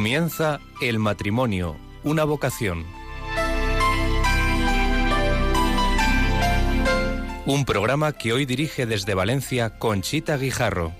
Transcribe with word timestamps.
Comienza 0.00 0.60
el 0.80 0.98
matrimonio, 0.98 1.76
una 2.04 2.24
vocación. 2.24 2.86
Un 7.44 7.66
programa 7.66 8.12
que 8.12 8.32
hoy 8.32 8.46
dirige 8.46 8.86
desde 8.86 9.12
Valencia 9.12 9.78
Conchita 9.78 10.38
Guijarro. 10.38 10.94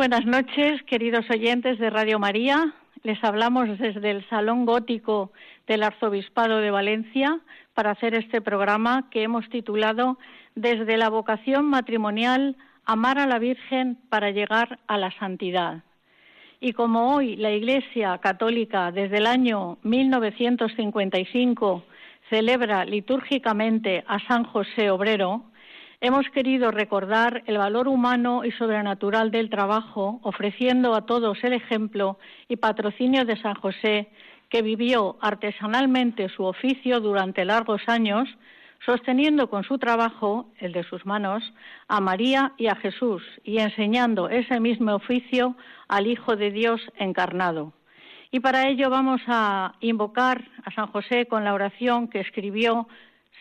Buenas 0.00 0.24
noches, 0.24 0.82
queridos 0.84 1.28
oyentes 1.28 1.78
de 1.78 1.90
Radio 1.90 2.18
María. 2.18 2.72
Les 3.02 3.22
hablamos 3.22 3.78
desde 3.78 4.10
el 4.10 4.26
Salón 4.30 4.64
Gótico 4.64 5.30
del 5.66 5.82
Arzobispado 5.82 6.56
de 6.56 6.70
Valencia 6.70 7.38
para 7.74 7.90
hacer 7.90 8.14
este 8.14 8.40
programa 8.40 9.10
que 9.10 9.22
hemos 9.22 9.46
titulado 9.50 10.16
Desde 10.54 10.96
la 10.96 11.10
vocación 11.10 11.66
matrimonial, 11.66 12.56
amar 12.86 13.18
a 13.18 13.26
la 13.26 13.38
Virgen 13.38 13.98
para 14.08 14.30
llegar 14.30 14.78
a 14.86 14.96
la 14.96 15.10
santidad. 15.18 15.82
Y 16.60 16.72
como 16.72 17.14
hoy 17.14 17.36
la 17.36 17.50
Iglesia 17.50 18.16
Católica 18.22 18.92
desde 18.92 19.18
el 19.18 19.26
año 19.26 19.76
1955 19.82 21.84
celebra 22.30 22.86
litúrgicamente 22.86 24.02
a 24.06 24.18
San 24.20 24.44
José 24.44 24.90
Obrero, 24.90 25.49
Hemos 26.02 26.30
querido 26.30 26.70
recordar 26.70 27.42
el 27.44 27.58
valor 27.58 27.86
humano 27.86 28.42
y 28.46 28.52
sobrenatural 28.52 29.30
del 29.30 29.50
trabajo, 29.50 30.18
ofreciendo 30.22 30.94
a 30.94 31.04
todos 31.04 31.44
el 31.44 31.52
ejemplo 31.52 32.18
y 32.48 32.56
patrocinio 32.56 33.26
de 33.26 33.36
San 33.36 33.54
José, 33.54 34.08
que 34.48 34.62
vivió 34.62 35.18
artesanalmente 35.20 36.30
su 36.30 36.44
oficio 36.44 37.00
durante 37.00 37.44
largos 37.44 37.82
años, 37.86 38.30
sosteniendo 38.86 39.50
con 39.50 39.62
su 39.62 39.76
trabajo, 39.76 40.46
el 40.58 40.72
de 40.72 40.84
sus 40.84 41.04
manos, 41.04 41.42
a 41.86 42.00
María 42.00 42.54
y 42.56 42.68
a 42.68 42.76
Jesús, 42.76 43.22
y 43.44 43.58
enseñando 43.58 44.30
ese 44.30 44.58
mismo 44.58 44.94
oficio 44.94 45.54
al 45.86 46.06
Hijo 46.06 46.34
de 46.34 46.50
Dios 46.50 46.80
encarnado. 46.96 47.74
Y 48.30 48.40
para 48.40 48.68
ello 48.68 48.88
vamos 48.88 49.20
a 49.26 49.74
invocar 49.80 50.48
a 50.64 50.70
San 50.70 50.86
José 50.86 51.26
con 51.26 51.44
la 51.44 51.52
oración 51.52 52.08
que 52.08 52.20
escribió 52.20 52.88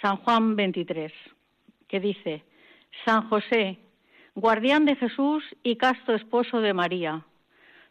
San 0.02 0.18
Juan 0.18 0.58
23, 0.58 1.14
que 1.88 2.02
dice, 2.02 2.44
San 3.06 3.30
José, 3.30 3.80
guardián 4.36 4.86
de 4.86 4.96
Jesús 4.96 5.44
y 5.64 5.76
casto 5.78 6.14
esposo 6.14 6.62
de 6.62 6.74
María, 6.74 7.26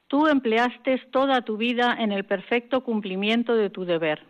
tú 0.06 0.26
empleaste 0.26 0.98
toda 1.10 1.42
tu 1.42 1.56
vida 1.56 1.96
en 1.98 2.12
el 2.12 2.24
perfecto 2.24 2.82
cumplimiento 2.82 3.54
de 3.54 3.70
tu 3.70 3.84
deber. 3.84 4.22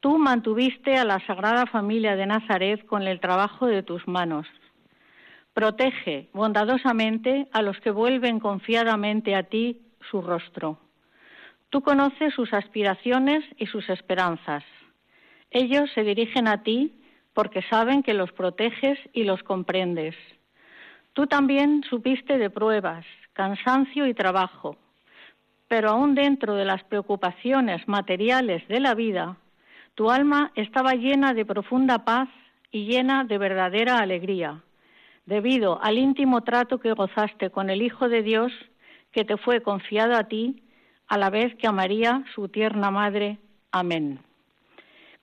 Tú 0.00 0.18
mantuviste 0.18 0.96
a 0.96 1.04
la 1.04 1.18
Sagrada 1.26 1.66
Familia 1.66 2.14
de 2.14 2.26
Nazaret 2.26 2.84
con 2.86 3.02
el 3.02 3.20
trabajo 3.20 3.66
de 3.66 3.82
tus 3.82 4.06
manos. 4.06 4.46
Protege 5.54 6.28
bondadosamente 6.32 7.48
a 7.52 7.62
los 7.62 7.78
que 7.80 7.90
vuelven 7.90 8.38
confiadamente 8.40 9.34
a 9.34 9.44
ti 9.44 9.80
su 10.10 10.20
rostro. 10.20 10.78
Tú 11.70 11.80
conoces 11.80 12.34
sus 12.34 12.52
aspiraciones 12.52 13.44
y 13.56 13.66
sus 13.66 13.88
esperanzas. 13.88 14.62
Ellos 15.50 15.90
se 15.94 16.02
dirigen 16.02 16.48
a 16.48 16.62
ti 16.62 16.92
porque 17.34 17.62
saben 17.62 18.02
que 18.02 18.14
los 18.14 18.32
proteges 18.32 18.98
y 19.12 19.24
los 19.24 19.42
comprendes. 19.42 20.14
Tú 21.12 21.26
también 21.26 21.82
supiste 21.88 22.38
de 22.38 22.50
pruebas, 22.50 23.04
cansancio 23.32 24.06
y 24.06 24.14
trabajo, 24.14 24.76
pero 25.68 25.90
aún 25.90 26.14
dentro 26.14 26.54
de 26.54 26.64
las 26.64 26.82
preocupaciones 26.84 27.86
materiales 27.88 28.66
de 28.68 28.80
la 28.80 28.94
vida, 28.94 29.36
tu 29.94 30.10
alma 30.10 30.52
estaba 30.54 30.94
llena 30.94 31.34
de 31.34 31.44
profunda 31.44 32.04
paz 32.04 32.28
y 32.70 32.86
llena 32.86 33.24
de 33.24 33.38
verdadera 33.38 33.98
alegría, 33.98 34.62
debido 35.26 35.82
al 35.82 35.98
íntimo 35.98 36.42
trato 36.42 36.78
que 36.78 36.92
gozaste 36.92 37.50
con 37.50 37.70
el 37.70 37.82
Hijo 37.82 38.08
de 38.08 38.22
Dios 38.22 38.52
que 39.12 39.24
te 39.24 39.36
fue 39.36 39.62
confiado 39.62 40.16
a 40.16 40.24
ti, 40.24 40.62
a 41.06 41.18
la 41.18 41.30
vez 41.30 41.54
que 41.56 41.68
a 41.68 41.72
María, 41.72 42.24
su 42.34 42.48
tierna 42.48 42.90
madre. 42.90 43.38
Amén. 43.70 44.18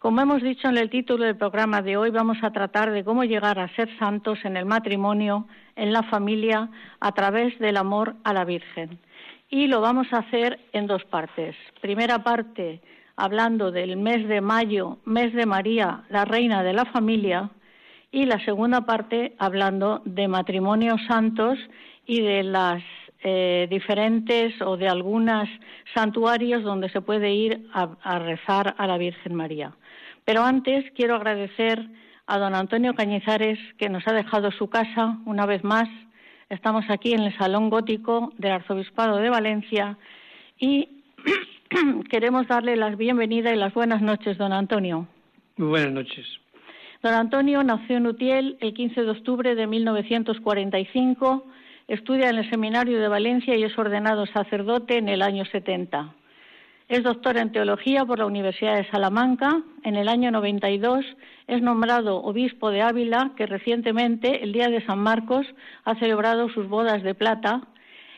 Como 0.01 0.19
hemos 0.19 0.41
dicho 0.41 0.67
en 0.67 0.79
el 0.79 0.89
título 0.89 1.25
del 1.25 1.37
programa 1.37 1.83
de 1.83 1.95
hoy, 1.95 2.09
vamos 2.09 2.39
a 2.41 2.49
tratar 2.49 2.89
de 2.89 3.03
cómo 3.03 3.23
llegar 3.23 3.59
a 3.59 3.67
ser 3.75 3.87
santos 3.99 4.39
en 4.45 4.57
el 4.57 4.65
matrimonio, 4.65 5.45
en 5.75 5.93
la 5.93 6.01
familia, 6.01 6.71
a 6.99 7.11
través 7.11 7.59
del 7.59 7.77
amor 7.77 8.15
a 8.23 8.33
la 8.33 8.43
Virgen. 8.43 8.97
Y 9.47 9.67
lo 9.67 9.79
vamos 9.79 10.07
a 10.11 10.21
hacer 10.21 10.59
en 10.73 10.87
dos 10.87 11.03
partes. 11.05 11.55
Primera 11.81 12.23
parte, 12.23 12.81
hablando 13.15 13.69
del 13.71 13.95
mes 13.95 14.27
de 14.27 14.41
mayo, 14.41 14.97
mes 15.05 15.35
de 15.35 15.45
María, 15.45 16.03
la 16.09 16.25
reina 16.25 16.63
de 16.63 16.73
la 16.73 16.85
familia, 16.85 17.51
y 18.11 18.25
la 18.25 18.43
segunda 18.43 18.81
parte, 18.81 19.35
hablando 19.37 20.01
de 20.05 20.27
matrimonios 20.27 20.99
santos 21.07 21.59
y 22.07 22.21
de 22.21 22.41
las 22.41 22.81
eh, 23.23 23.67
diferentes 23.69 24.59
o 24.63 24.77
de 24.77 24.87
algunos 24.87 25.47
santuarios 25.93 26.63
donde 26.63 26.89
se 26.89 27.01
puede 27.01 27.31
ir 27.35 27.69
a 27.71 28.17
rezar 28.17 28.73
a 28.79 28.87
la 28.87 28.97
Virgen 28.97 29.35
María. 29.35 29.75
Pero 30.25 30.43
antes 30.43 30.85
quiero 30.95 31.15
agradecer 31.15 31.87
a 32.27 32.37
don 32.37 32.55
Antonio 32.55 32.93
Cañizares 32.95 33.59
que 33.77 33.89
nos 33.89 34.07
ha 34.07 34.13
dejado 34.13 34.51
su 34.51 34.69
casa 34.69 35.17
una 35.25 35.45
vez 35.45 35.63
más. 35.63 35.89
Estamos 36.49 36.85
aquí 36.89 37.13
en 37.13 37.21
el 37.21 37.37
Salón 37.37 37.69
Gótico 37.69 38.31
del 38.37 38.53
Arzobispado 38.53 39.17
de 39.17 39.29
Valencia 39.29 39.97
y 40.59 41.03
queremos 42.09 42.47
darle 42.47 42.75
las 42.75 42.97
bienvenidas 42.97 43.53
y 43.53 43.57
las 43.57 43.73
buenas 43.73 44.01
noches, 44.01 44.37
don 44.37 44.53
Antonio. 44.53 45.07
Muy 45.57 45.69
buenas 45.69 45.91
noches. 45.91 46.25
Don 47.01 47.13
Antonio 47.13 47.63
nació 47.63 47.97
en 47.97 48.07
Utiel 48.07 48.57
el 48.61 48.73
15 48.73 49.01
de 49.01 49.09
octubre 49.09 49.55
de 49.55 49.65
1945, 49.65 51.47
estudia 51.87 52.29
en 52.29 52.37
el 52.37 52.49
Seminario 52.49 52.99
de 52.99 53.07
Valencia 53.07 53.55
y 53.55 53.63
es 53.63 53.75
ordenado 53.77 54.25
sacerdote 54.27 54.97
en 54.97 55.09
el 55.09 55.23
año 55.23 55.43
70. 55.45 56.13
Es 56.91 57.03
doctor 57.03 57.37
en 57.37 57.53
teología 57.53 58.03
por 58.03 58.19
la 58.19 58.25
Universidad 58.25 58.75
de 58.75 58.91
Salamanca. 58.91 59.61
En 59.85 59.95
el 59.95 60.09
año 60.09 60.29
92 60.29 61.05
es 61.47 61.61
nombrado 61.61 62.17
obispo 62.17 62.69
de 62.69 62.81
Ávila, 62.81 63.31
que 63.37 63.45
recientemente, 63.45 64.43
el 64.43 64.51
día 64.51 64.67
de 64.67 64.85
San 64.85 64.99
Marcos, 64.99 65.47
ha 65.85 65.95
celebrado 65.95 66.49
sus 66.49 66.67
bodas 66.67 67.01
de 67.01 67.15
plata 67.15 67.61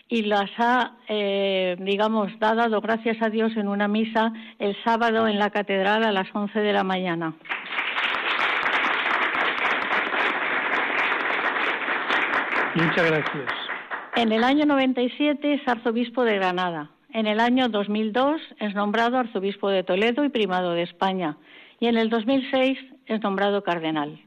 y 0.10 0.24
las 0.24 0.50
ha, 0.58 0.94
eh, 1.08 1.75
digamos, 1.81 2.31
dado 2.40 2.81
gracias 2.81 3.22
a 3.22 3.30
Dios 3.30 3.56
en 3.58 3.68
una 3.68 3.88
misa 3.88 4.34
el 4.58 4.75
sábado 4.84 5.28
en 5.28 5.38
la 5.38 5.52
catedral 5.52 6.04
a 6.04 6.12
las 6.12 6.34
11 6.34 6.60
de 6.60 6.74
la 6.74 6.84
mañana. 6.84 7.36
Muchas 12.74 13.06
gracias. 13.06 13.54
En 14.16 14.31
el 14.31 14.44
año 14.44 14.66
97 14.66 15.54
es 15.54 15.68
arzobispo 15.68 16.24
de 16.24 16.38
Granada. 16.38 16.90
En 17.13 17.27
el 17.27 17.39
año 17.39 17.69
2002 17.69 18.42
es 18.60 18.74
nombrado 18.74 19.19
arzobispo 19.19 19.69
de 19.69 19.83
Toledo 19.83 20.25
y 20.25 20.30
primado 20.30 20.71
de 20.71 20.81
España 20.81 21.38
y 21.80 21.86
en 21.86 21.95
el 21.95 22.10
2006 22.10 22.80
es 23.06 23.21
nombrado 23.21 23.62
cardenal. 23.62 24.19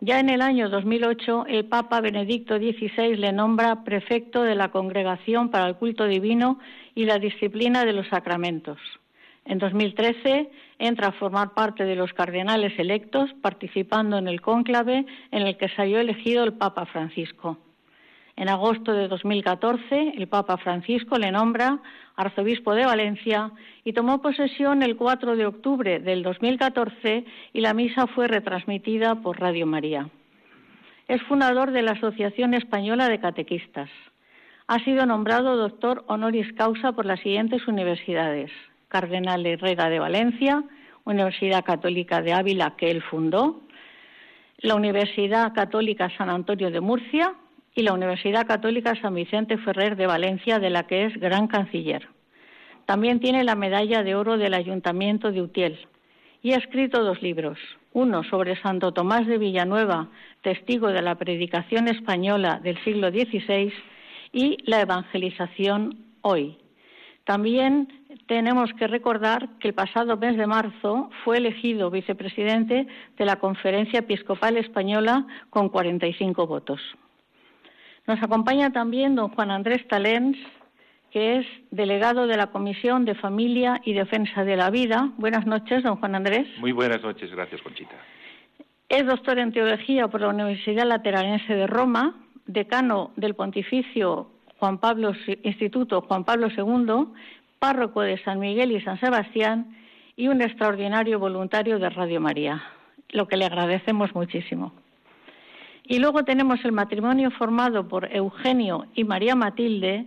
Ya 0.00 0.18
en 0.18 0.30
el 0.30 0.40
año 0.40 0.70
2008 0.70 1.44
el 1.48 1.66
Papa 1.66 2.00
Benedicto 2.00 2.56
XVI 2.56 3.14
le 3.14 3.32
nombra 3.32 3.84
prefecto 3.84 4.42
de 4.42 4.54
la 4.54 4.70
Congregación 4.70 5.50
para 5.50 5.66
el 5.68 5.76
Culto 5.76 6.06
Divino 6.06 6.58
y 6.94 7.04
la 7.04 7.18
Disciplina 7.18 7.84
de 7.84 7.92
los 7.92 8.08
Sacramentos. 8.08 8.78
En 9.44 9.58
2013 9.58 10.50
entra 10.78 11.08
a 11.08 11.12
formar 11.12 11.52
parte 11.52 11.84
de 11.84 11.94
los 11.94 12.14
cardenales 12.14 12.72
electos, 12.78 13.28
participando 13.42 14.16
en 14.16 14.28
el 14.28 14.40
cónclave 14.40 15.04
en 15.30 15.42
el 15.46 15.58
que 15.58 15.68
salió 15.68 16.00
elegido 16.00 16.42
el 16.44 16.54
Papa 16.54 16.86
Francisco. 16.86 17.58
En 18.38 18.48
agosto 18.48 18.92
de 18.92 19.08
2014, 19.08 20.12
el 20.16 20.28
Papa 20.28 20.58
Francisco 20.58 21.18
le 21.18 21.32
nombra 21.32 21.80
arzobispo 22.14 22.72
de 22.72 22.86
Valencia 22.86 23.50
y 23.82 23.92
tomó 23.92 24.22
posesión 24.22 24.84
el 24.84 24.94
4 24.94 25.34
de 25.34 25.44
octubre 25.44 25.98
del 25.98 26.22
2014 26.22 27.24
y 27.52 27.60
la 27.60 27.74
misa 27.74 28.06
fue 28.06 28.28
retransmitida 28.28 29.16
por 29.16 29.40
Radio 29.40 29.66
María. 29.66 30.08
Es 31.08 31.20
fundador 31.22 31.72
de 31.72 31.82
la 31.82 31.92
Asociación 31.92 32.54
Española 32.54 33.08
de 33.08 33.18
Catequistas. 33.18 33.90
Ha 34.68 34.78
sido 34.84 35.04
nombrado 35.04 35.56
doctor 35.56 36.04
honoris 36.06 36.52
causa 36.52 36.92
por 36.92 37.06
las 37.06 37.18
siguientes 37.18 37.66
universidades: 37.66 38.52
Cardenal 38.86 39.44
Herrera 39.46 39.88
de 39.88 39.98
Valencia, 39.98 40.62
Universidad 41.02 41.64
Católica 41.64 42.22
de 42.22 42.34
Ávila, 42.34 42.76
que 42.76 42.92
él 42.92 43.02
fundó, 43.02 43.62
la 44.58 44.76
Universidad 44.76 45.52
Católica 45.54 46.08
San 46.16 46.30
Antonio 46.30 46.70
de 46.70 46.80
Murcia 46.80 47.34
y 47.78 47.82
la 47.82 47.92
Universidad 47.92 48.44
Católica 48.44 49.00
San 49.00 49.14
Vicente 49.14 49.56
Ferrer 49.56 49.94
de 49.94 50.08
Valencia, 50.08 50.58
de 50.58 50.68
la 50.68 50.88
que 50.88 51.04
es 51.04 51.14
gran 51.16 51.46
canciller. 51.46 52.08
También 52.86 53.20
tiene 53.20 53.44
la 53.44 53.54
medalla 53.54 54.02
de 54.02 54.16
oro 54.16 54.36
del 54.36 54.54
Ayuntamiento 54.54 55.30
de 55.30 55.42
Utiel 55.42 55.78
y 56.42 56.54
ha 56.54 56.56
escrito 56.56 57.04
dos 57.04 57.22
libros, 57.22 57.56
uno 57.92 58.24
sobre 58.24 58.60
Santo 58.60 58.90
Tomás 58.90 59.28
de 59.28 59.38
Villanueva, 59.38 60.08
testigo 60.42 60.88
de 60.88 61.02
la 61.02 61.14
predicación 61.14 61.86
española 61.86 62.58
del 62.60 62.82
siglo 62.82 63.10
XVI, 63.10 63.72
y 64.32 64.56
la 64.68 64.80
evangelización 64.80 66.04
hoy. 66.22 66.58
También 67.22 67.86
tenemos 68.26 68.72
que 68.72 68.88
recordar 68.88 69.50
que 69.60 69.68
el 69.68 69.74
pasado 69.74 70.16
mes 70.16 70.36
de 70.36 70.48
marzo 70.48 71.10
fue 71.22 71.36
elegido 71.38 71.92
vicepresidente 71.92 72.88
de 73.16 73.24
la 73.24 73.36
Conferencia 73.36 74.00
Episcopal 74.00 74.56
Española 74.56 75.24
con 75.50 75.68
45 75.68 76.44
votos. 76.48 76.80
Nos 78.08 78.22
acompaña 78.22 78.72
también 78.72 79.14
don 79.14 79.28
Juan 79.28 79.50
Andrés 79.50 79.86
Talens, 79.86 80.38
que 81.10 81.36
es 81.36 81.46
delegado 81.70 82.26
de 82.26 82.38
la 82.38 82.46
Comisión 82.46 83.04
de 83.04 83.14
Familia 83.14 83.82
y 83.84 83.92
Defensa 83.92 84.46
de 84.46 84.56
la 84.56 84.70
Vida. 84.70 85.10
Buenas 85.18 85.44
noches, 85.44 85.82
don 85.82 85.96
Juan 85.96 86.14
Andrés. 86.14 86.48
Muy 86.58 86.72
buenas 86.72 87.02
noches, 87.02 87.30
gracias, 87.30 87.60
Conchita. 87.60 87.96
Es 88.88 89.04
doctor 89.04 89.38
en 89.38 89.52
Teología 89.52 90.08
por 90.08 90.22
la 90.22 90.28
Universidad 90.28 90.86
Lateranense 90.86 91.54
de 91.54 91.66
Roma, 91.66 92.16
decano 92.46 93.10
del 93.16 93.34
Pontificio 93.34 94.30
Juan 94.58 94.78
Pablo, 94.78 95.12
Instituto 95.42 96.00
Juan 96.00 96.24
Pablo 96.24 96.48
II, 96.48 97.12
párroco 97.58 98.00
de 98.00 98.16
San 98.24 98.38
Miguel 98.38 98.72
y 98.72 98.80
San 98.80 98.98
Sebastián 99.00 99.76
y 100.16 100.28
un 100.28 100.40
extraordinario 100.40 101.18
voluntario 101.18 101.78
de 101.78 101.90
Radio 101.90 102.22
María, 102.22 102.62
lo 103.10 103.28
que 103.28 103.36
le 103.36 103.44
agradecemos 103.44 104.14
muchísimo. 104.14 104.72
Y 105.90 106.00
luego 106.00 106.22
tenemos 106.22 106.62
el 106.66 106.72
matrimonio 106.72 107.30
formado 107.30 107.88
por 107.88 108.14
Eugenio 108.14 108.84
y 108.94 109.04
María 109.04 109.34
Matilde, 109.34 110.04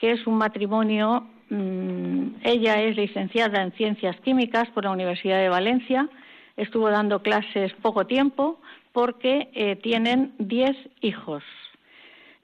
que 0.00 0.12
es 0.12 0.26
un 0.26 0.38
matrimonio, 0.38 1.26
mm, 1.50 2.36
ella 2.44 2.80
es 2.80 2.96
licenciada 2.96 3.62
en 3.62 3.72
Ciencias 3.72 4.18
Químicas 4.22 4.70
por 4.70 4.84
la 4.84 4.90
Universidad 4.90 5.38
de 5.38 5.50
Valencia, 5.50 6.08
estuvo 6.56 6.88
dando 6.88 7.20
clases 7.20 7.74
poco 7.82 8.06
tiempo 8.06 8.58
porque 8.92 9.50
eh, 9.52 9.76
tienen 9.76 10.32
diez 10.38 10.74
hijos. 11.02 11.44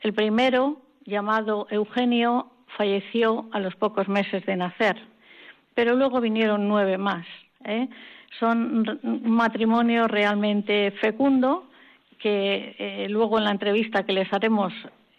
El 0.03 0.13
primero, 0.13 0.77
llamado 1.07 1.67
Eugenio, 1.71 2.51
falleció 2.77 3.49
a 3.53 3.61
los 3.61 3.75
pocos 3.77 4.09
meses 4.09 4.45
de 4.45 4.57
nacer, 4.57 5.01
pero 5.75 5.95
luego 5.95 6.21
vinieron 6.21 6.69
nueve 6.69 6.99
más. 6.99 7.27
¿eh? 7.65 7.89
Son 8.39 8.87
un 9.03 9.31
matrimonio 9.31 10.07
realmente 10.07 10.91
fecundo 11.01 11.71
que 12.25 12.75
eh, 12.79 13.07
luego 13.11 13.37
en 13.37 13.45
la 13.45 13.51
entrevista 13.51 14.07
que 14.07 14.15
les 14.15 14.33
haremos 14.33 14.73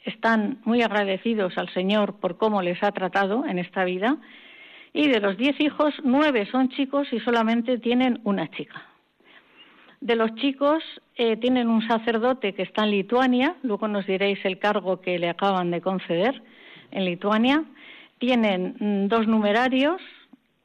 están 0.05 0.57
muy 0.65 0.81
agradecidos 0.81 1.55
al 1.55 1.71
Señor 1.71 2.15
por 2.15 2.35
cómo 2.37 2.63
les 2.63 2.81
ha 2.81 2.91
tratado 2.93 3.45
en 3.45 3.59
esta 3.59 3.85
vida. 3.85 4.17
Y 4.91 5.07
de 5.09 5.19
los 5.19 5.37
diez 5.37 5.59
hijos, 5.61 5.93
nueve 6.03 6.47
son 6.51 6.69
chicos 6.69 7.07
y 7.13 7.19
solamente 7.19 7.77
tienen 7.77 8.21
una 8.23 8.49
chica. 8.49 8.81
De 10.01 10.15
los 10.15 10.33
chicos 10.33 10.83
eh, 11.15 11.37
tienen 11.37 11.69
un 11.69 11.87
sacerdote 11.87 12.55
que 12.55 12.63
está 12.63 12.85
en 12.85 12.89
Lituania, 12.91 13.55
luego 13.61 13.87
nos 13.87 14.07
diréis 14.07 14.43
el 14.43 14.57
cargo 14.57 14.99
que 14.99 15.19
le 15.19 15.29
acaban 15.29 15.69
de 15.69 15.81
conceder 15.81 16.41
en 16.89 17.05
Lituania. 17.05 17.63
Tienen 18.17 18.77
mm, 18.79 19.07
dos 19.09 19.27
numerarios 19.27 20.01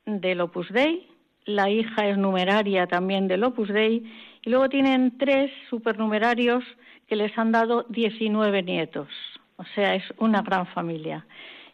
del 0.06 0.40
Opus 0.40 0.70
Dei, 0.70 1.06
la 1.44 1.68
hija 1.68 2.08
es 2.08 2.16
numeraria 2.16 2.86
también 2.86 3.28
del 3.28 3.44
Opus 3.44 3.68
Dei, 3.68 4.04
y 4.42 4.50
luego 4.50 4.68
tienen 4.68 5.18
tres 5.18 5.50
supernumerarios 5.68 6.64
que 7.06 7.16
les 7.16 7.36
han 7.36 7.52
dado 7.52 7.84
19 7.88 8.62
nietos. 8.62 9.08
O 9.56 9.64
sea, 9.74 9.94
es 9.94 10.04
una 10.18 10.42
gran 10.42 10.66
familia. 10.68 11.26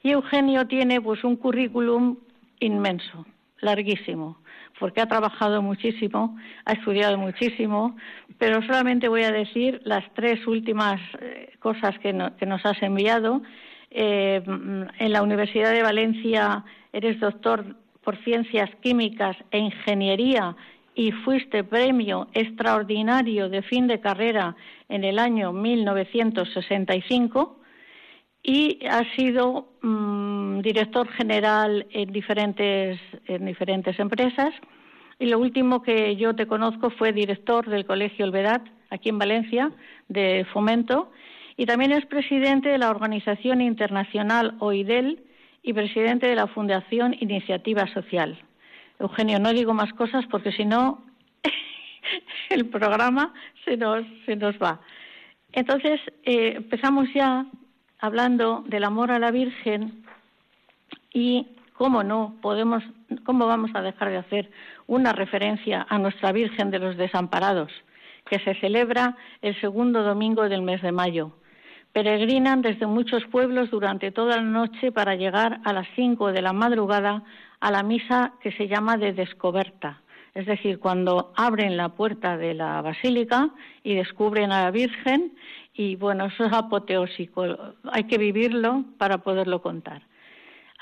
Y 0.02 0.10
Eugenio 0.10 0.66
tiene 0.66 1.00
pues 1.00 1.22
un 1.24 1.36
currículum 1.36 2.16
inmenso, 2.58 3.26
larguísimo, 3.60 4.38
porque 4.78 5.00
ha 5.00 5.06
trabajado 5.06 5.62
muchísimo, 5.62 6.36
ha 6.64 6.72
estudiado 6.72 7.18
muchísimo, 7.18 7.96
pero 8.38 8.62
solamente 8.62 9.08
voy 9.08 9.22
a 9.22 9.32
decir 9.32 9.80
las 9.84 10.04
tres 10.14 10.46
últimas 10.46 11.00
eh, 11.20 11.52
cosas 11.60 11.98
que, 12.00 12.12
nos 12.12 12.64
has 12.64 12.82
enviado. 12.82 13.42
Eh, 13.90 14.42
en 14.44 15.12
la 15.12 15.22
Universidad 15.22 15.72
de 15.72 15.82
Valencia 15.82 16.64
eres 16.92 17.20
doctor 17.20 17.76
por 18.02 18.16
Ciencias 18.24 18.70
Químicas 18.82 19.36
e 19.50 19.58
Ingeniería 19.58 20.56
y 20.96 21.12
fuiste 21.12 21.62
premio 21.62 22.26
extraordinario 22.32 23.50
de 23.50 23.62
fin 23.62 23.86
de 23.86 24.00
carrera 24.00 24.56
en 24.88 25.04
el 25.04 25.18
año 25.18 25.52
1965 25.52 27.60
y 28.42 28.78
ha 28.86 29.04
sido 29.14 29.68
mm, 29.82 30.60
director 30.60 31.06
general 31.08 31.86
en 31.90 32.12
diferentes, 32.12 32.98
en 33.26 33.44
diferentes 33.44 33.98
empresas. 33.98 34.54
Y 35.18 35.26
lo 35.26 35.38
último 35.38 35.82
que 35.82 36.16
yo 36.16 36.34
te 36.34 36.46
conozco 36.46 36.88
fue 36.90 37.12
director 37.12 37.68
del 37.68 37.84
Colegio 37.84 38.24
Olvedad, 38.24 38.62
aquí 38.88 39.10
en 39.10 39.18
Valencia, 39.18 39.72
de 40.08 40.46
Fomento, 40.50 41.10
y 41.58 41.66
también 41.66 41.92
es 41.92 42.06
presidente 42.06 42.70
de 42.70 42.78
la 42.78 42.90
Organización 42.90 43.60
Internacional 43.60 44.56
OIDEL 44.60 45.22
y 45.62 45.74
presidente 45.74 46.26
de 46.26 46.36
la 46.36 46.46
Fundación 46.46 47.14
Iniciativa 47.20 47.86
Social. 47.92 48.38
Eugenio, 48.98 49.38
no 49.38 49.52
digo 49.52 49.74
más 49.74 49.92
cosas 49.92 50.24
porque 50.26 50.52
si 50.52 50.64
no 50.64 51.02
el 52.50 52.66
programa 52.66 53.32
se 53.64 53.76
nos, 53.76 54.04
se 54.24 54.36
nos 54.36 54.56
va. 54.56 54.80
Entonces, 55.52 56.00
eh, 56.24 56.54
empezamos 56.56 57.08
ya 57.14 57.46
hablando 57.98 58.64
del 58.66 58.84
amor 58.84 59.10
a 59.10 59.18
la 59.18 59.30
Virgen 59.30 60.04
y 61.12 61.46
cómo 61.74 62.02
no 62.02 62.36
podemos, 62.42 62.82
cómo 63.24 63.46
vamos 63.46 63.70
a 63.74 63.82
dejar 63.82 64.10
de 64.10 64.18
hacer 64.18 64.50
una 64.86 65.12
referencia 65.12 65.86
a 65.88 65.98
nuestra 65.98 66.32
Virgen 66.32 66.70
de 66.70 66.78
los 66.78 66.96
Desamparados, 66.96 67.72
que 68.28 68.38
se 68.40 68.54
celebra 68.56 69.16
el 69.42 69.58
segundo 69.60 70.02
domingo 70.02 70.48
del 70.48 70.62
mes 70.62 70.82
de 70.82 70.92
mayo. 70.92 71.32
Peregrinan 71.92 72.60
desde 72.60 72.86
muchos 72.86 73.24
pueblos 73.26 73.70
durante 73.70 74.10
toda 74.10 74.36
la 74.36 74.42
noche 74.42 74.92
para 74.92 75.14
llegar 75.14 75.60
a 75.64 75.72
las 75.72 75.86
cinco 75.96 76.32
de 76.32 76.42
la 76.42 76.52
madrugada 76.52 77.22
a 77.60 77.70
la 77.70 77.82
misa 77.82 78.34
que 78.40 78.52
se 78.52 78.68
llama 78.68 78.96
de 78.96 79.12
descoberta, 79.12 80.02
es 80.34 80.44
decir, 80.44 80.78
cuando 80.78 81.32
abren 81.34 81.78
la 81.78 81.88
puerta 81.88 82.36
de 82.36 82.52
la 82.52 82.82
basílica 82.82 83.48
y 83.82 83.94
descubren 83.94 84.52
a 84.52 84.64
la 84.64 84.70
Virgen, 84.70 85.32
y 85.72 85.96
bueno, 85.96 86.26
eso 86.26 86.44
es 86.44 86.52
apoteósico, 86.52 87.44
hay 87.90 88.04
que 88.04 88.18
vivirlo 88.18 88.84
para 88.98 89.18
poderlo 89.18 89.62
contar. 89.62 90.02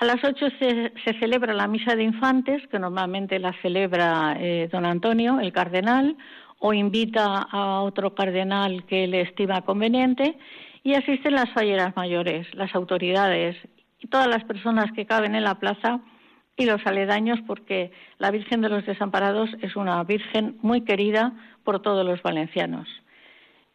A 0.00 0.07
las 0.07 0.25
ocho 0.25 0.47
se, 0.59 0.93
celebra 1.21 1.54
la 1.54 1.69
misa 1.69 1.95
de 1.95 2.02
infantes, 2.02 2.66
que 2.66 2.81
normalmente 2.81 3.38
la 3.38 3.52
celebra 3.62 4.37
eh, 4.40 4.69
don 4.73 4.85
Antonio, 4.85 5.38
el 5.38 5.52
cardenal, 5.52 6.16
o 6.59 6.73
invita 6.73 7.47
a 7.49 7.81
otro 7.83 8.12
cardenal 8.12 8.85
que 8.87 9.07
le 9.07 9.21
estima 9.21 9.62
conveniente, 9.62 10.37
y 10.83 10.95
asisten 10.95 11.35
las 11.35 11.50
falleras 11.50 11.95
mayores, 11.95 12.52
las 12.54 12.75
autoridades 12.75 13.57
y 14.00 14.09
todas 14.09 14.26
las 14.26 14.43
personas 14.45 14.90
que 14.93 15.07
caben 15.07 15.37
en 15.37 15.45
la 15.45 15.54
plaza 15.61 16.00
y 16.56 16.66
los 16.66 16.87
aledaños 16.87 17.40
porque 17.46 17.92
la 18.18 18.30
Virgen 18.30 18.61
de 18.61 18.68
los 18.68 18.87
Desamparados 18.87 19.50
es 19.61 19.76
una 19.76 20.02
Virgen 20.04 20.56
muy 20.62 20.82
querida 20.82 21.32
por 21.64 21.82
todos 21.82 22.06
los 22.06 22.23
valencianos 22.23 22.88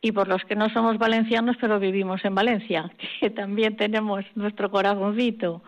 y 0.01 0.11
por 0.11 0.27
los 0.27 0.43
que 0.45 0.55
no 0.55 0.69
somos 0.69 0.97
valencianos 0.97 1.57
pero 1.59 1.79
vivimos 1.79 2.23
en 2.23 2.35
Valencia, 2.35 2.91
que 3.19 3.29
también 3.29 3.75
tenemos 3.75 4.25
nuestro 4.35 4.71
corazoncito. 4.71 5.61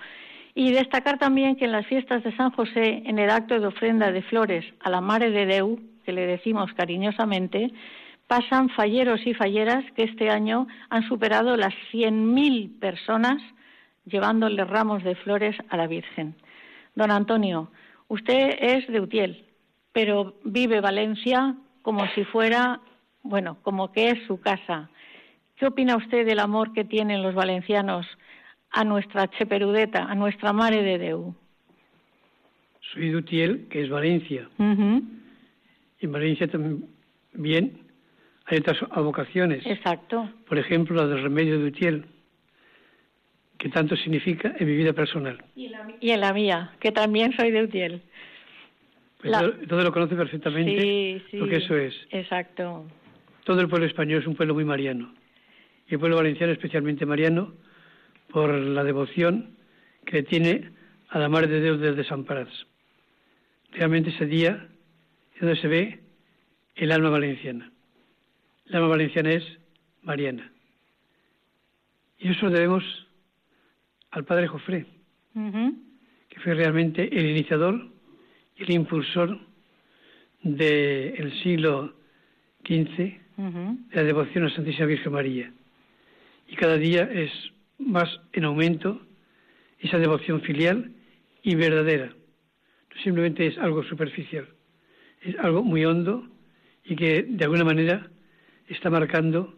Y 0.54 0.72
destacar 0.72 1.18
también 1.18 1.56
que 1.56 1.66
en 1.66 1.72
las 1.72 1.88
fiestas 1.88 2.24
de 2.24 2.36
San 2.36 2.52
José, 2.52 3.04
en 3.06 3.20
el 3.20 3.30
acto 3.30 3.58
de 3.58 3.68
ofrenda 3.68 4.12
de 4.12 4.22
flores 4.22 4.66
a 4.82 4.90
la 4.90 5.00
Mare 5.00 5.32
de 5.32 5.46
Deu, 5.46 5.80
que 6.04 6.12
le 6.12 6.28
decimos 6.28 6.74
cariñosamente, 6.74 7.72
pasan 8.28 8.70
falleros 8.70 9.26
y 9.26 9.34
falleras 9.34 9.84
que 9.96 10.04
este 10.04 10.30
año 10.30 10.68
han 10.90 11.08
superado 11.08 11.56
las 11.56 11.74
100.000 11.94 12.80
personas 12.80 13.42
llevándole 14.06 14.66
ramos 14.66 15.04
de 15.04 15.16
flores 15.16 15.56
a 15.70 15.78
la 15.78 15.88
Virgen. 15.88 16.36
Don 16.96 17.12
Antonio, 17.12 17.72
usted 18.08 18.58
es 18.60 18.88
de 18.88 19.00
Utiel 19.00 19.46
pero 19.94 20.36
vive 20.44 20.82
Valencia 20.82 21.56
como 21.82 22.08
si 22.14 22.24
fuera, 22.26 22.80
bueno, 23.24 23.58
como 23.62 23.92
que 23.92 24.10
es 24.10 24.26
su 24.28 24.40
casa. 24.40 24.90
¿Qué 25.56 25.68
opina 25.68 25.98
usted 25.98 26.26
del 26.26 26.40
amor 26.40 26.74
que 26.74 26.86
tienen 26.86 27.22
los 27.22 27.36
valencianos 27.36 28.06
a 28.72 28.84
nuestra 28.84 29.28
Cheperudeta, 29.30 30.06
a 30.06 30.16
nuestra 30.16 30.54
Mare 30.54 30.82
de 30.82 30.98
Deu? 30.98 31.36
Soy 32.94 33.10
de 33.10 33.18
Utiel, 33.18 33.68
que 33.70 33.84
es 33.84 33.90
Valencia. 33.90 34.50
Y 34.58 36.06
en 36.06 36.12
Valencia 36.12 36.48
también 36.48 37.78
hay 38.46 38.58
otras 38.58 38.80
vocaciones. 38.96 39.66
Exacto. 39.66 40.30
Por 40.48 40.58
ejemplo, 40.58 40.96
la 40.96 41.08
del 41.08 41.22
remedio 41.22 41.60
de 41.60 41.66
Utiel, 41.66 42.06
que 43.62 43.70
tanto 43.70 43.96
significa 43.96 44.56
en 44.58 44.68
mi 44.68 44.76
vida 44.76 44.92
personal. 44.92 45.38
Y 45.56 45.68
en 46.10 46.20
la, 46.20 46.34
mía, 46.34 46.72
que 46.80 46.92
también 46.92 47.32
soy 47.38 47.52
de 47.52 47.62
Utiel. 47.62 48.02
Pues 49.22 49.32
todo, 49.68 49.84
lo 49.84 49.92
conoce 49.92 50.16
perfectamente 50.16 50.82
sí, 50.82 51.22
sí, 51.30 51.38
lo 51.38 51.48
que 51.48 51.58
eso 51.58 51.78
es. 51.78 51.94
Exacto. 52.10 52.88
Todo 53.44 53.62
el 53.62 53.70
pueblo 53.70 53.86
español 53.86 54.20
es 54.20 54.26
un 54.26 54.36
pueblo 54.36 54.56
muy 54.56 54.66
mariano. 54.66 55.14
Y 55.88 55.94
el 55.94 56.00
pueblo 56.00 56.16
valenciano 56.16 56.52
especialmente 56.52 57.06
mariano 57.06 57.54
por 58.32 58.52
la 58.52 58.84
devoción 58.84 59.56
que 60.08 60.24
tiene 60.24 60.72
a 61.10 61.20
la 61.20 61.30
Madre 61.30 61.50
de 61.50 61.62
Dios 61.62 61.80
de 61.80 61.94
Desamparados. 61.94 62.66
Realmente 63.74 64.10
ese 64.10 64.26
día 64.26 64.66
es 65.36 65.40
donde 65.40 65.62
se 65.62 65.68
ve 65.68 66.00
el 66.78 66.92
alma 66.92 67.12
valenciana. 67.12 67.72
El 68.66 68.76
alma 68.78 68.88
valenciana 68.88 69.34
es 69.34 69.44
mariana. 70.02 70.52
Y 72.18 72.30
eso 72.32 72.50
debemos 72.50 72.84
al 74.12 74.26
padre 74.26 74.48
Jofré, 74.48 74.86
que 75.34 76.40
fue 76.42 76.54
realmente 76.54 77.10
el 77.18 77.30
iniciador 77.30 77.90
y 78.58 78.64
el 78.64 78.72
impulsor 78.72 79.40
del 80.44 81.32
siglo 81.42 81.94
XV 82.66 82.98
de 82.98 83.96
la 83.96 84.04
devoción 84.04 84.46
a 84.46 84.50
Santísima 84.54 84.88
Virgen 84.88 85.14
María. 85.14 85.54
Y 86.48 86.56
cada 86.56 86.78
día 86.78 87.04
es 87.04 87.32
más 87.80 88.10
en 88.34 88.46
aumento 88.46 89.02
esa 89.80 89.98
devoción 89.98 90.42
filial 90.42 90.92
y 91.42 91.56
verdadera. 91.56 92.08
No 92.08 93.02
simplemente 93.04 93.48
es 93.48 93.58
algo 93.58 93.84
superficial, 93.84 94.48
es 95.22 95.38
algo 95.40 95.64
muy 95.64 95.86
hondo 95.86 96.28
y 96.84 96.96
que 96.96 97.24
de 97.24 97.44
alguna 97.46 97.64
manera 97.64 98.10
está 98.68 98.90
marcando 98.90 99.58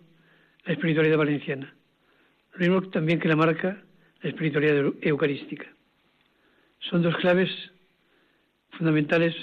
la 0.65 0.74
espiritualidad 0.74 1.17
valenciana. 1.17 1.74
Lo 2.53 2.60
mismo 2.60 2.89
también 2.89 3.19
que 3.19 3.27
la 3.27 3.36
marca 3.36 3.83
la 4.24 4.30
espiritualidad 4.30 4.94
eucarística. 5.01 5.68
Son 6.80 7.01
dos 7.01 7.15
claves 7.18 7.50
fundamentales 8.72 9.36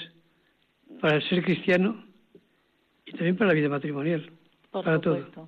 para 0.99 1.15
el 1.15 1.29
ser 1.29 1.43
cristiano 1.43 2.03
y 3.05 3.11
también 3.11 3.37
para 3.37 3.49
la 3.49 3.53
vida 3.53 3.69
matrimonial, 3.69 4.29
para 4.71 4.99
todo. 4.99 5.47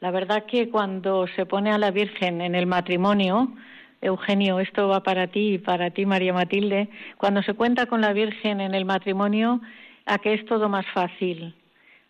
La 0.00 0.10
verdad 0.10 0.46
que 0.46 0.70
cuando 0.70 1.26
se 1.28 1.44
pone 1.44 1.70
a 1.70 1.78
la 1.78 1.90
Virgen 1.90 2.40
en 2.40 2.54
el 2.54 2.66
matrimonio, 2.66 3.52
Eugenio, 4.00 4.60
esto 4.60 4.88
va 4.88 5.02
para 5.02 5.26
ti 5.26 5.54
y 5.54 5.58
para 5.58 5.90
ti, 5.90 6.06
María 6.06 6.32
Matilde, 6.32 6.88
cuando 7.18 7.42
se 7.42 7.52
cuenta 7.54 7.86
con 7.86 8.00
la 8.00 8.12
Virgen 8.12 8.60
en 8.60 8.74
el 8.74 8.84
matrimonio, 8.84 9.60
a 10.06 10.18
que 10.18 10.34
es 10.34 10.46
todo 10.46 10.68
más 10.68 10.86
fácil, 10.94 11.54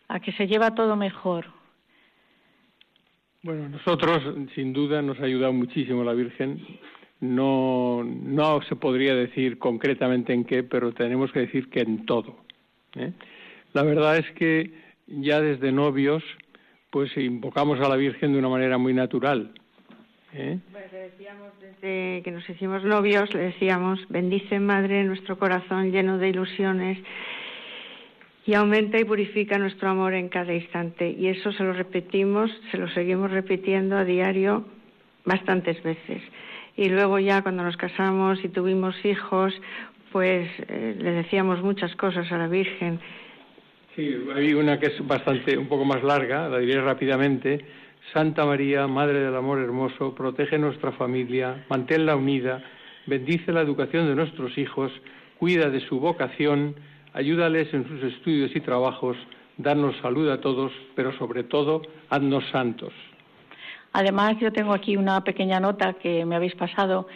a 0.09 0.21
que 0.21 0.33
se 0.33 0.47
lleva 0.47 0.75
todo 0.75 0.95
mejor. 0.95 1.60
Bueno, 3.43 3.71
nosotros, 3.71 4.23
sin 4.55 4.75
duda, 4.75 5.01
nos 5.01 5.19
ha 5.19 5.25
ayudado 5.25 5.53
muchísimo 5.53 6.05
la 6.05 6.13
Virgen. 6.13 6.61
No, 7.21 8.05
no 8.05 8.61
se 8.63 8.77
podría 8.77 9.15
decir 9.15 9.59
concretamente 9.59 10.35
en 10.35 10.45
qué, 10.45 10.63
pero 10.63 10.93
tenemos 10.93 11.33
que 11.33 11.41
decir 11.41 11.71
que 11.71 11.81
en 11.81 12.05
todo. 12.05 12.37
¿eh? 12.97 13.13
La 13.73 13.83
verdad 13.83 14.19
es 14.19 14.31
que 14.33 14.71
ya 15.07 15.41
desde 15.41 15.73
novios, 15.73 16.23
pues 16.91 17.17
invocamos 17.17 17.81
a 17.81 17.89
la 17.89 17.97
Virgen 17.97 18.33
de 18.33 18.39
una 18.39 18.51
manera 18.51 18.77
muy 18.77 18.93
natural. 18.93 19.53
¿eh? 20.35 20.59
Le 20.73 20.99
decíamos 20.99 21.49
desde 21.61 22.23
que 22.23 22.31
nos 22.31 22.49
hicimos 22.49 22.85
novios, 22.85 23.33
le 23.33 23.41
decíamos, 23.41 24.01
bendice 24.11 24.61
Madre 24.61 25.03
nuestro 25.05 25.39
corazón 25.39 25.93
lleno 25.93 26.19
de 26.19 26.29
ilusiones 26.29 26.99
y 28.51 28.55
aumenta 28.55 28.99
y 28.99 29.05
purifica 29.05 29.59
nuestro 29.59 29.91
amor 29.91 30.13
en 30.13 30.29
cada 30.29 30.53
instante. 30.53 31.09
Y 31.09 31.29
eso 31.29 31.53
se 31.53 31.63
lo 31.63 31.73
repetimos, 31.73 32.51
se 32.73 32.79
lo 32.79 32.89
seguimos 32.89 33.31
repitiendo 33.31 33.97
a 33.97 34.05
diario 34.05 34.65
bastantes 35.25 35.81
veces. 35.85 36.21
Y 36.77 36.89
luego 36.89 37.21
ya 37.21 37.43
cuando 37.43 37.63
nos 37.63 37.77
casamos 37.77 38.43
y 38.43 38.49
tuvimos 38.49 38.97
hijos, 39.05 39.55
pues 40.11 40.51
eh, 40.67 40.97
le 40.99 41.13
decíamos 41.13 41.63
muchas 41.63 41.95
cosas 41.95 42.33
a 42.33 42.39
la 42.39 42.49
Virgen. 42.49 42.99
Sí, 43.95 44.17
hay 44.35 44.53
una 44.55 44.81
que 44.81 44.87
es 44.87 45.07
bastante, 45.07 45.57
un 45.57 45.69
poco 45.69 45.85
más 45.85 46.03
larga, 46.03 46.49
la 46.49 46.59
diré 46.59 46.81
rápidamente. 46.81 47.65
Santa 48.13 48.45
María, 48.45 48.89
Madre 48.89 49.21
del 49.21 49.37
Amor 49.37 49.61
Hermoso, 49.61 50.13
protege 50.13 50.59
nuestra 50.59 50.91
familia, 50.91 51.67
manténla 51.69 52.17
unida, 52.17 52.65
bendice 53.07 53.53
la 53.53 53.61
educación 53.61 54.09
de 54.09 54.17
nuestros 54.17 54.59
hijos, 54.59 54.91
cuida 55.39 55.71
de 55.71 55.79
su 55.87 56.01
vocación, 56.01 56.75
ayúdales 57.13 57.73
en 57.75 57.87
sus 57.87 58.03
estudios 58.03 58.55
y 58.55 58.61
trabajos, 58.61 59.17
darnos 59.57 59.97
salud 60.03 60.31
a 60.31 60.41
todos, 60.41 60.73
pero 60.95 61.17
sobre 61.19 61.45
todo, 61.45 61.83
haznos 62.09 62.45
santos. 62.51 62.93
Además, 63.93 64.37
yo 64.41 64.53
tengo 64.53 64.73
aquí 64.73 64.97
una 64.97 65.23
pequeña 65.25 65.61
nota 65.61 65.95
que 65.95 66.25
me 66.25 66.37
habéis 66.37 66.55
pasado. 66.55 67.09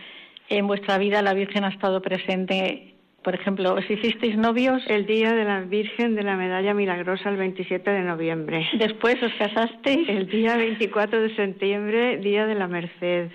En 0.48 0.66
vuestra 0.66 0.98
vida 0.98 1.22
la 1.22 1.34
Virgen 1.34 1.64
ha 1.64 1.68
estado 1.68 2.02
presente 2.02 2.94
por 3.24 3.34
ejemplo, 3.34 3.74
si 3.88 3.94
hicisteis 3.94 4.36
novios. 4.36 4.82
El 4.86 5.06
día 5.06 5.32
de 5.32 5.44
la 5.44 5.62
Virgen 5.62 6.14
de 6.14 6.22
la 6.22 6.36
Medalla 6.36 6.74
Milagrosa, 6.74 7.30
el 7.30 7.38
27 7.38 7.90
de 7.90 8.02
noviembre. 8.02 8.68
Después 8.78 9.20
os 9.22 9.32
casasteis. 9.38 10.06
El 10.10 10.28
día 10.28 10.58
24 10.58 11.22
de 11.22 11.34
septiembre, 11.34 12.18
día 12.18 12.46
de 12.46 12.54
la 12.54 12.68
Merced. 12.68 13.30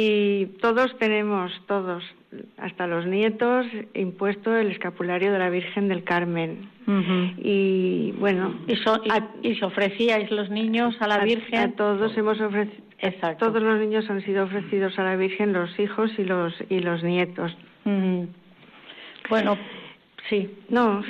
Y 0.00 0.46
todos 0.60 0.96
tenemos, 0.98 1.50
todos, 1.66 2.04
hasta 2.56 2.86
los 2.86 3.04
nietos, 3.04 3.66
impuesto 3.94 4.56
el 4.56 4.70
escapulario 4.70 5.32
de 5.32 5.40
la 5.40 5.50
Virgen 5.50 5.88
del 5.88 6.04
Carmen. 6.04 6.70
Y 7.38 8.12
bueno. 8.12 8.54
¿Y, 8.68 8.76
se 9.56 9.64
ofrecíais 9.64 10.30
los 10.30 10.50
niños 10.50 10.94
a 11.00 11.08
la 11.08 11.24
Virgen? 11.24 11.58
A, 11.58 11.72
todos 11.72 12.16
hemos 12.16 12.40
ofrecido. 12.40 12.80
Exacto. 13.00 13.46
Todos 13.46 13.60
los 13.60 13.80
niños 13.80 14.08
han 14.08 14.24
sido 14.24 14.44
ofrecidos 14.44 14.96
a 15.00 15.02
la 15.02 15.16
Virgen, 15.16 15.52
los 15.52 15.76
hijos 15.80 16.12
y 16.16 16.22
los, 16.22 16.54
y 16.70 16.78
los 16.78 17.02
nietos. 17.02 17.56
Bueno, 19.28 19.58
sí. 20.28 20.48
No, 20.68 21.02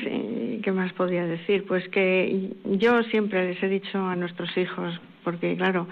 ¿qué 0.62 0.72
más 0.72 0.94
podría 0.94 1.26
decir? 1.26 1.66
Pues 1.66 1.86
que 1.90 2.52
yo 2.64 3.02
siempre 3.02 3.48
les 3.48 3.62
he 3.62 3.68
dicho 3.68 3.98
a 3.98 4.16
nuestros 4.16 4.56
hijos, 4.56 4.98
porque 5.24 5.58
claro, 5.58 5.88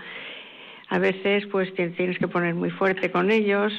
a 0.88 0.99
veces 0.99 1.47
pues 1.47 1.73
tienes 1.75 2.19
que 2.19 2.28
poner 2.28 2.55
muy 2.55 2.71
fuerte 2.71 3.11
con 3.11 3.31
ellos, 3.31 3.73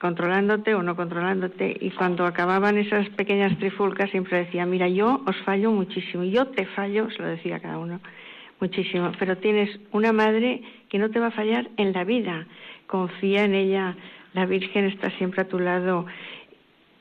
controlándote 0.00 0.74
o 0.74 0.82
no 0.82 0.96
controlándote. 0.96 1.76
Y 1.80 1.90
cuando 1.90 2.24
acababan 2.24 2.78
esas 2.78 3.08
pequeñas 3.10 3.56
trifulcas 3.58 4.10
siempre 4.10 4.44
decía, 4.44 4.64
mira, 4.64 4.88
yo 4.88 5.22
os 5.26 5.36
fallo 5.44 5.72
muchísimo, 5.72 6.24
yo 6.24 6.46
te 6.46 6.66
fallo, 6.66 7.10
se 7.10 7.22
lo 7.22 7.28
decía 7.28 7.60
cada 7.60 7.78
uno, 7.78 8.00
muchísimo, 8.60 9.12
pero 9.18 9.38
tienes 9.38 9.80
una 9.92 10.12
madre 10.12 10.62
que 10.88 10.98
no 10.98 11.10
te 11.10 11.18
va 11.18 11.28
a 11.28 11.32
fallar 11.32 11.68
en 11.76 11.92
la 11.92 12.04
vida. 12.04 12.46
Confía 12.86 13.44
en 13.44 13.54
ella, 13.54 13.96
la 14.34 14.46
Virgen 14.46 14.86
está 14.86 15.10
siempre 15.18 15.42
a 15.42 15.48
tu 15.48 15.58
lado. 15.58 16.06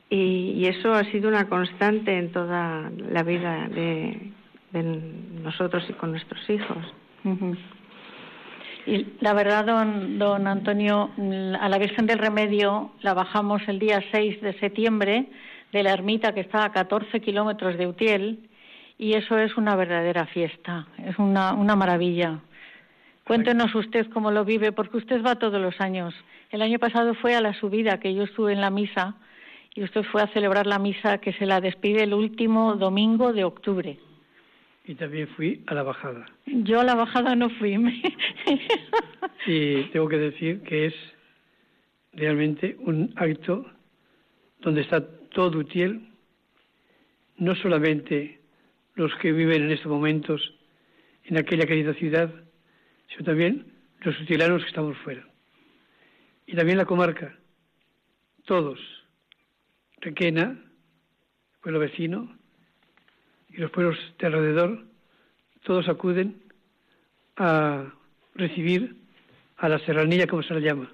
Y, 0.09 0.65
eso 0.65 0.93
ha 0.93 1.03
sido 1.05 1.27
una 1.27 1.49
constante 1.49 2.17
en 2.17 2.31
toda 2.31 2.89
la 3.11 3.23
vida 3.23 3.67
de, 3.67 4.31
nosotros 5.43 5.83
y 5.89 5.93
con 5.93 6.11
nuestros 6.11 6.49
hijos. 6.49 6.93
Y 8.87 9.05
la 9.19 9.33
verdad, 9.33 9.65
don, 9.65 10.17
don 10.17 10.47
Antonio, 10.47 11.11
a 11.59 11.67
la 11.67 11.77
Virgen 11.77 12.05
del 12.05 12.19
Remedio 12.19 12.91
la 13.01 13.13
bajamos 13.13 13.61
el 13.67 13.79
día 13.79 14.01
6 14.13 14.39
de 14.39 14.57
septiembre 14.59 15.25
de 15.73 15.83
la 15.83 15.91
ermita 15.91 16.33
que 16.33 16.39
está 16.39 16.63
a 16.63 16.71
14 16.71 17.19
kilómetros 17.19 17.77
de 17.77 17.85
Utiel 17.85 18.49
y 18.97 19.15
eso 19.15 19.37
es 19.37 19.57
una 19.57 19.75
verdadera 19.75 20.25
fiesta, 20.27 20.87
es 21.05 21.19
una, 21.19 21.51
una 21.51 21.75
maravilla. 21.75 22.39
Cuéntenos 23.25 23.75
usted 23.75 24.07
cómo 24.13 24.31
lo 24.31 24.45
vive, 24.45 24.71
porque 24.71 24.95
usted 24.95 25.21
va 25.21 25.35
todos 25.35 25.61
los 25.61 25.81
años. 25.81 26.15
El 26.49 26.61
año 26.61 26.79
pasado 26.79 27.13
fue 27.13 27.35
a 27.35 27.41
la 27.41 27.53
subida, 27.55 27.99
que 27.99 28.13
yo 28.13 28.23
estuve 28.23 28.53
en 28.53 28.61
la 28.61 28.69
misa, 28.69 29.15
y 29.75 29.83
usted 29.83 30.03
fue 30.03 30.21
a 30.21 30.27
celebrar 30.27 30.65
la 30.65 30.79
misa 30.79 31.17
que 31.17 31.33
se 31.33 31.45
la 31.45 31.59
despide 31.59 32.03
el 32.03 32.13
último 32.13 32.75
domingo 32.75 33.33
de 33.33 33.43
octubre 33.43 33.99
y 34.87 34.95
también 34.95 35.27
fui 35.35 35.63
a 35.67 35.73
la 35.73 35.83
bajada. 35.83 36.25
Yo 36.45 36.79
a 36.79 36.83
la 36.85 36.95
bajada 36.95 37.35
no 37.35 37.49
fui. 37.49 37.73
y 39.45 39.83
tengo 39.91 40.07
que 40.07 40.17
decir 40.17 40.61
que 40.61 40.87
es 40.87 40.93
realmente 42.13 42.77
un 42.79 43.13
acto 43.17 43.69
donde 44.61 44.81
está 44.81 45.05
todo 45.29 45.59
Utiel, 45.59 46.07
no 47.35 47.53
solamente 47.55 48.39
los 48.95 49.13
que 49.15 49.33
viven 49.33 49.63
en 49.63 49.71
estos 49.71 49.91
momentos 49.91 50.53
en 51.25 51.37
aquella 51.37 51.65
querida 51.65 51.93
ciudad, 51.93 52.33
sino 53.09 53.25
también 53.25 53.65
los 53.99 54.19
utilanos 54.21 54.63
que 54.63 54.69
estamos 54.69 54.97
fuera. 54.99 55.27
Y 56.45 56.55
también 56.55 56.77
la 56.77 56.85
comarca, 56.85 57.37
todos, 58.45 58.79
Requena, 59.99 60.63
pueblo 61.61 61.79
vecino, 61.79 62.36
y 63.57 63.59
los 63.59 63.71
pueblos 63.71 63.97
de 64.19 64.27
alrededor, 64.27 64.83
todos 65.63 65.89
acuden 65.89 66.35
a 67.37 67.91
recibir 68.35 68.95
a 69.57 69.67
la 69.67 69.79
serranilla, 69.79 70.27
como 70.27 70.43
se 70.43 70.53
la 70.53 70.59
llama, 70.59 70.91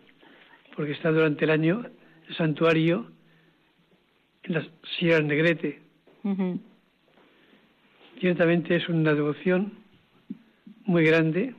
porque 0.74 0.94
está 0.94 1.12
durante 1.12 1.44
el 1.44 1.52
año 1.52 1.86
el 2.30 2.36
santuario 2.36 3.12
en 4.44 4.54
la 4.54 4.66
Sierra 4.98 5.22
Negrete. 5.22 5.82
Ciertamente 8.22 8.78
es 8.78 8.88
una 8.88 9.14
devoción 9.14 9.74
muy 10.86 11.04
grande, 11.04 11.54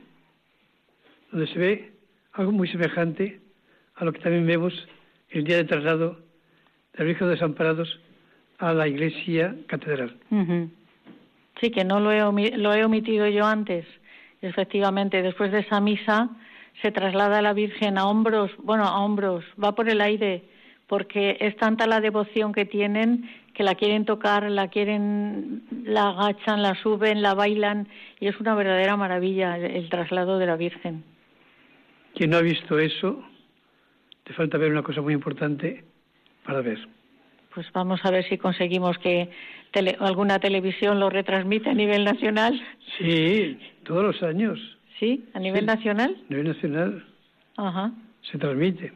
donde 1.31 1.47
se 1.53 1.59
ve 1.59 1.91
algo 2.33 2.51
muy 2.51 2.67
semejante 2.67 3.41
a 3.93 4.05
lo 4.05 4.11
que 4.11 4.21
también 4.21 4.47
vemos 4.47 4.73
el 5.29 5.43
día 5.43 5.57
de 5.57 5.65
traslado 5.65 6.19
del 6.97 7.05
Virgen 7.05 7.27
de 7.27 7.35
Desamparados 7.35 7.99
a 8.57 8.73
la 8.73 8.87
iglesia 8.87 9.55
catedral. 9.67 10.17
Sí, 11.59 11.71
que 11.71 11.83
no 11.83 11.99
lo 11.99 12.11
he, 12.11 12.57
lo 12.57 12.73
he 12.73 12.83
omitido 12.83 13.27
yo 13.27 13.45
antes. 13.45 13.85
Efectivamente, 14.41 15.21
después 15.21 15.51
de 15.51 15.59
esa 15.59 15.79
misa 15.79 16.29
se 16.81 16.91
traslada 16.91 17.39
a 17.39 17.41
la 17.41 17.53
Virgen 17.53 17.97
a 17.97 18.07
hombros, 18.07 18.51
bueno, 18.57 18.83
a 18.83 18.99
hombros, 18.99 19.45
va 19.61 19.73
por 19.73 19.89
el 19.89 20.01
aire, 20.01 20.43
porque 20.87 21.37
es 21.39 21.55
tanta 21.55 21.87
la 21.87 22.01
devoción 22.01 22.53
que 22.53 22.65
tienen 22.65 23.29
que 23.55 23.63
la 23.63 23.75
quieren 23.75 24.05
tocar, 24.05 24.51
la 24.51 24.67
quieren, 24.67 25.63
la 25.85 26.09
agachan, 26.09 26.61
la 26.61 26.75
suben, 26.75 27.21
la 27.21 27.33
bailan, 27.33 27.87
y 28.19 28.27
es 28.27 28.39
una 28.39 28.53
verdadera 28.53 28.97
maravilla 28.97 29.57
el, 29.57 29.89
traslado 29.89 30.37
de 30.37 30.45
la 30.45 30.57
Virgen. 30.57 31.03
Quien 32.13 32.31
no 32.31 32.37
ha 32.37 32.41
visto 32.41 32.77
eso, 32.77 33.23
te 34.25 34.33
falta 34.33 34.57
ver 34.57 34.71
una 34.71 34.83
cosa 34.83 35.01
muy 35.01 35.13
importante 35.13 35.85
para 36.45 36.61
ver. 36.61 36.85
Pues 37.53 37.71
vamos 37.71 38.01
a 38.03 38.11
ver 38.11 38.27
si 38.27 38.37
conseguimos 38.37 38.97
que 38.97 39.29
alguna 39.99 40.39
televisión 40.39 40.99
lo 40.99 41.09
retransmite 41.09 41.69
a 41.69 41.73
nivel 41.73 42.03
nacional. 42.03 42.61
Sí, 42.97 43.57
todos 43.83 44.03
los 44.03 44.23
años. 44.23 44.59
¿Sí? 44.99 45.25
¿A 45.33 45.39
nivel 45.39 45.65
nacional? 45.65 46.15
A 46.17 46.29
nivel 46.29 46.47
nacional. 46.47 47.05
Ajá. 47.57 47.91
Se 48.31 48.37
transmite. 48.37 48.93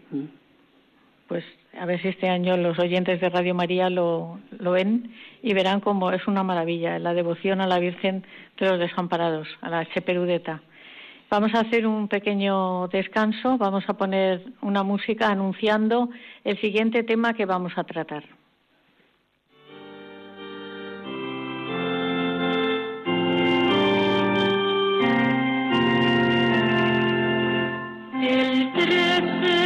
Pues 1.27 1.43
a 1.79 1.85
ver 1.85 2.01
si 2.01 2.07
este 2.07 2.29
año 2.29 2.57
los 2.57 2.79
oyentes 2.79 3.21
de 3.21 3.29
Radio 3.29 3.53
María 3.53 3.89
lo, 3.89 4.39
lo 4.57 4.71
ven 4.71 5.11
y 5.43 5.53
verán 5.53 5.81
cómo 5.81 6.11
es 6.11 6.25
una 6.27 6.43
maravilla 6.43 6.97
la 6.99 7.13
devoción 7.13 7.61
a 7.61 7.67
la 7.67 7.79
Virgen 7.79 8.25
de 8.57 8.67
los 8.67 8.79
Desamparados, 8.79 9.47
a 9.61 9.69
la 9.69 9.85
Cheperudeta. 9.85 10.61
Vamos 11.29 11.53
a 11.53 11.59
hacer 11.59 11.85
un 11.85 12.07
pequeño 12.07 12.87
descanso, 12.87 13.57
vamos 13.59 13.83
a 13.87 13.93
poner 13.93 14.41
una 14.61 14.81
música 14.81 15.27
anunciando 15.27 16.09
el 16.43 16.59
siguiente 16.59 17.03
tema 17.03 17.35
que 17.35 17.45
vamos 17.45 17.73
a 17.75 17.83
tratar. 17.83 18.23
El 28.21 28.73
13 28.73 29.58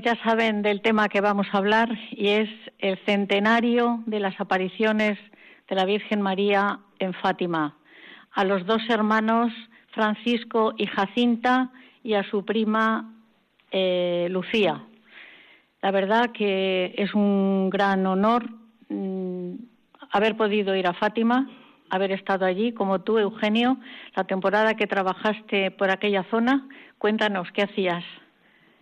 ya 0.00 0.16
saben 0.22 0.62
del 0.62 0.80
tema 0.82 1.08
que 1.08 1.20
vamos 1.20 1.46
a 1.52 1.58
hablar 1.58 1.88
y 2.10 2.28
es 2.28 2.48
el 2.78 2.98
centenario 3.04 4.02
de 4.06 4.20
las 4.20 4.40
apariciones 4.40 5.18
de 5.68 5.76
la 5.76 5.84
Virgen 5.84 6.20
María 6.20 6.80
en 6.98 7.14
Fátima, 7.14 7.76
a 8.32 8.44
los 8.44 8.66
dos 8.66 8.82
hermanos 8.88 9.52
Francisco 9.92 10.74
y 10.76 10.86
Jacinta 10.86 11.70
y 12.02 12.14
a 12.14 12.22
su 12.30 12.44
prima 12.44 13.14
eh, 13.70 14.28
Lucía. 14.30 14.84
La 15.82 15.90
verdad 15.90 16.30
que 16.32 16.94
es 16.96 17.14
un 17.14 17.70
gran 17.70 18.06
honor 18.06 18.48
mm, 18.88 19.54
haber 20.10 20.36
podido 20.36 20.74
ir 20.76 20.86
a 20.86 20.94
Fátima, 20.94 21.48
haber 21.90 22.12
estado 22.12 22.44
allí, 22.44 22.72
como 22.72 23.00
tú, 23.00 23.18
Eugenio, 23.18 23.78
la 24.14 24.24
temporada 24.24 24.74
que 24.74 24.86
trabajaste 24.86 25.70
por 25.70 25.90
aquella 25.90 26.24
zona. 26.30 26.68
Cuéntanos, 26.98 27.50
¿qué 27.52 27.62
hacías? 27.62 28.04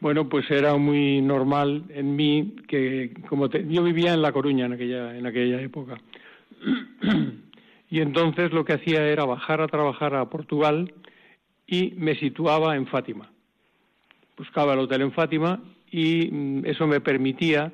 Bueno, 0.00 0.28
pues 0.28 0.50
era 0.50 0.76
muy 0.76 1.22
normal 1.22 1.84
en 1.88 2.14
mí 2.16 2.56
que 2.68 3.14
como 3.28 3.48
yo 3.48 3.82
vivía 3.82 4.12
en 4.12 4.22
La 4.22 4.32
Coruña 4.32 4.66
en 4.66 4.74
aquella 4.74 5.16
en 5.16 5.26
aquella 5.26 5.60
época. 5.60 5.96
y 7.90 8.00
entonces 8.00 8.52
lo 8.52 8.64
que 8.64 8.74
hacía 8.74 9.06
era 9.06 9.24
bajar 9.24 9.60
a 9.60 9.68
trabajar 9.68 10.14
a 10.14 10.28
Portugal 10.28 10.92
y 11.66 11.94
me 11.96 12.14
situaba 12.16 12.76
en 12.76 12.86
Fátima. 12.86 13.30
Buscaba 14.36 14.74
el 14.74 14.80
hotel 14.80 15.02
en 15.02 15.12
Fátima 15.12 15.62
y 15.90 16.28
mm, 16.30 16.66
eso 16.66 16.86
me 16.86 17.00
permitía 17.00 17.72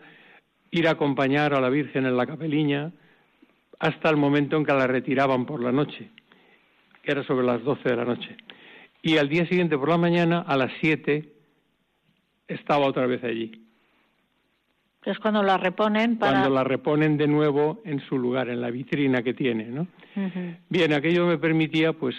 ir 0.70 0.86
a 0.88 0.92
acompañar 0.92 1.54
a 1.54 1.60
la 1.60 1.70
Virgen 1.70 2.06
en 2.06 2.16
la 2.16 2.26
capeliña 2.26 2.92
hasta 3.78 4.08
el 4.08 4.16
momento 4.16 4.56
en 4.56 4.64
que 4.64 4.72
la 4.72 4.86
retiraban 4.86 5.44
por 5.44 5.60
la 5.60 5.72
noche, 5.72 6.08
que 7.02 7.10
era 7.10 7.24
sobre 7.24 7.44
las 7.44 7.62
12 7.64 7.88
de 7.88 7.96
la 7.96 8.04
noche. 8.04 8.36
Y 9.02 9.16
al 9.16 9.28
día 9.28 9.46
siguiente 9.48 9.76
por 9.76 9.88
la 9.88 9.98
mañana, 9.98 10.44
a 10.46 10.56
las 10.56 10.70
7, 10.80 11.31
estaba 12.48 12.86
otra 12.86 13.06
vez 13.06 13.22
allí. 13.24 13.62
Es 15.04 15.18
cuando 15.18 15.42
la 15.42 15.56
reponen 15.56 16.16
para... 16.18 16.32
Cuando 16.40 16.54
la 16.54 16.64
reponen 16.64 17.16
de 17.16 17.26
nuevo 17.26 17.80
en 17.84 18.00
su 18.00 18.18
lugar, 18.18 18.48
en 18.48 18.60
la 18.60 18.70
vitrina 18.70 19.22
que 19.22 19.34
tiene, 19.34 19.64
¿no? 19.64 19.88
Bien, 20.68 20.92
aquello 20.92 21.26
me 21.26 21.38
permitía, 21.38 21.92
pues, 21.92 22.14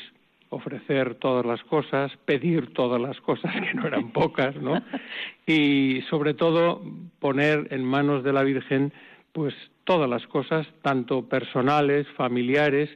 ofrecer 0.50 1.16
todas 1.16 1.46
las 1.46 1.64
cosas, 1.64 2.12
pedir 2.26 2.74
todas 2.74 3.00
las 3.00 3.20
cosas, 3.22 3.54
que 3.54 3.74
no 3.74 3.88
eran 3.88 4.12
pocas, 4.12 4.56
¿no? 4.58 4.82
y, 5.48 6.02
sobre 6.10 6.34
todo, 6.34 6.84
poner 7.20 7.68
en 7.72 7.86
manos 7.86 8.24
de 8.24 8.34
la 8.34 8.44
Virgen, 8.44 8.92
pues, 9.32 9.54
todas 9.86 10.10
las 10.10 10.28
cosas, 10.28 10.68
tanto 10.82 11.30
personales, 11.30 12.06
familiares, 12.18 12.90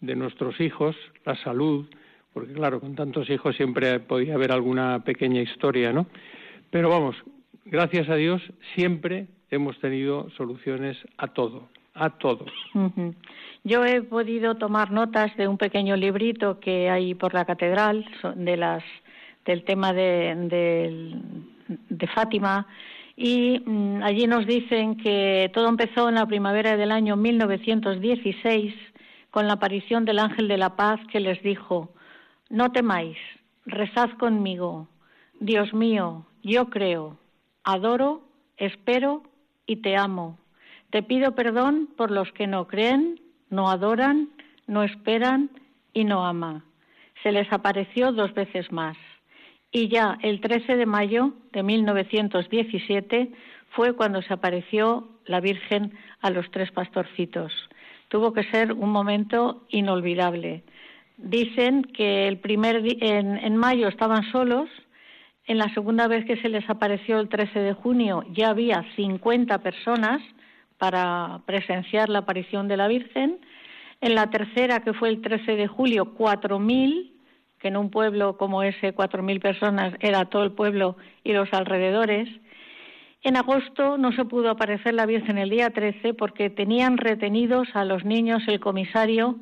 de 0.00 0.16
nuestros 0.16 0.60
hijos, 0.60 0.96
la 1.24 1.36
salud, 1.36 1.86
porque, 2.32 2.52
claro, 2.52 2.80
con 2.80 2.94
tantos 2.94 3.28
hijos 3.30 3.56
siempre 3.56 4.00
podía 4.00 4.34
haber 4.34 4.52
alguna 4.52 5.04
pequeña 5.04 5.40
historia, 5.40 5.92
¿no? 5.92 6.06
Pero 6.74 6.88
vamos, 6.88 7.14
gracias 7.66 8.08
a 8.08 8.16
Dios 8.16 8.42
siempre 8.74 9.28
hemos 9.48 9.78
tenido 9.78 10.28
soluciones 10.30 10.96
a 11.18 11.28
todo, 11.28 11.68
a 11.94 12.10
todo. 12.10 12.46
Yo 13.62 13.84
he 13.84 14.02
podido 14.02 14.56
tomar 14.56 14.90
notas 14.90 15.36
de 15.36 15.46
un 15.46 15.56
pequeño 15.56 15.94
librito 15.94 16.58
que 16.58 16.90
hay 16.90 17.14
por 17.14 17.32
la 17.32 17.44
catedral 17.44 18.04
de 18.34 18.56
las 18.56 18.82
del 19.44 19.62
tema 19.62 19.92
de, 19.92 21.22
de, 21.90 22.06
Fátima 22.08 22.66
y 23.16 23.62
mm, 23.64 24.02
allí 24.02 24.26
nos 24.26 24.44
dicen 24.44 24.96
que 24.96 25.52
todo 25.54 25.68
empezó 25.68 26.08
en 26.08 26.16
la 26.16 26.26
primavera 26.26 26.76
del 26.76 26.90
año 26.90 27.14
1916 27.14 28.74
con 29.30 29.46
la 29.46 29.52
aparición 29.52 30.04
del 30.04 30.18
ángel 30.18 30.48
de 30.48 30.58
la 30.58 30.74
paz 30.74 30.98
que 31.12 31.20
les 31.20 31.40
dijo, 31.40 31.94
no 32.50 32.72
temáis, 32.72 33.16
rezad 33.64 34.10
conmigo, 34.18 34.88
Dios 35.38 35.72
mío, 35.72 36.26
yo 36.44 36.68
creo, 36.68 37.16
adoro, 37.64 38.22
espero 38.58 39.22
y 39.66 39.76
te 39.76 39.96
amo. 39.96 40.38
Te 40.90 41.02
pido 41.02 41.34
perdón 41.34 41.88
por 41.96 42.10
los 42.10 42.30
que 42.32 42.46
no 42.46 42.68
creen, 42.68 43.20
no 43.50 43.70
adoran, 43.70 44.28
no 44.66 44.82
esperan 44.82 45.50
y 45.92 46.04
no 46.04 46.24
aman. 46.24 46.62
Se 47.22 47.32
les 47.32 47.50
apareció 47.52 48.12
dos 48.12 48.32
veces 48.34 48.70
más. 48.70 48.96
Y 49.72 49.88
ya 49.88 50.18
el 50.22 50.40
13 50.40 50.76
de 50.76 50.86
mayo 50.86 51.32
de 51.52 51.62
1917 51.62 53.32
fue 53.70 53.94
cuando 53.94 54.22
se 54.22 54.34
apareció 54.34 55.08
la 55.24 55.40
Virgen 55.40 55.94
a 56.20 56.30
los 56.30 56.48
tres 56.50 56.70
pastorcitos. 56.70 57.52
tuvo 58.08 58.32
que 58.32 58.44
ser 58.44 58.72
un 58.72 58.90
momento 58.90 59.64
inolvidable. 59.70 60.62
Dicen 61.16 61.82
que 61.82 62.28
el 62.28 62.38
primer 62.38 62.76
en, 63.00 63.38
en 63.38 63.56
mayo 63.56 63.88
estaban 63.88 64.30
solos, 64.30 64.68
en 65.46 65.58
la 65.58 65.72
segunda 65.74 66.08
vez 66.08 66.24
que 66.24 66.36
se 66.38 66.48
les 66.48 66.68
apareció 66.70 67.20
el 67.20 67.28
13 67.28 67.58
de 67.58 67.72
junio 67.74 68.24
ya 68.32 68.50
había 68.50 68.84
50 68.96 69.58
personas 69.58 70.22
para 70.78 71.40
presenciar 71.46 72.08
la 72.08 72.20
aparición 72.20 72.68
de 72.68 72.76
la 72.76 72.88
Virgen. 72.88 73.38
En 74.00 74.14
la 74.14 74.28
tercera, 74.30 74.80
que 74.80 74.92
fue 74.92 75.08
el 75.08 75.22
13 75.22 75.56
de 75.56 75.66
julio, 75.66 76.14
4.000, 76.16 77.12
que 77.58 77.68
en 77.68 77.76
un 77.76 77.90
pueblo 77.90 78.36
como 78.36 78.62
ese, 78.62 78.94
4.000 78.94 79.40
personas 79.40 79.94
era 80.00 80.24
todo 80.26 80.44
el 80.44 80.52
pueblo 80.52 80.96
y 81.22 81.32
los 81.32 81.52
alrededores. 81.52 82.28
En 83.22 83.36
agosto 83.36 83.96
no 83.96 84.12
se 84.12 84.24
pudo 84.24 84.50
aparecer 84.50 84.94
la 84.94 85.06
Virgen 85.06 85.38
el 85.38 85.48
día 85.48 85.70
13 85.70 86.12
porque 86.14 86.50
tenían 86.50 86.98
retenidos 86.98 87.68
a 87.74 87.84
los 87.84 88.04
niños 88.04 88.42
el 88.46 88.60
comisario 88.60 89.36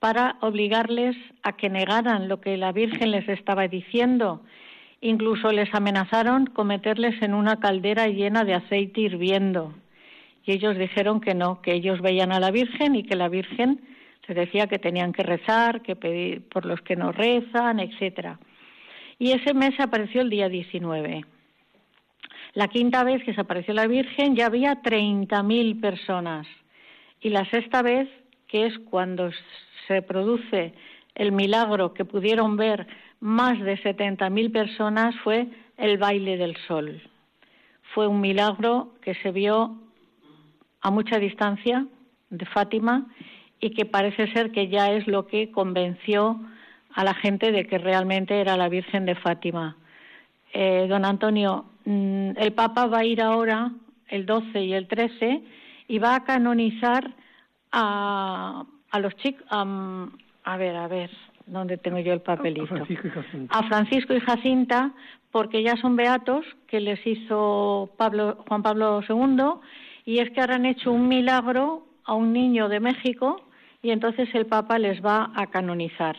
para 0.00 0.36
obligarles 0.40 1.16
a 1.42 1.52
que 1.52 1.70
negaran 1.70 2.28
lo 2.28 2.40
que 2.40 2.56
la 2.56 2.72
Virgen 2.72 3.12
les 3.12 3.28
estaba 3.28 3.68
diciendo. 3.68 4.42
Incluso 5.04 5.52
les 5.52 5.68
amenazaron 5.74 6.46
con 6.46 6.68
meterles 6.68 7.20
en 7.20 7.34
una 7.34 7.60
caldera 7.60 8.08
llena 8.08 8.42
de 8.42 8.54
aceite 8.54 9.02
hirviendo. 9.02 9.74
Y 10.46 10.52
ellos 10.52 10.78
dijeron 10.78 11.20
que 11.20 11.34
no, 11.34 11.60
que 11.60 11.74
ellos 11.74 12.00
veían 12.00 12.32
a 12.32 12.40
la 12.40 12.50
Virgen 12.50 12.94
y 12.96 13.02
que 13.02 13.14
la 13.14 13.28
Virgen 13.28 13.82
les 14.26 14.34
decía 14.34 14.66
que 14.66 14.78
tenían 14.78 15.12
que 15.12 15.22
rezar, 15.22 15.82
que 15.82 15.94
pedir 15.94 16.48
por 16.48 16.64
los 16.64 16.80
que 16.80 16.96
no 16.96 17.12
rezan, 17.12 17.80
etcétera. 17.80 18.38
Y 19.18 19.32
ese 19.32 19.52
mes 19.52 19.78
apareció 19.78 20.22
el 20.22 20.30
día 20.30 20.48
19. 20.48 21.26
La 22.54 22.68
quinta 22.68 23.04
vez 23.04 23.22
que 23.24 23.34
se 23.34 23.42
apareció 23.42 23.74
la 23.74 23.86
Virgen 23.86 24.34
ya 24.36 24.46
había 24.46 24.80
30.000 24.80 25.82
personas. 25.82 26.46
Y 27.20 27.28
la 27.28 27.44
sexta 27.50 27.82
vez, 27.82 28.08
que 28.48 28.64
es 28.64 28.78
cuando 28.78 29.30
se 29.86 30.00
produce 30.00 30.72
el 31.14 31.30
milagro 31.30 31.92
que 31.92 32.06
pudieron 32.06 32.56
ver 32.56 32.86
más 33.24 33.58
de 33.58 33.78
70.000 33.78 34.52
personas, 34.52 35.14
fue 35.24 35.48
el 35.78 35.96
baile 35.96 36.36
del 36.36 36.58
sol. 36.68 37.00
Fue 37.94 38.06
un 38.06 38.20
milagro 38.20 38.90
que 39.00 39.14
se 39.14 39.30
vio 39.30 39.78
a 40.82 40.90
mucha 40.90 41.18
distancia 41.18 41.86
de 42.28 42.44
Fátima 42.44 43.06
y 43.60 43.70
que 43.70 43.86
parece 43.86 44.30
ser 44.34 44.52
que 44.52 44.68
ya 44.68 44.92
es 44.92 45.06
lo 45.06 45.26
que 45.26 45.50
convenció 45.50 46.38
a 46.92 47.02
la 47.02 47.14
gente 47.14 47.50
de 47.50 47.66
que 47.66 47.78
realmente 47.78 48.38
era 48.38 48.58
la 48.58 48.68
Virgen 48.68 49.06
de 49.06 49.14
Fátima. 49.14 49.78
Eh, 50.52 50.84
don 50.86 51.06
Antonio, 51.06 51.64
mm, 51.86 52.32
el 52.36 52.52
Papa 52.52 52.88
va 52.88 52.98
a 52.98 53.04
ir 53.06 53.22
ahora, 53.22 53.70
el 54.08 54.26
12 54.26 54.64
y 54.64 54.74
el 54.74 54.86
13, 54.86 55.42
y 55.88 55.98
va 55.98 56.16
a 56.16 56.24
canonizar 56.24 57.10
a, 57.72 58.66
a 58.90 58.98
los 59.00 59.16
chicos, 59.16 59.46
a 59.50 60.56
ver, 60.58 60.76
a 60.76 60.88
ver, 60.88 61.10
¿dónde 61.46 61.76
tengo 61.76 61.98
yo 61.98 62.12
el 62.12 62.20
papelito? 62.20 62.64
A 62.64 62.66
Francisco 62.66 63.06
y 63.06 63.10
Jacinta. 63.10 63.58
A 63.58 63.62
Francisco 63.64 64.14
y 64.14 64.20
Jacinta, 64.20 64.92
porque 65.30 65.62
ya 65.62 65.76
son 65.76 65.96
beatos 65.96 66.44
que 66.66 66.80
les 66.80 67.04
hizo 67.06 67.90
Pablo, 67.96 68.44
Juan 68.48 68.62
Pablo 68.62 69.00
II, 69.08 69.60
y 70.04 70.18
es 70.18 70.30
que 70.30 70.40
ahora 70.40 70.56
han 70.56 70.66
hecho 70.66 70.92
un 70.92 71.08
milagro 71.08 71.86
a 72.04 72.14
un 72.14 72.32
niño 72.32 72.68
de 72.68 72.80
México 72.80 73.44
y 73.82 73.90
entonces 73.90 74.28
el 74.34 74.46
Papa 74.46 74.78
les 74.78 75.04
va 75.04 75.30
a 75.34 75.46
canonizar. 75.48 76.16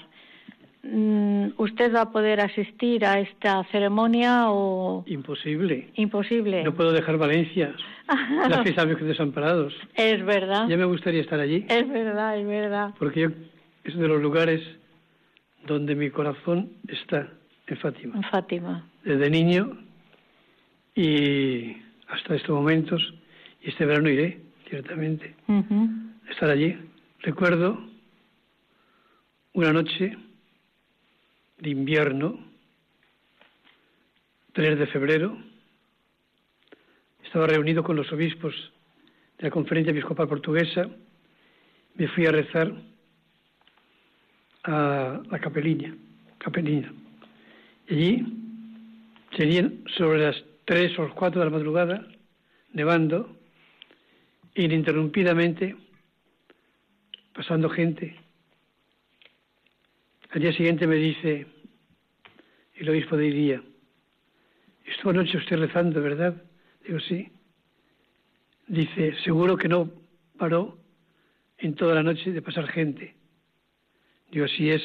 Mm, 0.84 1.48
¿Usted 1.58 1.94
va 1.96 2.02
a 2.02 2.12
poder 2.12 2.40
asistir 2.42 3.06
a 3.06 3.20
esta 3.20 3.64
ceremonia 3.72 4.52
o...? 4.52 5.04
Imposible. 5.08 5.90
Imposible. 5.96 6.64
No 6.64 6.76
puedo 6.76 6.92
dejar 6.92 7.18
Valencia, 7.18 7.74
las 8.50 8.62
fiestas 8.62 8.88
de 8.88 8.96
desamparados. 8.96 9.74
Es 9.96 10.24
verdad. 10.24 10.68
Ya 10.68 10.78
me 10.78 10.86
gustaría 10.86 11.22
estar 11.22 11.40
allí. 11.40 11.66
Es 11.68 11.90
verdad, 11.90 12.38
es 12.38 12.46
verdad. 12.46 12.94
Porque 13.00 13.22
yo 13.22 13.30
es 13.84 13.98
de 13.98 14.08
los 14.08 14.22
lugares 14.22 14.62
donde 15.66 15.96
mi 15.96 16.10
corazón 16.10 16.72
está, 16.88 17.30
en 17.68 17.78
Fátima. 17.78 18.16
En 18.16 18.24
Fátima. 18.24 18.88
Desde 19.04 19.30
niño 19.30 19.78
y 20.96 21.78
hasta 22.08 22.36
estos 22.36 22.56
momentos, 22.56 23.02
y 23.62 23.70
este 23.70 23.86
verano 23.86 24.10
iré, 24.10 24.42
ciertamente, 24.70 25.36
estar 26.30 26.50
allí. 26.50 26.78
Recuerdo 27.22 27.84
una 29.54 29.74
noche 29.74 30.18
de 31.58 31.70
invierno, 31.70 32.40
3 34.54 34.80
de 34.80 34.88
febrero, 34.88 35.38
estaba 37.24 37.48
reunido 37.48 37.84
con 37.84 37.96
los 37.96 38.12
obispos 38.12 38.54
de 39.38 39.46
la 39.46 39.50
Conferencia 39.50 39.92
Episcopal 39.92 40.28
Portuguesa, 40.28 40.88
me 41.96 42.08
fui 42.10 42.26
a 42.26 42.32
rezar 42.32 42.72
a 44.66 45.22
la 45.30 45.40
capeliña, 45.40 45.96
capeliña. 46.38 46.92
Y 47.88 47.94
allí 47.94 48.26
serían 49.36 49.84
sobre 49.98 50.26
las 50.26 50.44
3 50.66 51.00
o 51.00 51.04
las 51.04 51.14
4 51.14 51.40
de 51.40 51.46
la 51.46 51.52
madrugada, 51.52 52.08
nevando, 52.74 53.36
ininterrumpidamente, 54.56 55.76
pasando 57.34 57.70
gente, 57.70 58.16
al 60.36 60.42
día 60.42 60.52
siguiente 60.52 60.86
me 60.86 60.96
dice 60.96 61.48
el 62.76 62.90
obispo 62.90 63.16
de 63.16 63.28
Iría, 63.28 63.64
estuvo 64.86 65.12
anoche 65.12 65.38
usted 65.38 65.58
rezando, 65.58 66.02
¿verdad? 66.02 66.36
Digo, 66.86 67.00
sí. 67.00 67.32
Dice, 68.68 69.16
seguro 69.24 69.56
que 69.56 69.70
no 69.70 69.90
paró 70.38 70.78
en 71.58 71.76
toda 71.76 71.96
la 71.96 72.04
noche 72.04 72.34
de 72.34 72.42
pasar 72.42 72.68
gente. 72.68 73.16
Digo, 74.32 74.46
así 74.46 74.70
es. 74.70 74.82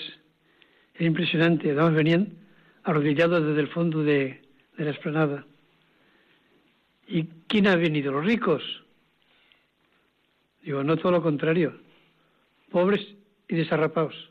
Era 0.94 1.06
impresionante. 1.06 1.70
Además 1.70 1.94
venían 1.94 2.36
arrodillados 2.84 3.46
desde 3.46 3.60
el 3.60 3.68
fondo 3.68 4.02
de, 4.02 4.42
de 4.76 4.84
la 4.84 4.90
esplanada. 4.90 5.46
¿Y 7.06 7.24
quién 7.48 7.66
ha 7.66 7.76
venido? 7.76 8.12
¿Los 8.12 8.24
ricos? 8.24 8.62
Digo, 10.62 10.84
no 10.84 10.96
todo 10.96 11.12
lo 11.12 11.22
contrario. 11.22 11.80
Pobres 12.70 13.00
y 13.48 13.56
desarrapados 13.56 14.30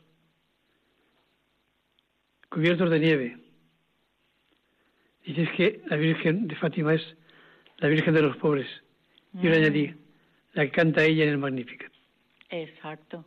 cubiertos 2.50 2.90
de 2.90 2.98
nieve. 2.98 3.36
Dices 5.24 5.48
que 5.56 5.80
la 5.86 5.96
Virgen 5.96 6.48
de 6.48 6.56
Fátima 6.56 6.94
es 6.94 7.16
la 7.78 7.88
Virgen 7.88 8.12
de 8.14 8.22
los 8.22 8.36
pobres. 8.36 8.68
Yo 9.34 9.48
le 9.48 9.60
mm. 9.60 9.62
añadí, 9.62 9.94
la 10.52 10.64
que 10.64 10.72
canta 10.72 11.04
ella 11.04 11.24
en 11.24 11.30
el 11.30 11.38
Magnificat. 11.38 11.92
Exacto. 12.50 13.24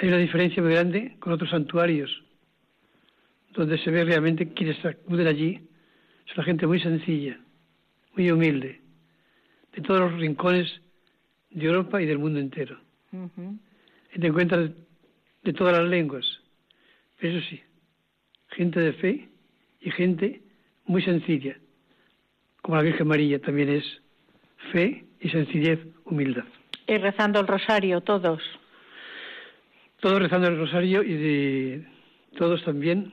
Hay 0.00 0.08
una 0.08 0.16
diferencia 0.16 0.62
muy 0.62 0.72
grande 0.72 1.16
con 1.18 1.34
otros 1.34 1.50
santuarios, 1.50 2.10
donde 3.52 3.76
se 3.76 3.90
ve 3.90 4.02
realmente 4.02 4.48
quienes 4.54 4.82
acuden 4.82 5.26
allí 5.26 5.60
son 6.24 6.36
la 6.38 6.44
gente 6.44 6.66
muy 6.66 6.80
sencilla, 6.80 7.38
muy 8.16 8.30
humilde, 8.30 8.80
de 9.74 9.82
todos 9.82 10.00
los 10.00 10.18
rincones 10.18 10.80
de 11.50 11.66
Europa 11.66 12.00
y 12.00 12.06
del 12.06 12.18
mundo 12.18 12.40
entero. 12.40 12.80
Y 14.14 14.18
te 14.18 14.26
encuentras 14.26 14.70
de 15.42 15.52
todas 15.52 15.76
las 15.76 15.86
lenguas, 15.86 16.24
eso 17.18 17.46
sí, 17.50 17.60
gente 18.52 18.80
de 18.80 18.94
fe 18.94 19.28
y 19.82 19.90
gente 19.90 20.40
muy 20.86 21.02
sencilla, 21.02 21.58
como 22.62 22.76
la 22.76 22.82
Virgen 22.82 23.06
María 23.06 23.38
también 23.38 23.68
es 23.68 23.84
fe 24.72 25.04
y 25.20 25.28
sencillez, 25.28 25.78
humildad. 26.06 26.44
Y 26.86 26.96
rezando 26.96 27.38
el 27.40 27.46
rosario, 27.46 28.00
todos. 28.00 28.40
Todos 30.00 30.22
rezando 30.22 30.48
el 30.48 30.56
rosario 30.56 31.02
y 31.02 31.12
de 31.12 31.86
todos 32.38 32.64
también 32.64 33.12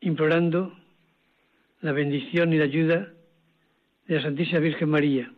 implorando 0.00 0.76
la 1.80 1.92
bendición 1.92 2.52
y 2.52 2.58
la 2.58 2.64
ayuda 2.64 3.08
de 4.06 4.14
la 4.14 4.22
Santísima 4.22 4.60
Virgen 4.60 4.90
María, 4.90 5.32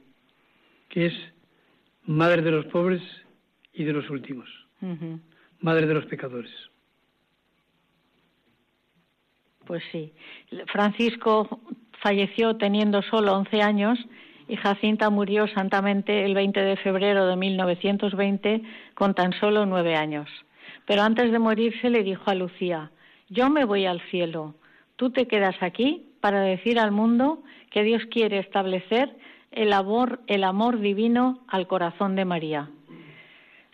que 0.89 1.07
es 1.07 1.15
Madre 2.05 2.43
de 2.43 2.51
los 2.51 2.67
pobres 2.67 3.03
y 3.73 3.85
de 3.85 3.93
los 3.93 4.11
últimos, 4.11 4.49
Madre 5.61 5.87
de 5.87 5.95
los 5.95 6.07
pecadores. 6.07 6.53
Pues 9.67 9.85
sí. 9.93 10.13
Francisco 10.73 11.61
falleció 12.03 12.57
teniendo 12.57 13.03
solo 13.03 13.35
11 13.35 13.63
años 13.63 13.99
y 14.49 14.57
Jacinta 14.57 15.11
murió 15.11 15.47
santamente 15.49 16.25
el 16.25 16.35
20 16.35 16.61
de 16.61 16.77
febrero 16.77 17.27
de 17.27 17.37
1920 17.37 18.63
con 18.95 19.15
tan 19.15 19.33
solo 19.35 19.67
nueve 19.67 19.95
años. 19.95 20.29
Pero 20.87 21.03
antes 21.03 21.31
de 21.31 21.39
morirse 21.39 21.91
le 21.91 22.03
dijo 22.03 22.31
a 22.31 22.35
Lucía, 22.35 22.91
yo 23.29 23.51
me 23.51 23.65
voy 23.65 23.87
al 23.87 24.01
cielo, 24.11 24.55
tú 24.97 25.11
te 25.11 25.27
quedas 25.27 25.57
aquí 25.61 26.07
para 26.21 26.41
decir 26.41 26.79
al 26.79 26.91
mundo 26.91 27.43
que 27.71 27.83
Dios 27.83 28.03
quiere 28.11 28.39
establecer 28.39 29.15
el 29.53 29.73
amor, 29.73 30.21
el 30.27 30.45
amor 30.45 30.81
divino 30.81 31.45
al 31.49 31.67
corazón 31.67 32.17
de 32.17 32.25
María. 32.25 32.71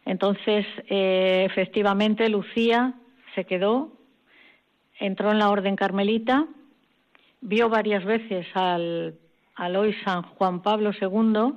Entonces, 0.04 0.66
eh, 0.88 1.46
efectivamente, 1.48 2.28
Lucía 2.28 2.94
se 3.34 3.44
quedó 3.44 3.92
entró 4.98 5.32
en 5.32 5.38
la 5.38 5.50
orden 5.50 5.76
carmelita, 5.76 6.46
vio 7.40 7.68
varias 7.68 8.04
veces 8.04 8.46
al, 8.54 9.18
al 9.54 9.76
hoy 9.76 9.94
San 10.04 10.22
Juan 10.22 10.62
Pablo 10.62 10.90
II 11.00 11.54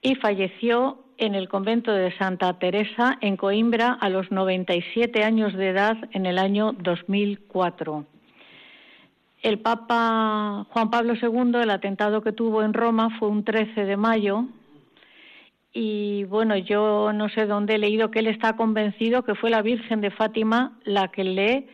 y 0.00 0.14
falleció 0.16 0.98
en 1.18 1.34
el 1.34 1.48
convento 1.48 1.92
de 1.92 2.16
Santa 2.16 2.58
Teresa 2.58 3.18
en 3.20 3.36
Coimbra 3.36 3.92
a 3.92 4.08
los 4.08 4.30
97 4.30 5.22
años 5.22 5.52
de 5.54 5.68
edad 5.68 5.96
en 6.12 6.26
el 6.26 6.38
año 6.38 6.72
2004. 6.72 8.06
El 9.42 9.58
Papa 9.58 10.66
Juan 10.70 10.90
Pablo 10.90 11.14
II, 11.14 11.60
el 11.62 11.70
atentado 11.70 12.22
que 12.22 12.32
tuvo 12.32 12.62
en 12.62 12.72
Roma 12.72 13.10
fue 13.18 13.28
un 13.28 13.44
13 13.44 13.84
de 13.84 13.96
mayo 13.96 14.46
y 15.72 16.24
bueno, 16.24 16.56
yo 16.56 17.12
no 17.12 17.28
sé 17.30 17.46
dónde 17.46 17.76
he 17.76 17.78
leído 17.78 18.10
que 18.10 18.18
él 18.18 18.26
está 18.26 18.56
convencido 18.56 19.22
que 19.22 19.34
fue 19.34 19.50
la 19.50 19.62
Virgen 19.62 20.00
de 20.00 20.10
Fátima 20.10 20.78
la 20.84 21.08
que 21.08 21.24
le 21.24 21.66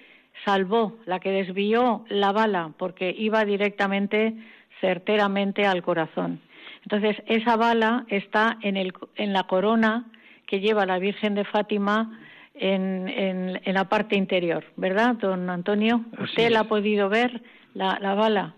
salvó, 0.45 0.97
la 1.05 1.19
que 1.21 1.31
desvió 1.31 2.05
la 2.09 2.33
bala, 2.33 2.73
porque 2.79 3.15
iba 3.17 3.45
directamente, 3.45 4.37
certeramente 4.81 5.67
al 5.67 5.83
corazón. 5.83 6.41
Entonces, 6.83 7.17
esa 7.27 7.57
bala 7.57 8.07
está 8.09 8.59
en, 8.63 8.77
el, 8.77 8.93
en 9.17 9.33
la 9.33 9.45
corona 9.45 10.07
que 10.47 10.61
lleva 10.61 10.87
la 10.87 10.99
Virgen 10.99 11.35
de 11.35 11.45
Fátima 11.45 12.19
en, 12.55 13.09
en, 13.09 13.75
la 13.75 13.89
parte 13.89 14.17
interior, 14.17 14.65
¿verdad, 14.77 15.17
don 15.17 15.49
Antonio? 15.51 16.05
¿Usted 16.19 16.51
la 16.51 16.61
ha 16.61 16.65
podido 16.65 17.09
ver, 17.09 17.43
la, 17.75 17.99
la 18.01 18.15
bala? 18.15 18.55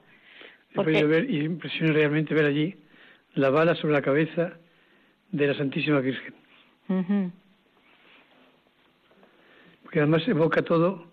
He 0.71 0.75
podido 0.77 1.09
ver 1.09 1.29
y 1.29 1.41
impresiona 1.45 1.93
realmente 1.93 2.35
ver 2.35 2.47
allí 2.47 2.77
la 3.35 3.51
bala 3.51 3.75
sobre 3.75 3.95
la 3.95 4.03
cabeza 4.03 4.53
de 5.33 5.47
la 5.47 5.55
Santísima 5.55 6.01
Virgen. 6.01 6.35
Porque 9.83 9.99
además 9.99 10.27
evoca 10.27 10.63
todo 10.63 11.07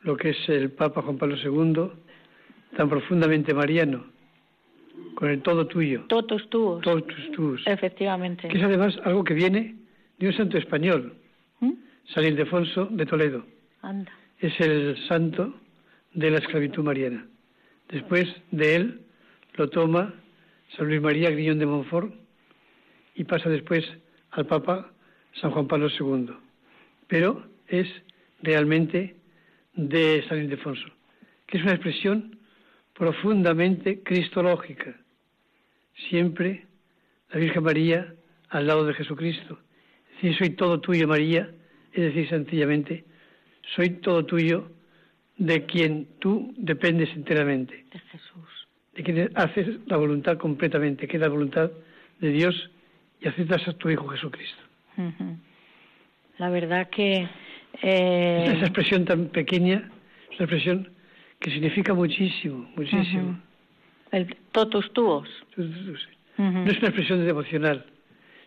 lo 0.00 0.16
que 0.16 0.30
es 0.30 0.48
el 0.48 0.70
Papa 0.70 1.02
Juan 1.02 1.16
Pablo 1.16 1.36
II, 1.36 1.90
tan 2.76 2.88
profundamente 2.88 3.54
mariano, 3.54 4.04
con 5.14 5.30
el 5.30 5.42
todo 5.42 5.66
tuyo. 5.66 6.04
Todos. 6.08 6.48
Todos 6.50 7.06
tus 7.06 7.30
tuyos. 7.32 7.62
Efectivamente. 7.66 8.48
Que 8.48 8.58
es 8.58 8.64
además 8.64 8.96
algo 9.04 9.24
que 9.24 9.34
viene 9.34 9.76
de 10.18 10.26
un 10.28 10.32
santo 10.34 10.58
español, 10.58 11.14
¿Mm? 11.60 11.72
San 12.12 12.24
Ildefonso 12.24 12.86
de 12.86 13.06
Toledo. 13.06 13.46
Anda. 13.82 14.12
Es 14.38 14.58
el 14.60 14.96
santo 15.08 15.54
de 16.12 16.30
la 16.30 16.38
esclavitud 16.38 16.82
mariana. 16.82 17.26
Después 17.88 18.26
de 18.50 18.76
él 18.76 19.00
lo 19.54 19.68
toma 19.68 20.14
San 20.76 20.86
Luis 20.86 21.00
María 21.00 21.30
Griñón 21.30 21.58
de 21.58 21.66
Montfort 21.66 22.12
y 23.14 23.24
pasa 23.24 23.48
después 23.48 23.84
al 24.32 24.46
Papa 24.46 24.90
San 25.40 25.50
Juan 25.50 25.66
Pablo 25.66 25.88
II. 25.88 26.30
Pero 27.06 27.44
es 27.68 27.86
realmente 28.42 29.16
de 29.74 30.24
San 30.28 30.38
Ildefonso, 30.38 30.86
que 31.46 31.58
es 31.58 31.62
una 31.62 31.72
expresión 31.74 32.38
profundamente 32.94 34.02
cristológica. 34.02 34.94
Siempre 36.08 36.66
la 37.30 37.40
Virgen 37.40 37.62
María 37.62 38.14
al 38.48 38.66
lado 38.66 38.84
de 38.86 38.94
Jesucristo. 38.94 39.58
Es 40.08 40.22
decir, 40.22 40.38
soy 40.38 40.50
todo 40.50 40.80
tuyo, 40.80 41.08
María, 41.08 41.50
es 41.92 42.02
decir, 42.02 42.28
sencillamente, 42.28 43.04
soy 43.74 43.90
todo 44.00 44.24
tuyo 44.24 44.70
de 45.36 45.64
quien 45.66 46.06
tú 46.20 46.54
dependes 46.56 47.10
enteramente. 47.14 47.84
De 47.92 47.98
Jesús. 47.98 48.68
De 48.94 49.02
quien 49.02 49.30
haces 49.34 49.78
la 49.86 49.96
voluntad 49.96 50.38
completamente, 50.38 51.08
que 51.08 51.16
es 51.16 51.20
la 51.20 51.28
voluntad 51.28 51.70
de 52.20 52.28
Dios 52.30 52.70
y 53.20 53.28
aceptas 53.28 53.66
a 53.66 53.72
tu 53.72 53.90
Hijo 53.90 54.06
Jesucristo. 54.08 54.62
La 56.38 56.50
verdad 56.50 56.88
que... 56.90 57.28
Eh... 57.82 58.44
Esa 58.46 58.66
expresión 58.66 59.04
tan 59.04 59.26
pequeña 59.28 59.90
es 60.30 60.38
una 60.38 60.44
expresión 60.44 60.93
que 61.44 61.50
significa 61.50 61.92
muchísimo, 61.92 62.70
muchísimo. 62.74 63.38
El 64.10 64.34
totus 64.50 64.90
tuos. 64.94 65.28
No 66.38 66.64
es 66.64 66.78
una 66.78 66.88
expresión 66.88 67.22
devocional, 67.22 67.84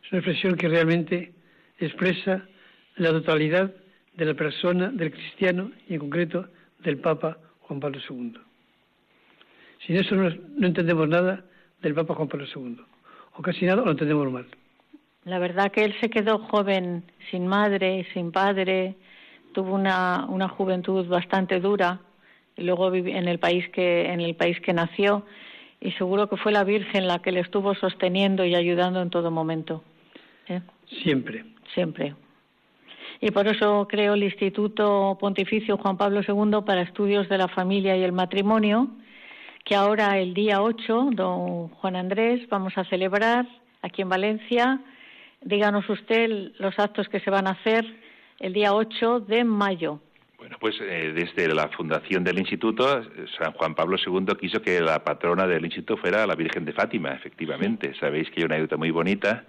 es 0.04 0.12
una 0.12 0.20
expresión 0.22 0.56
que 0.56 0.68
realmente 0.68 1.32
expresa 1.78 2.44
la 2.96 3.10
totalidad 3.10 3.72
de 4.16 4.26
la 4.26 4.34
persona 4.34 4.90
del 4.90 5.12
cristiano 5.12 5.70
y 5.88 5.94
en 5.94 6.00
concreto 6.00 6.48
del 6.80 6.98
Papa 6.98 7.38
Juan 7.60 7.80
Pablo 7.80 8.00
II. 8.10 8.34
Sin 9.86 9.96
eso 9.98 10.16
no, 10.16 10.32
no 10.58 10.66
entendemos 10.66 11.08
nada 11.08 11.46
del 11.84 11.94
Papa 11.94 12.16
Juan 12.16 12.28
Pablo 12.28 12.48
II, 12.48 12.80
o 13.36 13.42
casi 13.44 13.68
nada 13.68 13.84
lo 13.86 13.92
entendemos 13.92 14.32
mal. 14.32 14.48
La 15.24 15.38
verdad 15.38 15.72
que 15.72 15.84
él 15.84 15.94
se 16.02 16.10
quedó 16.10 16.40
joven, 16.40 17.04
sin 17.30 17.46
madre, 17.46 18.08
sin 18.16 18.32
padre, 18.32 18.96
tuvo 19.54 19.76
una, 19.76 20.26
una 20.26 20.48
juventud 20.48 21.06
bastante 21.08 21.60
dura, 21.60 22.02
luego 22.58 22.94
en 22.94 23.28
el 23.28 23.40
país 23.40 23.68
que 23.70 24.12
en 24.12 24.22
el 24.22 24.36
país 24.36 24.60
que 24.62 24.74
nació 24.74 25.26
y 25.80 25.92
seguro 25.92 26.28
que 26.28 26.38
fue 26.38 26.52
la 26.52 26.64
Virgen 26.64 27.08
la 27.08 27.20
que 27.20 27.32
le 27.32 27.42
estuvo 27.42 27.76
sosteniendo 27.76 28.46
y 28.46 28.56
ayudando 28.56 29.02
en 29.02 29.10
todo 29.10 29.32
momento. 29.32 29.84
¿eh? 30.48 30.62
Siempre. 31.04 31.46
Siempre. 31.74 32.16
Y 33.22 33.32
por 33.32 33.48
eso 33.48 33.88
creo 33.90 34.14
el 34.14 34.24
Instituto 34.24 35.18
Pontificio 35.20 35.78
Juan 35.78 35.98
Pablo 35.98 36.22
II 36.22 36.62
para 36.66 36.82
Estudios 36.82 37.30
de 37.30 37.38
la 37.38 37.48
Familia 37.48 37.96
y 37.96 38.04
el 38.04 38.12
Matrimonio, 38.12 38.90
que 39.64 39.76
ahora 39.76 40.20
el 40.20 40.34
día 40.34 40.62
8, 40.62 41.10
don 41.14 41.70
Juan 41.70 41.96
Andrés, 41.96 42.48
vamos 42.50 42.78
a 42.78 42.84
celebrar 42.86 43.48
aquí 43.82 44.02
en 44.02 44.10
Valencia 44.10 44.82
Díganos 45.42 45.88
usted 45.90 46.52
los 46.58 46.78
actos 46.80 47.08
que 47.10 47.20
se 47.20 47.30
van 47.30 47.48
a 47.48 47.52
hacer 47.52 47.86
el 48.40 48.54
día 48.54 48.74
8 48.74 49.22
de 49.22 49.44
mayo. 49.44 50.00
Bueno, 50.38 50.58
pues 50.60 50.76
eh, 50.80 51.14
desde 51.16 51.52
la 51.52 51.68
fundación 51.70 52.24
del 52.24 52.38
instituto, 52.38 53.04
San 53.40 53.54
Juan 53.54 53.74
Pablo 53.74 53.98
II 53.98 54.36
quiso 54.40 54.62
que 54.62 54.80
la 54.82 55.04
patrona 55.04 55.48
del 55.48 55.66
instituto 55.66 55.98
fuera 55.98 56.28
la 56.28 56.36
Virgen 56.36 56.64
de 56.64 56.74
Fátima, 56.74 57.12
efectivamente. 57.14 57.96
Sabéis 58.00 58.30
que 58.30 58.42
hay 58.42 58.46
una 58.46 58.56
anécdota 58.56 58.78
muy 58.78 58.92
bonita, 58.92 59.46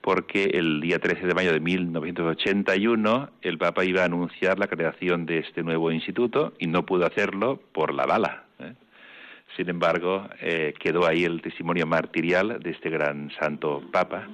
porque 0.00 0.44
el 0.54 0.80
día 0.80 0.98
13 0.98 1.26
de 1.26 1.34
mayo 1.34 1.52
de 1.52 1.60
1981 1.60 3.30
el 3.42 3.58
Papa 3.58 3.84
iba 3.84 4.00
a 4.00 4.06
anunciar 4.06 4.58
la 4.58 4.66
creación 4.66 5.26
de 5.26 5.40
este 5.40 5.62
nuevo 5.62 5.92
instituto 5.92 6.54
y 6.58 6.68
no 6.68 6.86
pudo 6.86 7.04
hacerlo 7.04 7.60
por 7.72 7.92
la 7.92 8.06
bala. 8.06 8.44
¿eh? 8.60 8.72
Sin 9.58 9.68
embargo, 9.68 10.26
eh, 10.40 10.72
quedó 10.78 11.06
ahí 11.06 11.24
el 11.24 11.42
testimonio 11.42 11.86
martirial 11.86 12.60
de 12.60 12.70
este 12.70 12.88
gran 12.88 13.30
santo 13.38 13.82
Papa 13.92 14.26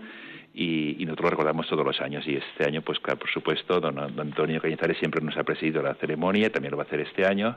y, 0.54 1.04
nosotros 1.04 1.24
lo 1.24 1.30
recordamos 1.30 1.66
todos 1.68 1.84
los 1.84 2.00
años. 2.00 2.26
Y 2.26 2.34
este 2.36 2.64
año 2.64 2.82
pues 2.82 2.98
por 2.98 3.30
supuesto 3.30 3.80
don, 3.80 3.98
Antonio 3.98 4.60
Cañizares 4.60 4.98
siempre 4.98 5.20
nos 5.20 5.36
ha 5.36 5.44
presidido 5.44 5.82
la 5.82 5.94
ceremonia 5.94 6.50
también 6.50 6.72
lo 6.72 6.76
va 6.76 6.84
a 6.84 6.86
hacer 6.86 7.00
este 7.00 7.26
año. 7.26 7.56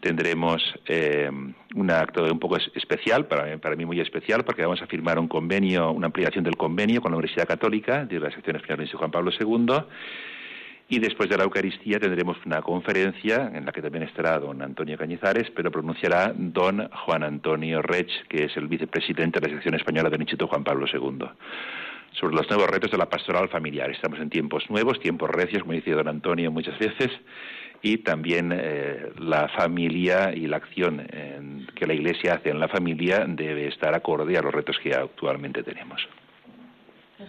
Tendremos 0.00 0.62
eh, 0.86 1.28
un 1.74 1.90
acto 1.90 2.22
un 2.24 2.38
poco 2.38 2.56
especial 2.56 3.26
para, 3.26 3.58
para 3.58 3.74
mí 3.74 3.84
muy 3.84 4.00
especial 4.00 4.44
porque 4.44 4.62
vamos 4.62 4.80
a 4.80 4.86
firmar 4.86 5.18
un 5.18 5.26
convenio 5.26 5.90
una 5.90 6.06
ampliación 6.06 6.44
del 6.44 6.56
convenio 6.56 7.00
con 7.00 7.10
la 7.10 7.18
Universidad 7.18 7.48
Católica 7.48 8.04
de 8.04 8.20
la 8.20 8.30
sección 8.30 8.54
española 8.56 8.84
de 8.84 8.96
Juan 8.96 9.10
Pablo 9.10 9.32
II 9.32 9.74
y 10.90 11.00
después 11.00 11.28
de 11.28 11.36
la 11.36 11.42
Eucaristía 11.42 11.98
tendremos 11.98 12.38
una 12.46 12.62
conferencia 12.62 13.50
en 13.52 13.66
la 13.66 13.72
que 13.72 13.82
también 13.82 14.04
estará 14.04 14.38
don 14.38 14.62
Antonio 14.62 14.96
Cañizares, 14.96 15.50
pero 15.50 15.70
pronunciará 15.70 16.32
don 16.34 16.88
Juan 17.04 17.24
Antonio 17.24 17.82
Rech, 17.82 18.26
que 18.28 18.44
es 18.44 18.56
el 18.56 18.68
vicepresidente 18.68 19.40
de 19.40 19.48
la 19.48 19.54
sección 19.54 19.74
española 19.74 20.08
del 20.08 20.20
Instituto 20.20 20.46
Juan 20.46 20.64
Pablo 20.64 20.86
II 20.90 21.28
sobre 22.18 22.36
los 22.36 22.48
nuevos 22.48 22.68
retos 22.68 22.90
de 22.90 22.98
la 22.98 23.08
pastoral 23.08 23.48
familiar. 23.48 23.90
Estamos 23.90 24.18
en 24.20 24.30
tiempos 24.30 24.68
nuevos, 24.70 25.00
tiempos 25.00 25.30
recios, 25.30 25.62
como 25.62 25.74
dice 25.74 25.92
don 25.92 26.08
Antonio 26.08 26.50
muchas 26.50 26.78
veces, 26.78 27.10
y 27.82 27.98
también 27.98 28.52
eh, 28.52 29.12
la 29.18 29.48
familia 29.48 30.32
y 30.34 30.46
la 30.46 30.56
acción 30.56 31.06
que 31.74 31.86
la 31.86 31.94
Iglesia 31.94 32.34
hace 32.34 32.50
en 32.50 32.58
la 32.58 32.68
familia 32.68 33.24
debe 33.26 33.68
estar 33.68 33.94
acorde 33.94 34.36
a 34.36 34.42
los 34.42 34.52
retos 34.52 34.76
que 34.82 34.94
actualmente 34.94 35.62
tenemos. 35.62 36.00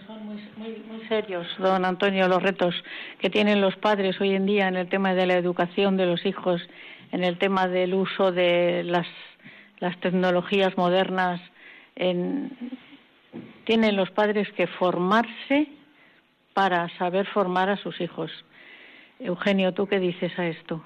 Son 0.06 0.24
muy, 0.24 0.40
muy, 0.56 1.06
serios, 1.08 1.48
don 1.58 1.84
Antonio, 1.84 2.28
los 2.28 2.40
retos 2.40 2.74
que 3.18 3.28
tienen 3.28 3.60
los 3.60 3.74
padres 3.76 4.20
hoy 4.20 4.34
en 4.34 4.46
día 4.46 4.68
en 4.68 4.76
el 4.76 4.88
tema 4.88 5.14
de 5.14 5.26
la 5.26 5.34
educación 5.34 5.96
de 5.96 6.06
los 6.06 6.24
hijos, 6.24 6.62
en 7.10 7.24
el 7.24 7.38
tema 7.38 7.66
del 7.66 7.94
uso 7.94 8.30
de 8.30 8.84
las, 8.84 9.06
las 9.80 9.98
tecnologías 9.98 10.76
modernas 10.76 11.40
en, 11.96 12.52
tienen 13.64 13.96
los 13.96 14.10
padres 14.10 14.48
que 14.56 14.66
formarse 14.66 15.68
para 16.54 16.88
saber 16.98 17.26
formar 17.26 17.70
a 17.70 17.76
sus 17.76 18.00
hijos. 18.00 18.30
Eugenio, 19.18 19.72
¿tú 19.72 19.86
qué 19.86 20.00
dices 20.00 20.36
a 20.38 20.46
esto? 20.46 20.82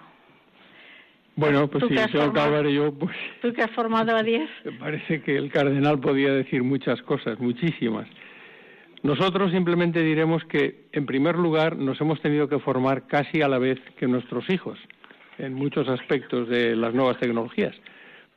Bueno, 1.37 1.68
pues 1.68 1.85
sí, 1.88 1.94
tengo 2.12 2.33
que 2.33 2.40
hablar 2.40 2.66
yo, 2.68 2.92
pues... 2.92 3.16
¿Tú 3.42 3.52
que 3.52 3.62
has 3.62 3.70
formado 3.72 4.16
a 4.16 4.22
diez? 4.22 4.48
Me 4.64 4.72
parece 4.72 5.22
que 5.22 5.37
el 5.37 5.50
cardenal 5.50 5.98
podía 5.98 6.33
decir 6.33 6.62
muchas 6.62 7.02
cosas, 7.02 7.40
muchísimas. 7.40 8.07
Nosotros 9.02 9.50
simplemente 9.50 10.00
diremos 10.00 10.44
que, 10.44 10.87
en 10.92 11.07
primer 11.07 11.37
lugar, 11.37 11.76
nos 11.76 12.00
hemos 12.00 12.20
tenido 12.22 12.48
que 12.48 12.59
formar 12.59 13.07
casi 13.07 13.42
a 13.42 13.48
la 13.48 13.59
vez 13.59 13.78
que 13.98 14.07
nuestros 14.07 14.48
hijos, 14.48 14.78
en 15.38 15.54
muchos 15.54 15.88
aspectos 15.88 16.48
de 16.48 16.76
las 16.76 16.94
nuevas 16.94 17.18
tecnologías 17.18 17.74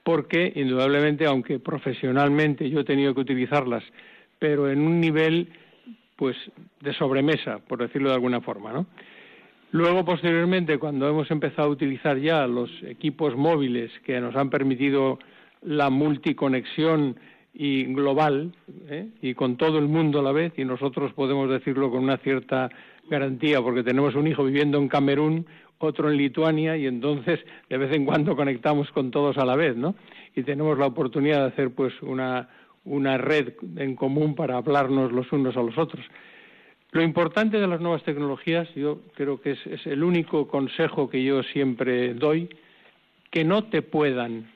porque 0.07 0.53
indudablemente, 0.55 1.25
aunque 1.25 1.59
profesionalmente 1.59 2.69
yo 2.69 2.79
he 2.79 2.83
tenido 2.85 3.13
que 3.13 3.19
utilizarlas, 3.19 3.83
pero 4.39 4.71
en 4.71 4.79
un 4.79 5.01
nivel 5.01 5.49
pues 6.15 6.37
de 6.79 6.93
sobremesa, 6.93 7.57
por 7.67 7.79
decirlo 7.79 8.07
de 8.07 8.15
alguna 8.15 8.39
forma. 8.39 8.85
Luego, 9.71 10.05
posteriormente, 10.05 10.77
cuando 10.77 11.09
hemos 11.09 11.29
empezado 11.29 11.67
a 11.67 11.71
utilizar 11.71 12.17
ya 12.19 12.47
los 12.47 12.71
equipos 12.83 13.35
móviles 13.35 13.91
que 14.05 14.21
nos 14.21 14.33
han 14.37 14.49
permitido 14.49 15.19
la 15.61 15.89
multiconexión 15.89 17.17
y 17.53 17.83
global 17.93 18.53
¿eh? 18.87 19.09
y 19.21 19.33
con 19.33 19.57
todo 19.57 19.77
el 19.77 19.89
mundo 19.89 20.21
a 20.21 20.23
la 20.23 20.31
vez 20.31 20.53
y 20.55 20.63
nosotros 20.63 21.11
podemos 21.11 21.49
decirlo 21.49 21.91
con 21.91 22.01
una 22.03 22.15
cierta 22.19 22.69
garantía 23.09 23.61
porque 23.61 23.83
tenemos 23.83 24.15
un 24.15 24.27
hijo 24.27 24.45
viviendo 24.45 24.77
en 24.77 24.87
Camerún, 24.87 25.47
otro 25.79 26.09
en 26.09 26.17
Lituania 26.17 26.75
y 26.77 26.87
entonces 26.87 27.39
de 27.69 27.77
vez 27.77 27.93
en 27.95 28.05
cuando 28.05 28.35
conectamos 28.35 28.91
con 28.91 29.11
todos 29.11 29.37
a 29.37 29.45
la 29.45 29.55
vez, 29.55 29.75
¿no? 29.75 29.95
Y 30.35 30.43
tenemos 30.43 30.77
la 30.77 30.87
oportunidad 30.87 31.41
de 31.41 31.47
hacer 31.47 31.71
pues 31.71 31.93
una, 32.01 32.49
una 32.85 33.17
red 33.17 33.53
en 33.75 33.95
común 33.95 34.35
para 34.35 34.57
hablarnos 34.57 35.11
los 35.11 35.31
unos 35.31 35.55
a 35.57 35.61
los 35.61 35.77
otros. 35.77 36.05
Lo 36.91 37.01
importante 37.01 37.59
de 37.59 37.67
las 37.67 37.81
nuevas 37.81 38.03
tecnologías, 38.03 38.73
yo 38.73 39.01
creo 39.13 39.41
que 39.41 39.51
es, 39.51 39.85
el 39.85 40.03
único 40.03 40.47
consejo 40.47 41.09
que 41.09 41.21
yo 41.23 41.43
siempre 41.43 42.13
doy, 42.13 42.49
que 43.29 43.43
no 43.43 43.65
te 43.65 43.81
puedan, 43.81 44.49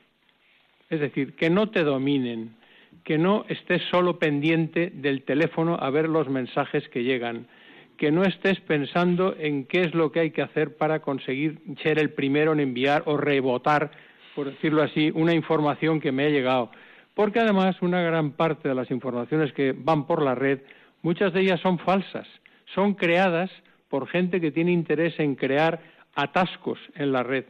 es 0.88 1.00
decir, 1.00 1.34
que 1.34 1.50
no 1.50 1.68
te 1.70 1.84
dominen, 1.84 2.56
que 3.04 3.18
no 3.18 3.44
estés 3.48 3.82
solo 3.90 4.18
pendiente 4.18 4.90
del 4.94 5.22
teléfono 5.22 5.76
a 5.78 5.90
ver 5.90 6.08
los 6.08 6.28
mensajes 6.28 6.88
que 6.88 7.04
llegan, 7.04 7.46
que 7.96 8.10
no 8.10 8.24
estés 8.24 8.60
pensando 8.60 9.34
en 9.38 9.64
qué 9.64 9.82
es 9.82 9.94
lo 9.94 10.12
que 10.12 10.20
hay 10.20 10.30
que 10.30 10.42
hacer 10.42 10.76
para 10.76 11.00
conseguir 11.00 11.60
ser 11.82 11.98
el 11.98 12.10
primero 12.10 12.52
en 12.52 12.60
enviar 12.60 13.02
o 13.06 13.16
rebotar, 13.16 13.90
por 14.34 14.50
decirlo 14.50 14.82
así, 14.82 15.10
una 15.14 15.34
información 15.34 16.00
que 16.00 16.12
me 16.12 16.24
ha 16.24 16.30
llegado. 16.30 16.70
Porque 17.14 17.40
además 17.40 17.76
una 17.82 18.00
gran 18.02 18.32
parte 18.32 18.68
de 18.68 18.74
las 18.74 18.90
informaciones 18.90 19.52
que 19.52 19.72
van 19.76 20.06
por 20.06 20.22
la 20.22 20.34
red 20.34 20.60
muchas 21.02 21.32
de 21.32 21.40
ellas 21.40 21.60
son 21.60 21.78
falsas, 21.78 22.26
son 22.74 22.94
creadas 22.94 23.50
por 23.88 24.08
gente 24.08 24.40
que 24.40 24.52
tiene 24.52 24.72
interés 24.72 25.18
en 25.18 25.34
crear 25.34 25.80
atascos 26.14 26.78
en 26.94 27.12
la 27.12 27.22
red. 27.22 27.44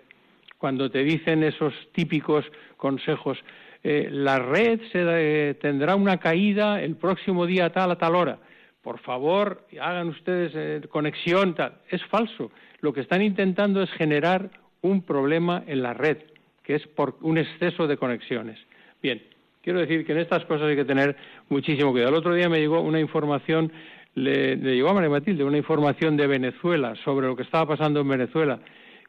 Cuando 0.58 0.90
te 0.90 1.04
dicen 1.04 1.42
esos 1.44 1.74
típicos 1.92 2.44
consejos, 2.76 3.38
eh, 3.84 4.08
la 4.10 4.38
red 4.38 4.80
se, 4.92 5.02
eh, 5.04 5.54
tendrá 5.54 5.96
una 5.96 6.18
caída 6.18 6.80
el 6.80 6.96
próximo 6.96 7.46
día 7.46 7.70
tal 7.70 7.90
a 7.92 7.98
tal 7.98 8.14
hora. 8.14 8.38
Por 8.82 8.98
favor, 8.98 9.66
hagan 9.80 10.08
ustedes 10.08 10.52
eh, 10.54 10.86
conexión, 10.88 11.54
tal. 11.54 11.74
Es 11.88 12.04
falso. 12.06 12.50
Lo 12.80 12.92
que 12.92 13.00
están 13.00 13.22
intentando 13.22 13.82
es 13.82 13.90
generar 13.92 14.50
un 14.80 15.02
problema 15.02 15.62
en 15.66 15.82
la 15.82 15.94
red, 15.94 16.18
que 16.64 16.74
es 16.74 16.86
por 16.88 17.16
un 17.20 17.38
exceso 17.38 17.86
de 17.86 17.96
conexiones. 17.96 18.58
Bien, 19.00 19.22
Quiero 19.62 19.78
decir 19.78 20.04
que 20.04 20.12
en 20.12 20.18
estas 20.18 20.44
cosas 20.44 20.68
hay 20.68 20.76
que 20.76 20.84
tener 20.84 21.16
muchísimo 21.48 21.92
cuidado. 21.92 22.10
El 22.10 22.16
otro 22.16 22.34
día 22.34 22.48
me 22.48 22.58
llegó 22.58 22.80
una 22.80 22.98
información, 22.98 23.72
le, 24.14 24.56
llegó 24.56 24.88
a 24.88 24.94
María 24.94 25.08
Matilde 25.08 25.44
una 25.44 25.56
información 25.56 26.16
de 26.16 26.26
Venezuela 26.26 26.94
sobre 27.04 27.28
lo 27.28 27.36
que 27.36 27.44
estaba 27.44 27.66
pasando 27.66 28.00
en 28.00 28.08
Venezuela. 28.08 28.58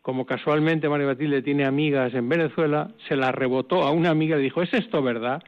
Como 0.04 0.28
casualmente 0.28 0.88
María 0.88 1.08
Matilde 1.08 1.42
tiene 1.42 1.66
amigas 1.66 2.14
en 2.14 2.30
Venezuela, 2.30 2.92
se 3.08 3.16
la 3.16 3.32
rebotó 3.32 3.82
a 3.82 3.92
una 3.92 4.12
amiga 4.12 4.36
y 4.36 4.40
le 4.40 4.44
dijo, 4.44 4.62
¿es 4.62 4.72
esto 4.74 5.02
verdad? 5.02 5.42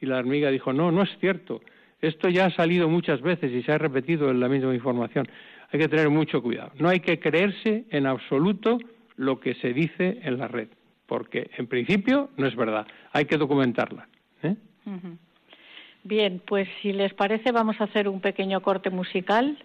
Y 0.00 0.06
la 0.06 0.18
amiga 0.18 0.48
dijo, 0.50 0.72
no, 0.72 0.92
no 0.92 1.02
es 1.02 1.10
cierto. 1.18 1.60
Esto 2.02 2.28
ya 2.28 2.46
ha 2.46 2.50
salido 2.50 2.88
muchas 2.88 3.22
veces 3.22 3.52
y 3.52 3.62
se 3.62 3.70
ha 3.70 3.78
repetido 3.78 4.28
en 4.30 4.40
la 4.40 4.48
misma 4.48 4.74
información. 4.74 5.28
Hay 5.70 5.78
que 5.78 5.88
tener 5.88 6.10
mucho 6.10 6.42
cuidado. 6.42 6.72
No 6.78 6.88
hay 6.88 6.98
que 6.98 7.20
creerse 7.20 7.84
en 7.90 8.06
absoluto 8.06 8.78
lo 9.16 9.38
que 9.38 9.54
se 9.54 9.72
dice 9.72 10.18
en 10.22 10.38
la 10.38 10.48
red, 10.48 10.68
porque 11.06 11.50
en 11.56 11.68
principio 11.68 12.30
no 12.36 12.48
es 12.48 12.56
verdad. 12.56 12.88
Hay 13.12 13.26
que 13.26 13.36
documentarla. 13.36 14.08
¿Eh? 14.42 14.56
Bien, 16.02 16.42
pues 16.44 16.68
si 16.82 16.92
les 16.92 17.14
parece 17.14 17.52
vamos 17.52 17.80
a 17.80 17.84
hacer 17.84 18.08
un 18.08 18.20
pequeño 18.20 18.60
corte 18.62 18.90
musical 18.90 19.56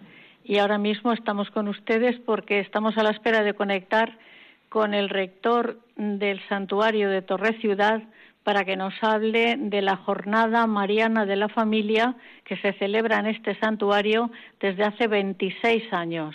y 0.44 0.58
ahora 0.58 0.78
mismo 0.78 1.12
estamos 1.12 1.50
con 1.50 1.66
ustedes 1.66 2.20
porque 2.20 2.60
estamos 2.60 2.96
a 2.96 3.02
la 3.02 3.10
espera 3.10 3.42
de 3.42 3.54
conectar 3.54 4.16
con 4.68 4.94
el 4.94 5.08
rector 5.08 5.80
del 5.96 6.40
santuario 6.48 7.10
de 7.10 7.22
Torre 7.22 7.54
Ciudad 7.54 8.02
para 8.48 8.64
que 8.64 8.78
nos 8.78 8.94
hable 9.02 9.58
de 9.58 9.82
la 9.82 9.96
jornada 9.96 10.66
mariana 10.66 11.26
de 11.26 11.36
la 11.36 11.50
familia 11.50 12.16
que 12.46 12.56
se 12.56 12.72
celebra 12.78 13.18
en 13.18 13.26
este 13.26 13.54
santuario 13.60 14.30
desde 14.58 14.84
hace 14.84 15.06
26 15.06 15.92
años. 15.92 16.34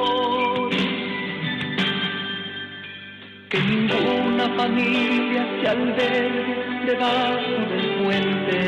ninguna 3.71 4.49
familia 4.57 5.47
se 5.61 5.67
albergue 5.69 6.55
debajo 6.85 7.53
del 7.71 8.03
puente 8.03 8.59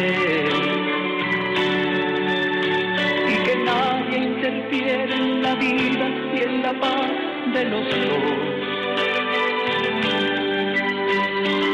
y 3.28 3.36
que 3.46 3.56
nadie 3.66 4.18
interfiere 4.18 5.14
en 5.14 5.42
la 5.42 5.56
vida 5.56 6.06
y 6.34 6.44
en 6.44 6.62
la 6.62 6.74
paz 6.80 7.12
de 7.54 7.66
los 7.66 7.86
dos 7.90 8.26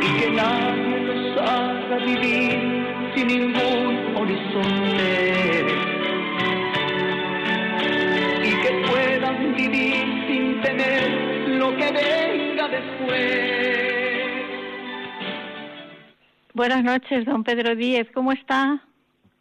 y 0.01 0.09
que 0.19 0.29
nadie 0.31 0.99
los 1.09 1.37
haga 1.37 1.97
vivir 2.05 2.57
sin 3.13 3.27
ningún 3.27 4.15
horizonte 4.15 5.65
y 8.43 8.51
que 8.63 8.71
puedan 8.89 9.55
vivir 9.55 10.05
sin 10.27 10.61
temer 10.61 11.47
lo 11.59 11.77
que 11.77 11.91
después. 11.91 12.28
Buenas 16.53 16.83
noches, 16.83 17.25
don 17.25 17.43
Pedro 17.43 17.75
Díez, 17.75 18.07
¿cómo 18.13 18.31
está? 18.31 18.81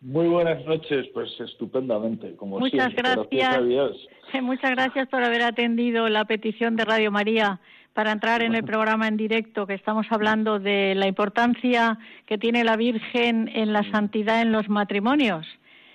Muy 0.01 0.29
buenas 0.29 0.64
noches, 0.64 1.09
pues 1.12 1.29
estupendamente, 1.41 2.37
como 2.37 2.61
Muchas 2.61 2.95
gracias. 2.95 3.97
Muchas 4.43 4.71
gracias 4.71 5.09
por 5.09 5.25
haber 5.25 5.43
atendido 5.43 6.09
la 6.09 6.24
petición 6.24 6.76
de 6.76 6.85
Radio 6.85 7.11
María 7.11 7.61
para 7.95 8.12
entrar 8.12 8.43
en 8.43 8.55
el 8.55 8.62
programa 8.72 9.09
en 9.09 9.16
directo 9.16 9.66
que 9.66 9.74
estamos 9.74 10.07
hablando 10.11 10.61
de 10.61 10.95
la 10.95 11.09
importancia 11.09 11.99
que 12.26 12.39
tiene 12.39 12.62
la 12.62 12.76
Virgen 12.76 13.51
en 13.53 13.72
la 13.72 13.83
santidad 13.91 14.41
en 14.41 14.53
los 14.53 14.68
matrimonios. 14.68 15.47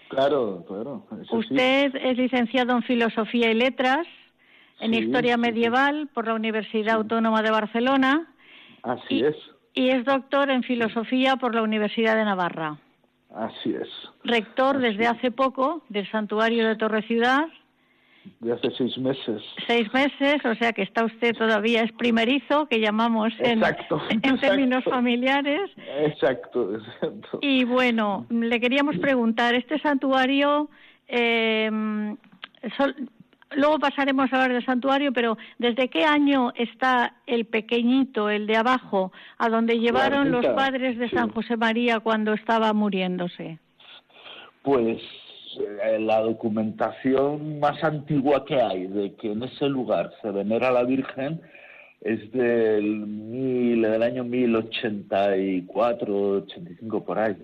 Claro, 0.09 0.65
claro. 0.67 1.05
Usted 1.31 1.95
es 1.95 2.17
licenciado 2.17 2.73
en 2.73 2.83
Filosofía 2.83 3.49
y 3.49 3.53
Letras, 3.53 4.05
en 4.79 4.93
Historia 4.93 5.37
Medieval 5.37 6.09
por 6.13 6.27
la 6.27 6.33
Universidad 6.33 6.95
Autónoma 6.95 7.41
de 7.41 7.51
Barcelona. 7.51 8.27
Así 8.83 9.23
es. 9.23 9.35
Y 9.73 9.89
es 9.89 10.05
doctor 10.05 10.49
en 10.49 10.63
Filosofía 10.63 11.37
por 11.37 11.55
la 11.55 11.61
Universidad 11.63 12.15
de 12.15 12.25
Navarra. 12.25 12.77
Así 13.33 13.73
es. 13.73 13.87
Rector 14.23 14.79
desde 14.79 15.07
hace 15.07 15.31
poco 15.31 15.83
del 15.89 16.09
Santuario 16.11 16.67
de 16.67 16.75
Torre 16.75 17.01
Ciudad. 17.03 17.45
De 18.39 18.53
hace 18.53 18.69
seis 18.77 18.97
meses. 18.97 19.41
Seis 19.67 19.91
meses, 19.93 20.45
o 20.45 20.55
sea 20.55 20.71
que 20.71 20.83
está 20.83 21.03
usted 21.03 21.35
todavía, 21.35 21.83
es 21.83 21.91
primerizo, 21.91 22.67
que 22.67 22.79
llamamos 22.79 23.33
en, 23.39 23.61
en 24.21 24.39
términos 24.39 24.83
familiares. 24.85 25.71
Exacto, 25.99 26.75
exacto. 26.75 27.39
Y 27.41 27.65
bueno, 27.65 28.25
le 28.29 28.61
queríamos 28.61 28.97
preguntar, 28.97 29.55
este 29.55 29.77
santuario 29.79 30.69
eh, 31.07 31.69
luego 33.55 33.79
pasaremos 33.79 34.31
a 34.31 34.35
hablar 34.35 34.53
del 34.53 34.65
santuario, 34.65 35.11
pero 35.13 35.37
¿desde 35.57 35.89
qué 35.89 36.05
año 36.05 36.51
está 36.55 37.15
el 37.25 37.45
pequeñito, 37.45 38.29
el 38.29 38.47
de 38.47 38.57
abajo, 38.57 39.11
a 39.37 39.49
donde 39.49 39.79
llevaron 39.79 40.31
los 40.31 40.45
padres 40.47 40.97
de 40.97 41.09
San 41.09 41.29
José 41.29 41.57
María 41.57 41.99
cuando 41.99 42.33
estaba 42.33 42.73
muriéndose? 42.73 43.59
Pues 44.61 45.01
eh, 45.83 45.99
la 45.99 46.21
documentación 46.21 47.59
más 47.59 47.83
antigua 47.83 48.45
que 48.45 48.61
hay 48.61 48.87
de 48.87 49.13
que 49.15 49.31
en 49.31 49.43
ese 49.43 49.67
lugar 49.67 50.11
se 50.21 50.31
venera 50.31 50.69
a 50.69 50.71
la 50.71 50.83
Virgen 50.83 51.41
es 52.01 52.31
del, 52.31 52.83
mil, 53.07 53.81
del 53.81 54.03
año 54.03 54.23
1084, 54.23 56.15
85 56.15 57.05
por 57.05 57.19
ahí. 57.19 57.37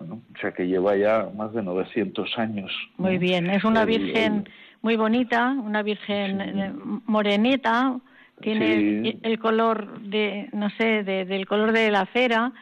o 0.00 0.18
sea 0.40 0.52
que 0.52 0.66
lleva 0.66 0.96
ya 0.96 1.30
más 1.36 1.52
de 1.52 1.62
900 1.62 2.38
años. 2.38 2.72
Muy 2.96 3.18
bien, 3.18 3.48
es 3.50 3.62
una 3.64 3.84
virgen 3.84 4.48
muy 4.82 4.96
bonita, 4.96 5.50
una 5.50 5.82
virgen 5.82 6.40
eh, 6.40 6.72
morenita, 7.06 7.98
tiene 8.40 9.18
el 9.22 9.38
color 9.38 10.00
de, 10.00 10.48
no 10.52 10.70
sé, 10.70 11.04
del 11.04 11.46
color 11.46 11.72
de 11.72 11.90
la 11.90 12.06
cera. 12.06 12.52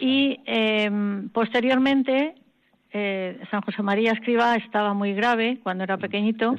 Y 0.00 0.40
em, 0.46 1.28
posteriormente 1.28 2.34
eh, 2.92 3.38
San 3.50 3.60
José 3.62 3.82
María 3.82 4.12
Escriba 4.12 4.56
estaba 4.56 4.94
muy 4.94 5.12
grave 5.14 5.58
cuando 5.62 5.84
era 5.84 5.98
pequeñito 5.98 6.54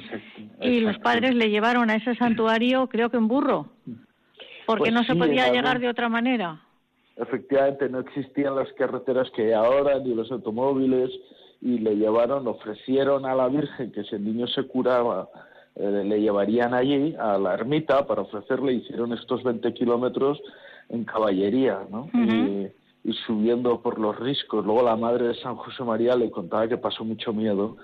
y 0.60 0.80
los 0.80 0.98
padres 0.98 1.34
le 1.34 1.48
llevaron 1.48 1.88
a 1.88 1.96
ese 1.96 2.14
santuario 2.14 2.88
creo 2.88 3.08
que 3.08 3.16
en 3.16 3.26
burro 3.26 3.70
porque 4.66 4.90
pues 4.90 4.92
no 4.92 5.04
se 5.04 5.14
podía 5.14 5.50
llegar 5.50 5.78
de 5.78 5.88
otra 5.88 6.08
manera. 6.08 6.60
Efectivamente, 7.16 7.88
no 7.88 8.00
existían 8.00 8.56
las 8.56 8.70
carreteras 8.74 9.30
que 9.30 9.46
hay 9.46 9.52
ahora 9.52 9.98
ni 10.00 10.14
los 10.14 10.30
automóviles 10.30 11.10
y 11.60 11.78
le 11.78 11.96
llevaron, 11.96 12.46
ofrecieron 12.46 13.24
a 13.26 13.34
la 13.34 13.48
Virgen 13.48 13.92
que 13.92 14.04
si 14.04 14.14
el 14.14 14.24
niño 14.24 14.46
se 14.46 14.64
curaba 14.64 15.28
eh, 15.76 16.02
le 16.04 16.20
llevarían 16.20 16.72
allí 16.72 17.14
a 17.18 17.36
la 17.36 17.52
ermita 17.52 18.06
para 18.06 18.22
ofrecerle, 18.22 18.72
hicieron 18.72 19.12
estos 19.12 19.42
20 19.42 19.74
kilómetros 19.74 20.40
en 20.88 21.04
caballería, 21.04 21.80
¿no? 21.90 22.08
y, 22.14 23.12
subiendo 23.26 23.80
por 23.82 24.00
los 24.00 24.18
riscos. 24.18 24.64
Luego 24.64 24.82
la 24.82 24.96
madre 24.96 25.28
de 25.28 25.34
San 25.36 25.54
José 25.56 25.84
María 25.84 26.16
le 26.16 26.30
contaba 26.30 26.66
que 26.66 26.76
pasó 26.76 27.04
mucho 27.04 27.32
miedo 27.32 27.76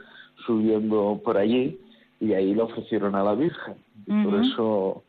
subiendo 0.46 1.20
por 1.22 1.36
allí 1.36 1.78
y 2.18 2.32
ahí 2.32 2.54
le 2.54 2.62
ofrecieron 2.62 3.14
a 3.14 3.22
la 3.22 3.34
Virgen. 3.34 3.74
Y 4.06 4.24
por 4.24 4.40
eso 4.42 5.04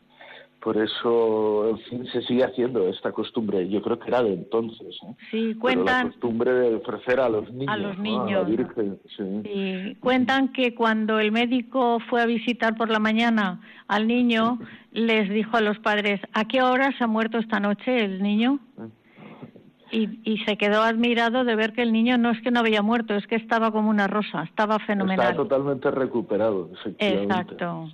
por 0.64 0.78
eso, 0.78 1.72
en 1.72 1.78
fin, 1.80 2.06
se 2.08 2.22
sigue 2.22 2.46
haciendo 2.46 2.88
esta 2.88 3.12
costumbre. 3.12 3.68
Yo 3.68 3.82
creo 3.82 4.00
que 4.00 4.08
era 4.08 4.24
de 4.24 4.34
entonces. 4.34 4.96
¿eh? 5.04 5.16
Sí, 5.30 5.56
cuentan. 5.56 6.06
la 6.06 6.12
costumbre 6.12 6.54
de 6.54 6.76
ofrecer 6.76 7.20
a 7.20 7.28
los 7.28 7.52
niños. 7.52 7.68
A 7.68 7.78
los 7.78 8.00
niños. 8.00 8.48
sí. 9.18 9.98
Cuentan 10.00 10.54
que 10.54 10.74
cuando 10.74 11.20
el 11.20 11.34
médico 11.34 12.00
fue 12.10 12.22
a 12.22 12.26
visitar 12.26 12.78
por 12.78 12.90
la 12.90 13.00
mañana 13.00 13.60
al 13.90 14.08
niño, 14.08 14.58
les 14.94 15.30
dijo 15.30 15.58
a 15.58 15.62
los 15.62 15.80
padres: 15.80 16.22
¿A 16.32 16.46
qué 16.46 16.62
hora 16.62 16.98
se 16.98 17.04
ha 17.04 17.08
muerto 17.08 17.40
esta 17.40 17.60
noche 17.60 18.06
el 18.06 18.24
niño? 18.24 18.60
Y, 19.92 20.22
y, 20.24 20.38
se 20.46 20.58
quedó 20.58 20.82
admirado 20.82 21.44
de 21.44 21.56
ver 21.56 21.74
que 21.74 21.84
el 21.84 21.92
niño 21.92 22.18
no 22.18 22.32
es 22.32 22.42
que 22.42 22.50
no 22.50 22.62
había 22.62 22.82
muerto, 22.82 23.14
es 23.14 23.28
que 23.28 23.36
estaba 23.36 23.72
como 23.72 23.92
una 23.92 24.08
rosa, 24.08 24.44
estaba 24.44 24.80
fenomenal. 24.80 25.28
Estaba 25.28 25.44
totalmente 25.44 25.92
recuperado, 25.92 26.72
efectivamente. 26.74 27.24
Exacto. 27.26 27.90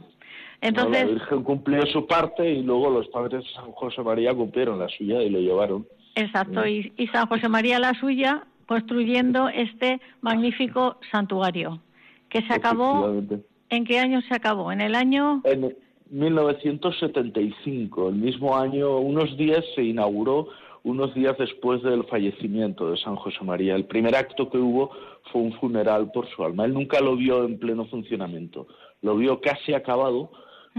Entonces, 0.61 1.05
la 1.05 1.11
Virgen 1.11 1.43
cumplió 1.43 1.85
su 1.85 2.05
parte 2.05 2.49
y 2.49 2.63
luego 2.63 2.89
los 2.89 3.07
padres 3.07 3.43
de 3.43 3.49
San 3.51 3.71
José 3.71 4.03
María 4.03 4.33
cumplieron 4.33 4.79
la 4.79 4.89
suya 4.89 5.23
y 5.23 5.29
lo 5.29 5.39
llevaron. 5.39 5.87
Exacto, 6.15 6.67
y, 6.67 6.91
San 7.13 7.27
José 7.27 7.47
María 7.47 7.79
la 7.79 7.93
suya 7.93 8.45
construyendo 8.65 9.47
este 9.49 10.01
magnífico 10.21 10.97
santuario 11.11 11.81
que 12.29 12.41
se 12.41 12.53
acabó. 12.53 13.21
¿En 13.69 13.85
qué 13.85 13.99
año 13.99 14.21
se 14.21 14.35
acabó? 14.35 14.71
¿En 14.71 14.81
el 14.81 14.95
año? 14.95 15.41
En 15.45 15.75
1975, 16.09 18.09
el 18.09 18.15
mismo 18.15 18.57
año, 18.57 18.97
unos 18.97 19.37
días 19.37 19.63
se 19.75 19.83
inauguró, 19.83 20.49
unos 20.83 21.13
días 21.13 21.37
después 21.37 21.81
del 21.83 22.03
fallecimiento 22.05 22.91
de 22.91 22.97
San 22.97 23.15
José 23.15 23.43
María. 23.43 23.75
El 23.75 23.85
primer 23.85 24.15
acto 24.15 24.49
que 24.49 24.57
hubo 24.57 24.91
fue 25.31 25.41
un 25.41 25.53
funeral 25.53 26.11
por 26.11 26.27
su 26.29 26.43
alma. 26.43 26.65
Él 26.65 26.73
nunca 26.73 26.99
lo 26.99 27.15
vio 27.15 27.45
en 27.45 27.59
pleno 27.59 27.85
funcionamiento, 27.85 28.67
lo 29.01 29.15
vio 29.15 29.39
casi 29.39 29.73
acabado 29.73 30.31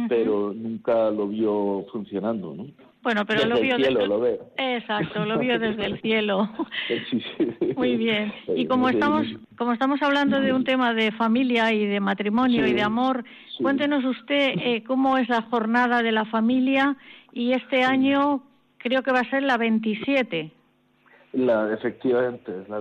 pero 0.09 0.53
nunca 0.55 1.11
lo 1.11 1.29
vio 1.29 1.85
funcionando, 1.93 2.55
¿no? 2.55 2.67
Bueno, 3.03 3.25
pero 3.25 3.41
desde 3.41 3.55
lo 3.55 3.61
vio 3.61 3.77
el 3.77 3.83
cielo, 3.83 4.01
desde... 4.01 4.09
lo 4.09 4.21
ve. 4.21 4.41
Exacto, 4.57 5.25
lo 5.25 5.39
vio 5.41 5.59
desde 5.59 5.87
el 5.87 6.01
cielo. 6.01 6.51
Sí, 6.87 7.21
sí. 7.39 7.73
Muy 7.77 7.97
bien. 7.97 8.33
Y 8.55 8.67
como 8.67 8.89
estamos 8.89 9.27
como 9.57 9.73
estamos 9.73 10.03
hablando 10.03 10.41
de 10.41 10.53
un 10.53 10.65
tema 10.65 10.93
de 10.93 11.13
familia 11.13 11.73
y 11.73 11.87
de 11.87 12.01
matrimonio 12.01 12.67
y 12.67 12.73
de 12.73 12.83
amor, 12.83 13.25
cuéntenos 13.61 14.05
usted 14.05 14.53
eh, 14.59 14.85
cómo 14.87 15.17
es 15.17 15.29
la 15.29 15.43
jornada 15.43 16.03
de 16.03 16.13
la 16.13 16.27
familia 16.27 16.97
y 17.33 17.53
este 17.53 17.85
año 17.85 18.43
creo 18.79 19.03
que 19.03 19.13
va 19.13 19.21
a 19.21 19.31
ser 19.31 19.43
la 19.43 19.57
27. 19.57 20.53
La, 21.33 21.73
efectivamente, 21.73 22.53
la 22.69 22.81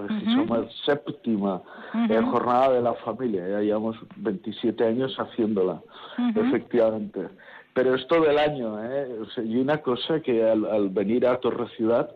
séptima 0.83 1.61
eh, 2.09 2.19
jornada 2.31 2.73
de 2.73 2.81
la 2.81 2.93
familia. 2.95 3.47
Ya 3.47 3.59
llevamos 3.59 3.95
27 4.15 4.83
años 4.83 5.15
haciéndola, 5.17 5.81
efectivamente. 6.35 7.29
Pero 7.73 7.93
esto 7.95 8.21
del 8.21 8.39
año, 8.39 8.83
¿eh? 8.83 9.07
y 9.45 9.57
una 9.57 9.77
cosa 9.81 10.19
que 10.19 10.43
al, 10.43 10.89
venir 10.89 11.27
a 11.27 11.39
Torre 11.39 11.67
Ciudad 11.77 12.09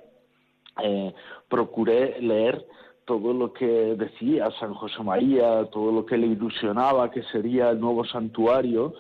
eh, 0.84 1.14
procuré 1.48 2.20
leer 2.20 2.66
todo 3.06 3.34
lo 3.34 3.54
que 3.54 3.96
decía 3.96 4.50
San 4.60 4.74
José 4.74 5.04
María, 5.04 5.66
todo 5.66 5.92
lo 5.92 6.06
que 6.06 6.18
le 6.18 6.28
ilusionaba 6.28 7.12
que 7.12 7.22
sería 7.24 7.70
el 7.70 7.80
nuevo 7.80 8.06
santuario, 8.06 8.94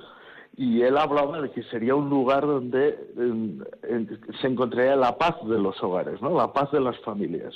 y 0.55 0.81
él 0.81 0.97
hablaba 0.97 1.41
de 1.41 1.49
que 1.51 1.63
sería 1.63 1.95
un 1.95 2.09
lugar 2.09 2.45
donde 2.45 2.95
se 4.39 4.47
encontraría 4.47 4.95
la 4.95 5.17
paz 5.17 5.35
de 5.47 5.57
los 5.59 5.81
hogares, 5.81 6.21
¿no? 6.21 6.37
la 6.37 6.53
paz 6.53 6.71
de 6.71 6.79
las 6.79 6.97
familias. 6.99 7.53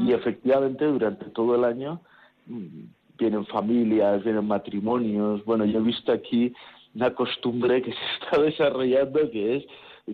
Y 0.00 0.12
efectivamente 0.12 0.84
durante 0.84 1.26
todo 1.30 1.56
el 1.56 1.64
año 1.64 2.00
mm, 2.46 2.84
vienen 3.18 3.44
familias, 3.46 4.22
vienen 4.22 4.46
matrimonios. 4.46 5.44
Bueno, 5.44 5.64
yo 5.64 5.80
he 5.80 5.82
visto 5.82 6.12
aquí 6.12 6.52
una 6.94 7.12
costumbre 7.12 7.82
que 7.82 7.92
se 7.92 7.98
está 8.22 8.40
desarrollando 8.40 9.30
que 9.30 9.56
es 9.56 9.64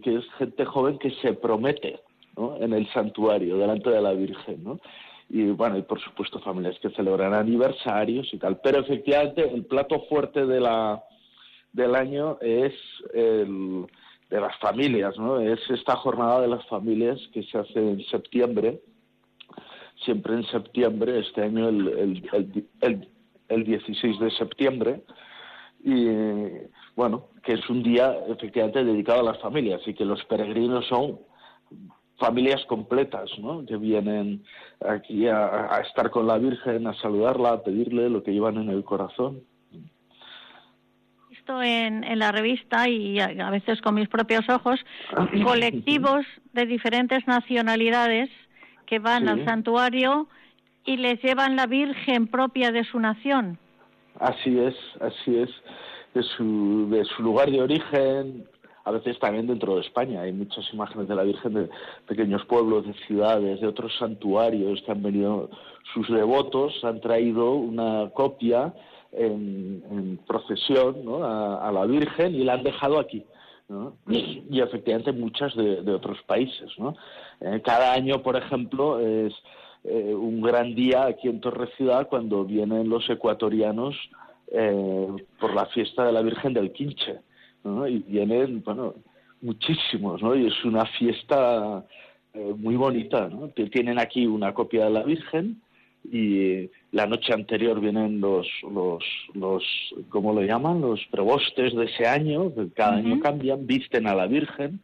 que 0.03 0.17
es 0.17 0.25
gente 0.39 0.65
joven 0.65 0.99
que 0.99 1.11
se 1.23 1.35
promete 1.35 2.01
¿no? 2.37 2.57
en 2.57 2.73
el 2.73 2.91
santuario 2.93 3.59
delante 3.59 3.91
de 3.91 4.01
la 4.01 4.13
Virgen, 4.13 4.65
¿no? 4.65 4.81
y 5.29 5.45
bueno, 5.51 5.79
y 5.79 5.83
por 5.83 6.01
supuesto 6.01 6.41
familias 6.41 6.79
que 6.81 6.91
celebran 6.91 7.33
aniversarios 7.33 8.33
y 8.33 8.39
tal. 8.39 8.61
Pero 8.63 8.81
efectivamente 8.81 9.49
el 9.49 9.67
plato 9.67 10.01
fuerte 10.09 10.47
de 10.47 10.61
la 10.61 11.03
del 11.75 11.95
año 11.97 12.39
es 12.41 12.73
el 13.13 13.87
de 14.31 14.41
las 14.41 14.57
familias, 14.59 15.19
¿no? 15.19 15.39
Es 15.41 15.61
esta 15.69 15.97
jornada 15.97 16.41
de 16.41 16.49
las 16.49 16.67
familias 16.67 17.21
que 17.33 17.43
se 17.43 17.59
hace 17.59 17.79
en 17.79 18.03
septiembre, 18.07 18.81
siempre 20.05 20.35
en 20.35 20.45
septiembre, 20.45 21.19
este 21.19 21.43
año 21.43 21.69
el, 21.69 22.25
el, 22.81 23.09
el, 23.49 23.65
16 23.65 24.19
de 24.19 24.31
septiembre, 24.31 25.03
y 25.85 26.07
bueno, 26.97 27.27
que 27.43 27.53
es 27.55 27.69
un 27.69 27.83
día 27.83 28.17
efectivamente 28.29 28.85
dedicado 28.85 29.21
a 29.21 29.33
las 29.33 29.41
familias 29.41 29.83
y 29.87 29.95
que 29.95 30.05
los 30.05 30.25
peregrinos 30.25 30.87
son 30.87 31.21
familias 32.17 32.65
completas, 32.67 33.31
¿no? 33.39 33.67
Que 33.67 33.77
vienen 33.77 34.45
aquí 34.81 35.27
a 35.27 35.83
estar 35.87 36.11
con 36.11 36.27
la 36.27 36.39
Virgen, 36.39 36.87
a 36.87 36.95
saludarla, 36.95 37.51
a 37.51 37.63
pedirle 37.63 38.09
lo 38.09 38.23
que 38.23 38.33
llevan 38.33 38.59
en 38.59 38.71
el 38.71 38.85
corazón 38.85 39.43
en, 41.49 42.05
en 42.05 42.19
la 42.19 42.33
revista 42.33 42.89
y 42.89 43.21
a, 43.21 43.51
veces 43.51 43.81
con 43.81 43.95
mis 43.95 44.09
propios 44.09 44.49
ojos 44.49 44.81
colectivos 45.45 46.25
de 46.53 46.67
diferentes 46.67 47.27
nacionalidades 47.27 48.31
que 48.87 48.99
van 48.99 49.29
al 49.29 49.45
santuario 49.45 50.29
y 50.85 50.97
les 50.97 51.23
llevan 51.23 51.57
la 51.57 51.67
Virgen 51.67 52.27
propia 52.27 52.71
de 52.73 52.85
su 52.85 52.99
nación. 52.99 53.59
Así 54.21 54.59
es, 54.59 54.75
así 55.01 55.39
es. 55.39 55.51
De 56.15 56.23
su, 56.23 56.89
de 56.91 57.05
su 57.05 57.23
lugar 57.23 57.51
de 57.51 57.61
origen, 57.61 58.47
a 58.85 58.91
veces 58.93 59.19
también 59.19 59.47
dentro 59.47 59.75
de 59.75 59.81
España. 59.81 60.23
Hay 60.23 60.33
muchas 60.33 60.65
imágenes 60.73 61.09
de 61.09 61.15
la 61.15 61.25
Virgen 61.25 61.55
de 61.55 61.69
pequeños 62.07 62.45
pueblos, 62.45 62.87
de 62.87 62.95
ciudades, 63.07 63.61
de 63.61 63.67
otros 63.67 63.93
santuarios 63.99 64.81
que 64.83 64.93
han 64.93 65.03
venido 65.03 65.51
sus 65.93 66.09
devotos, 66.09 66.85
han 66.85 67.01
traído 67.01 67.55
una 67.55 68.11
copia 68.15 68.73
en, 69.17 70.19
procesión 70.27 70.97
a, 71.23 71.71
la 71.73 71.85
Virgen 71.87 72.35
y 72.35 72.45
la 72.45 72.55
han 72.55 72.63
dejado 72.63 72.99
aquí. 72.99 73.25
Y, 74.09 74.61
efectivamente 74.61 75.13
muchas 75.13 75.55
de, 75.57 75.91
otros 75.93 76.23
países. 76.27 76.71
Eh, 77.41 77.61
cada 77.65 77.93
año, 77.93 78.23
por 78.23 78.37
ejemplo, 78.37 79.01
es 79.01 79.33
eh, 79.85 80.15
un 80.15 80.43
gran 80.43 80.75
día 80.75 81.07
aquí 81.07 81.29
en 81.29 81.41
Torre 81.41 81.69
Ciudad 81.77 82.09
cuando 82.09 82.45
vienen 82.45 82.89
los 82.89 83.09
ecuatorianos 83.09 83.97
eh, 84.53 85.09
por 85.41 85.55
la 85.55 85.67
fiesta 85.67 86.05
de 86.05 86.13
la 86.13 86.23
Virgen 86.23 86.53
del 86.53 86.73
Quinche. 86.73 87.21
Y 87.89 87.99
vienen, 88.01 88.63
bueno, 88.63 88.95
muchísimos, 89.41 90.23
¿no? 90.23 90.35
Y 90.35 90.47
es 90.47 90.65
una 90.65 90.85
fiesta 90.85 91.83
muy 92.57 92.77
bonita, 92.77 93.29
¿no? 93.29 93.49
Tienen 93.49 93.99
aquí 93.99 94.27
una 94.27 94.53
copia 94.53 94.85
de 94.85 94.91
la 94.91 95.03
Virgen 95.03 95.63
y 96.05 96.71
la 96.93 97.07
noche 97.07 97.33
anterior 97.33 97.81
vienen 97.81 98.21
los, 98.21 98.47
los, 98.71 99.03
los 99.35 99.65
¿cómo 100.11 100.33
lo 100.33 100.43
llaman? 100.43 100.81
Los 100.81 101.01
prebostes 101.11 101.75
de 101.75 101.87
ese 101.87 102.07
año, 102.07 102.55
que 102.55 102.69
cada 102.75 102.97
año 102.97 103.21
cambian, 103.21 103.67
visten 103.67 104.07
a 104.07 104.15
la 104.15 104.27
Virgen, 104.27 104.81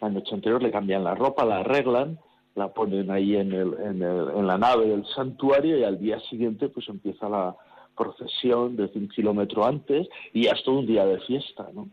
la 0.00 0.08
noche 0.08 0.34
anterior 0.34 0.62
le 0.62 0.70
cambian 0.70 1.04
la 1.04 1.14
ropa, 1.14 1.44
la 1.44 1.58
arreglan, 1.58 2.18
la 2.54 2.72
ponen 2.72 3.10
ahí 3.10 3.36
en, 3.36 3.52
el, 3.52 3.74
en, 3.74 4.02
el, 4.02 4.28
en 4.36 4.46
la 4.46 4.58
nave 4.58 4.86
del 4.86 5.06
santuario 5.06 5.78
y 5.78 5.84
al 5.84 5.98
día 5.98 6.18
siguiente 6.30 6.68
pues 6.68 6.88
empieza 6.88 7.28
la 7.28 7.54
procesión 7.96 8.76
desde 8.76 8.98
un 8.98 9.08
kilómetro 9.08 9.64
antes 9.64 10.08
y 10.32 10.46
todo 10.64 10.78
un 10.78 10.86
día 10.86 11.04
de 11.04 11.20
fiesta, 11.20 11.68
¿no? 11.72 11.88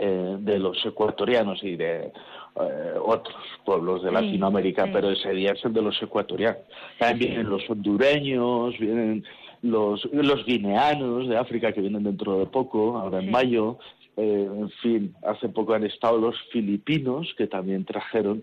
Eh, 0.00 0.36
de 0.40 0.58
los 0.60 0.76
ecuatorianos 0.84 1.64
y 1.64 1.74
de 1.74 2.12
eh, 2.60 2.94
otros 3.04 3.36
pueblos 3.64 4.02
de 4.02 4.12
Latinoamérica, 4.12 4.88
pero 4.92 5.10
ese 5.10 5.30
día 5.30 5.52
es 5.52 5.64
el 5.64 5.72
de 5.72 5.82
los 5.82 6.02
ecuatorianos. 6.02 6.62
También 6.98 7.30
vienen 7.30 7.50
los 7.50 7.68
hondureños, 7.68 8.78
vienen 8.78 9.24
los, 9.62 10.04
los 10.12 10.44
guineanos 10.44 11.28
de 11.28 11.36
África 11.36 11.72
que 11.72 11.80
vienen 11.80 12.04
dentro 12.04 12.38
de 12.38 12.46
poco, 12.46 12.98
ahora 12.98 13.20
en 13.20 13.30
mayo. 13.30 13.78
Eh, 14.16 14.48
en 14.50 14.70
fin, 14.82 15.14
hace 15.24 15.48
poco 15.48 15.74
han 15.74 15.84
estado 15.84 16.18
los 16.18 16.36
filipinos 16.50 17.32
que 17.36 17.46
también 17.46 17.84
trajeron 17.84 18.42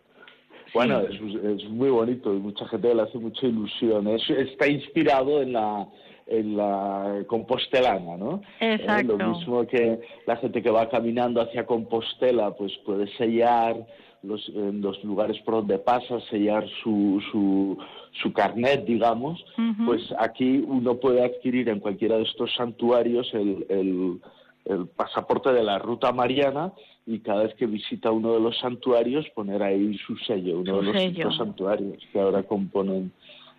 Bueno, 0.72 1.00
es, 1.00 1.68
muy 1.68 1.90
bonito 1.90 2.32
y 2.32 2.38
mucha 2.38 2.66
gente 2.68 2.94
le 2.94 3.02
hace 3.02 3.18
mucha 3.18 3.46
ilusión. 3.46 4.06
está 4.08 4.68
inspirado 4.68 5.42
en 5.42 5.52
la 5.52 5.88
en 6.30 6.56
la 6.56 7.24
compostelana, 7.26 8.16
¿no? 8.16 8.40
Exacto. 8.60 9.16
lo 9.16 9.30
mismo 9.30 9.66
que 9.66 10.00
la 10.26 10.36
gente 10.36 10.62
que 10.62 10.70
va 10.70 10.88
caminando 10.88 11.40
hacia 11.40 11.66
Compostela, 11.66 12.52
pues 12.52 12.72
puede 12.86 13.08
sellar 13.16 13.84
los, 14.22 14.48
en 14.50 14.80
los 14.80 15.02
lugares 15.02 15.38
por 15.40 15.54
donde 15.54 15.78
pasa, 15.78 16.20
sellar 16.30 16.64
su, 16.82 17.20
su, 17.32 17.76
su 18.22 18.32
carnet, 18.32 18.84
digamos, 18.84 19.44
pues 19.84 20.02
aquí 20.18 20.64
uno 20.66 21.00
puede 21.00 21.24
adquirir 21.24 21.68
en 21.68 21.80
cualquiera 21.80 22.16
de 22.16 22.22
estos 22.22 22.54
santuarios 22.54 23.28
el, 23.34 23.66
el 23.68 24.20
el 24.64 24.86
pasaporte 24.86 25.52
de 25.52 25.62
la 25.62 25.78
ruta 25.78 26.12
mariana 26.12 26.72
y 27.06 27.20
cada 27.20 27.44
vez 27.44 27.54
que 27.54 27.66
visita 27.66 28.10
uno 28.10 28.34
de 28.34 28.40
los 28.40 28.58
santuarios 28.58 29.28
poner 29.34 29.62
ahí 29.62 29.98
su 30.06 30.16
sello, 30.18 30.60
uno 30.60 30.82
de 30.82 31.12
los 31.24 31.36
santuarios 31.36 31.98
que 32.12 32.20
ahora 32.20 32.42
componen 32.42 33.12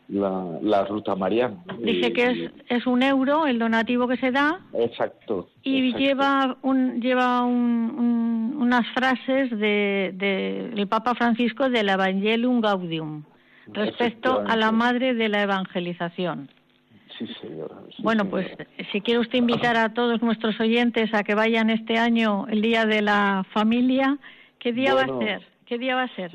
la, 0.08 0.60
la 0.62 0.86
ruta 0.86 1.16
mariana. 1.16 1.64
Dice 1.80 2.12
que 2.14 2.24
es, 2.24 2.52
es 2.68 2.86
un 2.86 3.02
euro 3.02 3.48
el 3.48 3.60
donativo 3.60 4.08
que 4.08 4.18
se 4.18 4.32
da. 4.32 4.60
Exacto. 4.74 5.50
Y 5.64 5.94
lleva 5.96 6.58
un, 6.62 7.02
lleva 7.02 7.44
un, 7.44 8.56
unas 8.60 8.88
frases 8.94 9.50
de, 9.52 10.12
de, 10.14 10.72
del 10.76 10.88
Papa 10.88 11.16
Francisco 11.16 11.70
del 11.70 11.90
Evangelium 11.90 12.62
Gaudium 12.62 13.24
respecto 13.74 14.44
a 14.46 14.56
la 14.56 14.72
madre 14.72 15.14
de 15.14 15.30
la 15.30 15.44
evangelización. 15.44 16.50
Sí, 17.28 17.34
señora. 17.40 17.76
bueno, 18.00 18.26
pues 18.26 18.48
si 18.92 19.02
quiere 19.02 19.20
usted 19.20 19.38
invitar 19.38 19.78
a 19.78 19.94
todos 19.94 20.22
nuestros 20.22 20.60
oyentes 20.60 21.14
a 21.14 21.24
que 21.24 21.36
vayan 21.36 21.70
este 21.70 21.98
año, 21.98 22.48
el 22.50 22.62
Día 22.62 22.86
de 22.86 23.02
la 23.02 23.46
Familia, 23.54 24.18
¿qué 24.60 24.74
día 24.74 24.96
va 24.96 25.04
a 25.04 25.20
ser? 25.20 25.42
¿Qué 25.66 25.78
día 25.78 25.96
va 25.96 26.04
a 26.04 26.16
ser? 26.16 26.32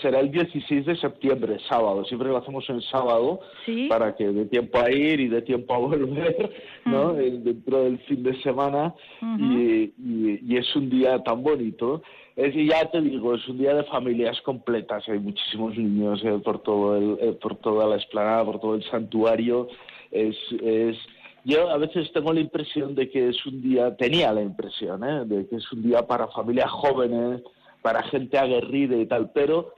será 0.00 0.20
el 0.20 0.30
16 0.30 0.86
de 0.86 0.96
septiembre, 0.96 1.58
sábado. 1.68 2.04
Siempre 2.04 2.28
lo 2.28 2.38
hacemos 2.38 2.68
en 2.68 2.80
sábado 2.82 3.40
para 3.88 4.14
que 4.14 4.28
dé 4.28 4.46
tiempo 4.46 4.78
a 4.78 4.90
ir 4.90 5.20
y 5.20 5.28
dé 5.28 5.42
tiempo 5.42 5.74
a 5.74 5.78
volver, 5.78 6.52
¿no? 6.84 7.12
Dentro 7.14 7.84
del 7.84 7.98
fin 8.00 8.22
de 8.22 8.40
semana. 8.42 8.94
y, 9.38 9.92
y, 9.98 10.56
es 10.56 10.74
un 10.76 10.90
día 10.90 11.22
tan 11.22 11.42
bonito. 11.42 12.02
Es, 12.36 12.54
ya 12.54 12.90
te 12.90 13.00
digo, 13.00 13.34
es 13.34 13.46
un 13.48 13.58
día 13.58 13.74
de 13.74 13.84
familias 13.84 14.40
completas. 14.42 15.08
Hay 15.08 15.18
muchísimos 15.18 15.76
niños 15.76 16.20
eh, 16.24 16.38
por, 16.44 16.62
todo 16.62 16.96
el, 16.96 17.18
eh, 17.20 17.32
por 17.32 17.56
toda 17.56 17.86
la 17.86 17.96
explanada, 17.96 18.44
por 18.44 18.60
todo 18.60 18.74
el 18.76 18.84
santuario 18.84 19.68
es, 20.10 20.36
es 20.62 20.96
yo 21.44 21.70
a 21.70 21.78
veces 21.78 22.12
tengo 22.12 22.32
la 22.32 22.40
impresión 22.40 22.94
de 22.94 23.08
que 23.08 23.28
es 23.28 23.46
un 23.46 23.62
día, 23.62 23.96
tenía 23.96 24.32
la 24.32 24.42
impresión, 24.42 25.02
¿eh? 25.04 25.24
de 25.24 25.46
que 25.46 25.56
es 25.56 25.72
un 25.72 25.82
día 25.82 26.06
para 26.06 26.28
familias 26.28 26.70
jóvenes, 26.70 27.42
para 27.80 28.02
gente 28.02 28.38
aguerrida 28.38 28.96
y 28.96 29.06
tal, 29.06 29.30
pero 29.32 29.72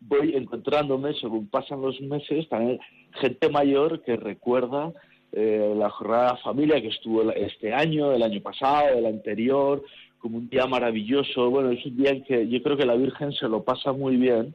voy 0.00 0.36
encontrándome, 0.36 1.14
según 1.14 1.48
pasan 1.48 1.80
los 1.80 2.00
meses, 2.02 2.48
también 2.48 2.78
gente 3.12 3.48
mayor 3.48 4.02
que 4.02 4.16
recuerda 4.16 4.92
eh, 5.32 5.74
la 5.76 5.88
jornada 5.90 6.36
familia 6.36 6.80
que 6.80 6.88
estuvo 6.88 7.30
este 7.32 7.72
año, 7.72 8.12
el 8.12 8.22
año 8.22 8.42
pasado, 8.42 8.98
el 8.98 9.06
anterior, 9.06 9.82
como 10.18 10.36
un 10.36 10.48
día 10.50 10.66
maravilloso. 10.66 11.48
Bueno, 11.50 11.70
es 11.70 11.84
un 11.86 11.96
día 11.96 12.10
en 12.10 12.24
que 12.24 12.46
yo 12.48 12.62
creo 12.62 12.76
que 12.76 12.84
la 12.84 12.96
Virgen 12.96 13.32
se 13.32 13.48
lo 13.48 13.62
pasa 13.64 13.92
muy 13.92 14.16
bien 14.16 14.54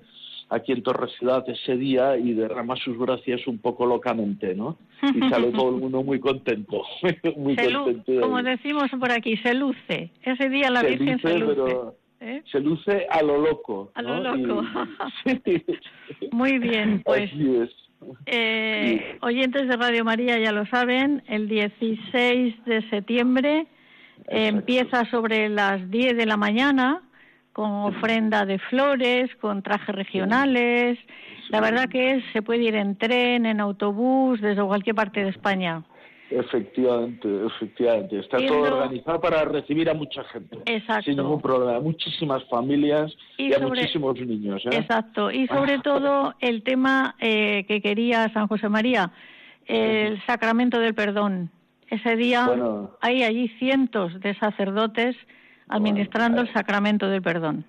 aquí 0.49 0.71
en 0.71 0.83
Torre 0.83 1.07
Ciudad 1.17 1.43
ese 1.49 1.75
día 1.77 2.17
y 2.17 2.33
derrama 2.33 2.75
sus 2.75 2.97
gracias 2.97 3.47
un 3.47 3.57
poco 3.57 3.85
locamente, 3.85 4.55
¿no? 4.55 4.77
Y 5.01 5.19
sale 5.29 5.51
todo 5.51 5.69
el 5.69 5.81
mundo 5.81 6.03
muy 6.03 6.19
contento, 6.19 6.83
muy 7.37 7.55
contento. 7.55 8.21
como 8.21 8.41
decimos 8.41 8.89
por 8.99 9.11
aquí, 9.11 9.37
se 9.37 9.53
luce. 9.53 10.11
Ese 10.23 10.49
día 10.49 10.69
la 10.69 10.83
Virgen 10.83 11.19
se 11.19 11.37
luce. 11.39 11.75
¿eh? 12.19 12.43
Se 12.51 12.59
luce 12.59 13.07
a 13.09 13.21
lo 13.21 13.37
loco. 13.39 13.91
A 13.95 14.01
lo 14.01 14.19
loco. 14.19 14.63
Muy 16.31 16.57
bien, 16.59 17.01
pues. 17.03 17.31
Eh, 18.25 19.17
oyentes 19.21 19.67
de 19.67 19.77
Radio 19.77 20.03
María 20.03 20.37
ya 20.37 20.51
lo 20.51 20.65
saben, 20.67 21.23
el 21.27 21.47
16 21.47 22.65
de 22.65 22.89
septiembre 22.89 23.67
empieza 24.27 25.05
sobre 25.09 25.49
las 25.49 25.89
10 25.89 26.17
de 26.17 26.25
la 26.25 26.37
mañana 26.37 27.01
con 27.55 27.71
ofrenda 27.71 28.45
de 28.45 28.59
flores, 28.59 29.33
con 29.37 29.63
trajes 29.63 29.95
regionales. 29.95 30.99
La 31.47 31.61
verdad 31.61 31.87
que 31.87 32.15
es, 32.15 32.23
se 32.33 32.41
puede 32.41 32.63
ir 32.63 32.75
en 32.75 32.97
tren, 32.97 33.45
en 33.45 33.61
autobús, 33.61 34.41
desde 34.41 34.61
cualquier 34.61 34.93
parte 34.93 35.23
de 35.23 35.29
España. 35.29 35.81
Efectivamente, 36.29 37.29
efectivamente. 37.45 38.19
Está 38.19 38.45
todo 38.45 38.59
organizado 38.59 39.21
para 39.21 39.45
recibir 39.45 39.89
a 39.89 39.93
mucha 39.93 40.25
gente. 40.25 40.57
Exacto. 40.65 41.03
Sin 41.03 41.15
ningún 41.15 41.39
problema. 41.39 41.79
Muchísimas 41.79 42.43
familias 42.49 43.15
y, 43.37 43.53
a 43.53 43.59
muchísimos 43.59 44.19
niños. 44.19 44.61
¿eh? 44.65 44.71
Exacto. 44.73 45.31
Y 45.31 45.47
sobre 45.55 45.79
todo 45.79 46.35
el 46.41 46.61
tema 46.61 47.15
eh, 47.21 47.63
que 47.69 47.81
quería 47.81 48.33
San 48.33 48.49
José 48.49 48.67
María, 48.67 49.13
el 49.65 50.21
sacramento 50.25 50.77
del 50.79 50.93
perdón. 50.93 51.51
Ese 51.89 52.17
día 52.17 52.49
hay 52.99 53.23
allí 53.23 53.47
cientos 53.59 54.19
de 54.19 54.35
sacerdotes 54.35 55.15
administrando 55.67 56.41
el 56.41 56.51
sacramento 56.53 57.07
del 57.07 57.21
perdón. 57.21 57.65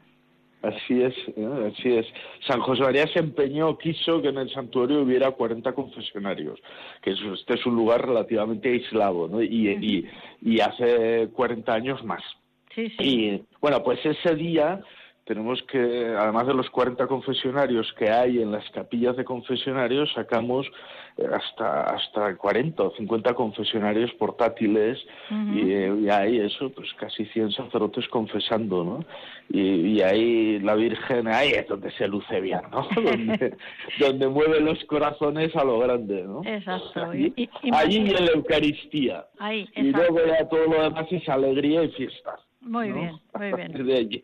Así 0.62 1.00
es, 1.00 1.14
¿eh? 1.36 1.72
así 1.72 1.92
es. 1.92 2.06
San 2.46 2.60
José 2.60 2.82
María 2.82 3.06
se 3.12 3.20
empeñó, 3.20 3.78
quiso 3.78 4.20
que 4.20 4.28
en 4.28 4.38
el 4.38 4.50
santuario 4.50 5.02
hubiera 5.02 5.30
40 5.30 5.72
confesionarios, 5.72 6.60
que 7.02 7.12
este 7.12 7.54
es 7.54 7.66
un 7.66 7.76
lugar 7.76 8.04
relativamente 8.04 8.70
aislado, 8.70 9.28
¿no? 9.28 9.42
Y, 9.42 10.08
y, 10.42 10.60
hace 10.60 11.28
40 11.32 11.72
años 11.72 12.04
más. 12.04 12.22
Sí, 12.74 12.88
sí. 12.88 12.96
Y 12.98 13.42
bueno, 13.60 13.82
pues 13.84 14.04
ese 14.04 14.34
día 14.34 14.80
tenemos 15.26 15.60
que, 15.64 16.14
además 16.16 16.46
de 16.46 16.54
los 16.54 16.70
40 16.70 17.06
confesionarios 17.08 17.92
que 17.98 18.08
hay 18.08 18.40
en 18.40 18.52
las 18.52 18.68
capillas 18.70 19.16
de 19.16 19.24
confesionarios, 19.24 20.12
sacamos 20.14 20.66
eh, 21.18 21.26
hasta 21.32 21.82
hasta 21.82 22.36
40 22.36 22.80
o 22.82 22.90
50 22.96 23.34
confesionarios 23.34 24.12
portátiles 24.14 24.98
y, 25.52 26.08
hay 26.08 26.38
eso, 26.38 26.70
pues 26.70 26.94
casi 26.94 27.24
100 27.24 27.50
sacerdotes 27.50 28.06
confesando, 28.08 28.84
¿no? 28.84 29.04
Y, 29.48 30.00
ahí 30.00 30.60
la 30.60 30.76
Virgen, 30.76 31.26
ahí 31.26 31.50
es 31.50 31.66
donde 31.66 31.90
se 31.92 32.06
luce 32.06 32.40
bien, 32.40 32.60
¿no? 32.70 32.86
donde, 33.98 34.28
mueve 34.28 34.60
los 34.60 34.82
corazones 34.84 35.54
a 35.56 35.64
lo 35.64 35.80
grande, 35.80 36.22
¿no? 36.22 36.42
Exacto. 36.44 37.10
Allí, 37.72 37.96
en 37.96 38.12
la 38.12 38.32
Eucaristía. 38.32 39.26
Ahí, 39.38 39.68
y 39.74 39.90
luego 39.90 40.18
ya 40.24 40.48
todo 40.48 40.66
lo 40.66 40.82
demás 40.82 41.06
es 41.10 41.28
alegría 41.28 41.82
y 41.82 41.88
fiesta. 41.88 42.38
Muy 42.66 42.90
bien, 42.90 43.12
muy 43.38 43.52
bien. 43.52 43.72
De 43.86 43.96
allí. 43.96 44.22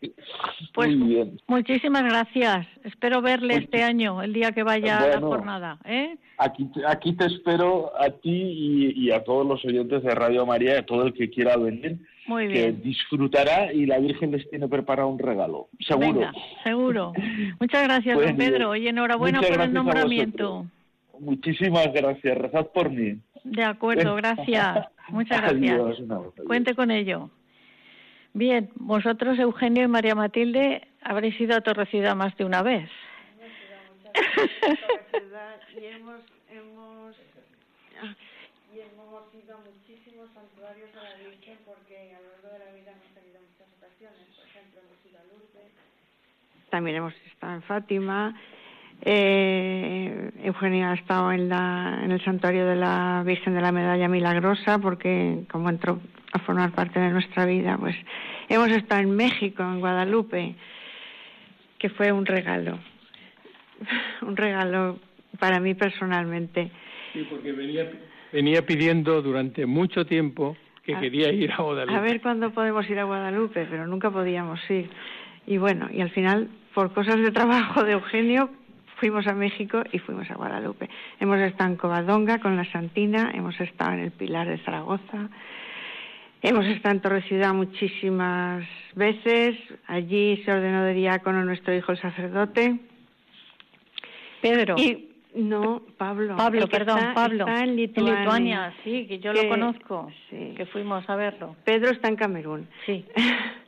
Pues 0.73 0.95
muy 0.95 1.15
bien. 1.15 1.39
muchísimas 1.47 2.03
gracias. 2.03 2.67
Espero 2.83 3.21
verle 3.21 3.53
Pues- 3.53 3.63
este 3.63 3.83
año, 3.83 4.21
el 4.21 4.33
día 4.33 4.51
que 4.51 4.63
vaya 4.63 4.97
a 4.97 5.07
la 5.07 5.19
jornada. 5.21 5.79
¿eh? 5.85 6.17
Aquí, 6.37 6.69
aquí 6.87 7.13
te 7.13 7.25
espero 7.25 7.91
a 7.99 8.09
ti 8.09 8.31
y, 8.31 9.05
y 9.07 9.11
a 9.11 9.23
todos 9.23 9.47
los 9.47 9.63
oyentes 9.65 10.03
de 10.03 10.13
Radio 10.13 10.45
María, 10.45 10.79
a 10.79 10.85
todo 10.85 11.03
el 11.07 11.13
que 11.13 11.29
quiera 11.29 11.55
venir, 11.55 11.99
Muy 12.27 12.47
que 12.49 12.71
disfrutará 12.73 13.71
y 13.71 13.85
la 13.85 13.99
Virgen 13.99 14.31
les 14.31 14.49
tiene 14.49 14.67
preparado 14.67 15.07
un 15.07 15.19
regalo, 15.19 15.69
seguro. 15.79 16.19
Venga, 16.19 16.33
seguro. 16.63 17.13
Muchas 17.59 17.83
gracias, 17.83 18.15
don 18.15 18.23
Bueno, 18.23 18.37
Pedro. 18.37 18.75
Y 18.75 18.87
enhorabuena 18.87 19.41
por 19.41 19.61
el 19.61 19.73
nombramiento. 19.73 20.65
Muchísimas 21.19 21.93
gracias, 21.93 22.37
rezad 22.37 22.67
por 22.73 22.89
mí. 22.89 23.19
De 23.45 23.63
acuerdo, 23.63 24.15
gracias. 24.15 24.85
Muchas 25.09 25.41
gracias. 25.41 25.79
Adiós. 25.79 26.33
Cuente 26.45 26.73
con 26.75 26.91
ello. 26.91 27.29
Bien, 28.33 28.71
vosotros, 28.75 29.37
Eugenio 29.37 29.83
y 29.83 29.87
María 29.87 30.15
Matilde, 30.15 30.87
habréis 31.03 31.39
ido 31.39 31.55
a 31.55 31.61
Torrecida 31.61 32.15
más 32.15 32.35
de 32.35 32.45
una 32.45 32.63
vez. 32.63 32.89
y 35.79 35.85
hemos, 35.85 36.21
hemos, 36.49 37.15
y 38.73 38.79
hemos 38.79 39.33
ido 39.35 39.55
a 39.55 39.59
muchísimos 39.59 40.29
santuarios 40.33 40.89
a 40.95 41.03
la 41.03 41.15
Virgen 41.17 41.59
porque 41.63 42.15
a 42.15 42.21
lo 42.21 42.29
largo 42.29 42.49
de 42.53 42.59
la 42.65 42.71
vida 42.73 42.91
hemos 42.91 43.13
tenido 43.13 43.39
muchas 43.39 43.67
ocasiones. 43.77 44.27
Por 44.35 44.47
ejemplo, 44.47 44.81
hemos 44.81 45.05
ido 45.05 45.19
a 45.19 45.23
Lourdes. 45.25 45.71
También 46.71 46.97
hemos 46.97 47.13
estado 47.27 47.53
en 47.53 47.61
Fátima. 47.61 48.35
Eh, 49.01 50.31
Eugenio 50.43 50.87
ha 50.87 50.93
estado 50.93 51.31
en, 51.31 51.49
la, 51.49 52.01
en 52.03 52.11
el 52.11 52.23
santuario 52.23 52.65
de 52.65 52.75
la 52.75 53.23
Virgen 53.25 53.53
de 53.53 53.61
la 53.61 53.71
Medalla 53.71 54.07
Milagrosa 54.07 54.79
porque 54.79 55.43
como 55.51 55.69
entró 55.69 55.99
a 56.31 56.39
formar 56.39 56.71
parte 56.71 56.99
de 56.99 57.09
nuestra 57.09 57.45
vida, 57.45 57.77
pues 57.77 57.95
hemos 58.49 58.69
estado 58.69 59.01
en 59.01 59.15
México, 59.15 59.63
en 59.63 59.79
Guadalupe, 59.79 60.55
que 61.77 61.89
fue 61.89 62.11
un 62.11 62.25
regalo, 62.25 62.79
un 64.21 64.37
regalo 64.37 64.99
para 65.39 65.59
mí 65.59 65.73
personalmente. 65.73 66.71
Sí, 67.13 67.27
porque 67.29 67.51
venía, 67.51 67.91
venía 68.31 68.65
pidiendo 68.65 69.21
durante 69.21 69.65
mucho 69.65 70.05
tiempo 70.05 70.55
que 70.83 70.97
quería 70.99 71.31
ir 71.31 71.51
a 71.51 71.57
Guadalupe. 71.61 71.97
A 71.97 72.01
ver 72.01 72.21
cuándo 72.21 72.51
podemos 72.51 72.89
ir 72.89 72.99
a 72.99 73.03
Guadalupe, 73.05 73.65
pero 73.69 73.87
nunca 73.87 74.11
podíamos 74.11 74.59
ir. 74.69 74.89
Y 75.45 75.57
bueno, 75.57 75.89
y 75.91 76.01
al 76.01 76.09
final, 76.11 76.49
por 76.73 76.93
cosas 76.93 77.17
de 77.17 77.31
trabajo 77.31 77.83
de 77.83 77.93
Eugenio, 77.93 78.49
fuimos 79.03 79.27
a 79.27 79.33
México 79.33 79.83
y 79.91 79.99
fuimos 79.99 80.31
a 80.31 80.35
Guadalupe. 80.35 80.89
Hemos 81.19 81.37
estado 81.39 81.71
en 81.71 81.75
Covadonga 81.75 82.39
con 82.39 82.55
la 82.55 82.63
Santina, 82.71 83.33
hemos 83.35 83.59
estado 83.59 83.91
en 83.95 83.99
el 83.99 84.11
Pilar 84.11 84.47
de 84.47 84.59
Zaragoza, 84.59 85.27
hemos 86.41 86.65
estado 86.67 86.95
en 86.95 87.01
Torre 87.01 87.21
Ciudad 87.23 87.53
muchísimas 87.53 88.65
veces. 88.95 89.57
Allí 89.87 90.41
se 90.45 90.53
ordenó 90.53 90.85
de 90.85 90.93
diácono 90.93 91.43
nuestro 91.43 91.75
hijo 91.75 91.91
el 91.91 91.99
sacerdote. 91.99 92.79
Pedro. 94.41 94.75
Y 94.77 95.09
no, 95.35 95.81
Pablo. 95.97 96.35
Pablo, 96.35 96.67
perdón, 96.67 96.99
está- 96.99 97.13
Pablo. 97.13 97.47
Está 97.47 97.63
en 97.63 97.75
Lituania. 97.75 98.73
sí, 98.83 99.05
que 99.07 99.19
yo 99.19 99.33
Que- 99.33 99.43
lo 99.43 99.49
conozco, 99.49 100.11
sí. 100.29 100.53
que 100.55 100.65
fuimos 100.67 101.09
a 101.09 101.15
verlo. 101.15 101.55
Pedro 101.65 101.91
está 101.91 102.07
en 102.07 102.15
Camerún. 102.15 102.67
Sí. 102.85 103.05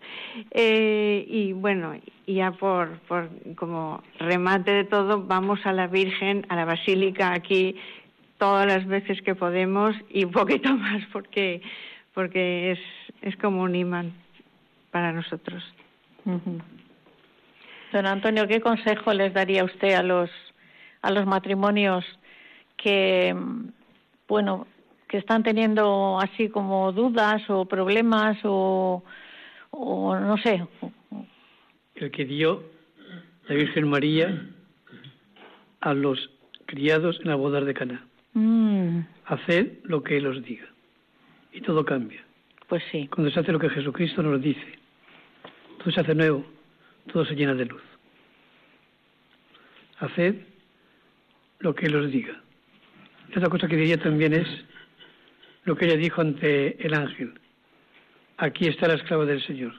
Eh, 0.52 1.26
y 1.30 1.54
bueno, 1.54 1.94
ya 2.28 2.52
por, 2.52 3.00
por 3.08 3.30
como 3.56 4.04
remate 4.20 4.72
de 4.72 4.84
todo, 4.84 5.22
vamos 5.24 5.66
a 5.66 5.72
la 5.72 5.88
Virgen, 5.88 6.46
a 6.50 6.58
la 6.58 6.66
Basílica 6.66 7.32
aquí 7.32 7.78
todas 8.38 8.68
las 8.68 8.86
veces 8.86 9.22
que 9.22 9.34
podemos 9.34 9.96
y 10.10 10.26
un 10.26 10.32
poquito 10.32 10.74
más 10.76 11.06
porque 11.14 11.62
porque 12.14 12.72
es, 12.74 12.80
es 13.22 13.38
como 13.38 13.62
un 13.62 13.76
imán 13.76 14.12
para 14.92 15.14
nosotros. 15.14 15.64
Don 17.94 18.06
Antonio, 18.06 18.46
¿qué 18.48 18.60
consejo 18.60 19.14
les 19.14 19.34
daría 19.34 19.64
usted 19.64 19.94
a 19.94 20.04
los 20.04 20.30
a 21.06 21.12
los 21.12 21.26
matrimonios 21.28 22.04
que 22.78 23.36
bueno 24.28 24.66
que 25.08 25.18
están 25.18 25.44
teniendo 25.44 26.20
así 26.20 26.50
como 26.50 26.92
dudas 26.92 27.48
o 27.50 27.66
problemas 27.66 28.38
o, 28.44 29.04
o 29.70 30.20
no 30.20 30.38
sé 30.38 30.66
El 31.94 32.10
que 32.10 32.26
dio 32.26 32.64
la 33.48 33.56
Virgen 33.56 33.88
María 33.88 34.50
a 35.82 35.94
los 35.94 36.32
criados 36.66 37.20
en 37.22 37.28
la 37.30 37.36
boda 37.36 37.62
de 37.62 37.74
Caná. 37.76 38.04
Mm, 38.34 39.02
Haced 39.26 39.84
lo 39.84 40.02
que 40.04 40.18
Él 40.18 40.26
os 40.26 40.44
diga. 40.44 40.66
Y 41.54 41.62
todo 41.62 41.86
cambia. 41.86 42.22
pues 42.68 42.84
sí 42.92 43.08
Cuando 43.14 43.32
se 43.32 43.40
hace 43.40 43.52
lo 43.52 43.60
que 43.60 43.70
Jesucristo 43.70 44.24
nos 44.24 44.42
dice, 44.42 44.80
todo 45.78 45.92
se 45.92 46.02
hace 46.02 46.16
nuevo, 46.16 46.44
todo 47.14 47.24
se 47.26 47.36
llena 47.36 47.54
de 47.54 47.66
luz. 47.66 47.84
Haced 50.00 50.55
lo 51.66 51.74
que 51.74 51.88
Él 51.88 51.96
os 51.96 52.12
diga. 52.12 52.36
Otra 53.36 53.50
cosa 53.50 53.68
que 53.68 53.76
diría 53.76 53.98
también 53.98 54.34
es 54.34 54.48
lo 55.64 55.76
que 55.76 55.86
ella 55.86 55.98
dijo 55.98 56.22
ante 56.22 56.78
el 56.86 56.94
ángel. 56.94 57.34
Aquí 58.38 58.68
está 58.68 58.88
la 58.88 58.94
esclava 58.94 59.26
del 59.26 59.44
Señor. 59.48 59.74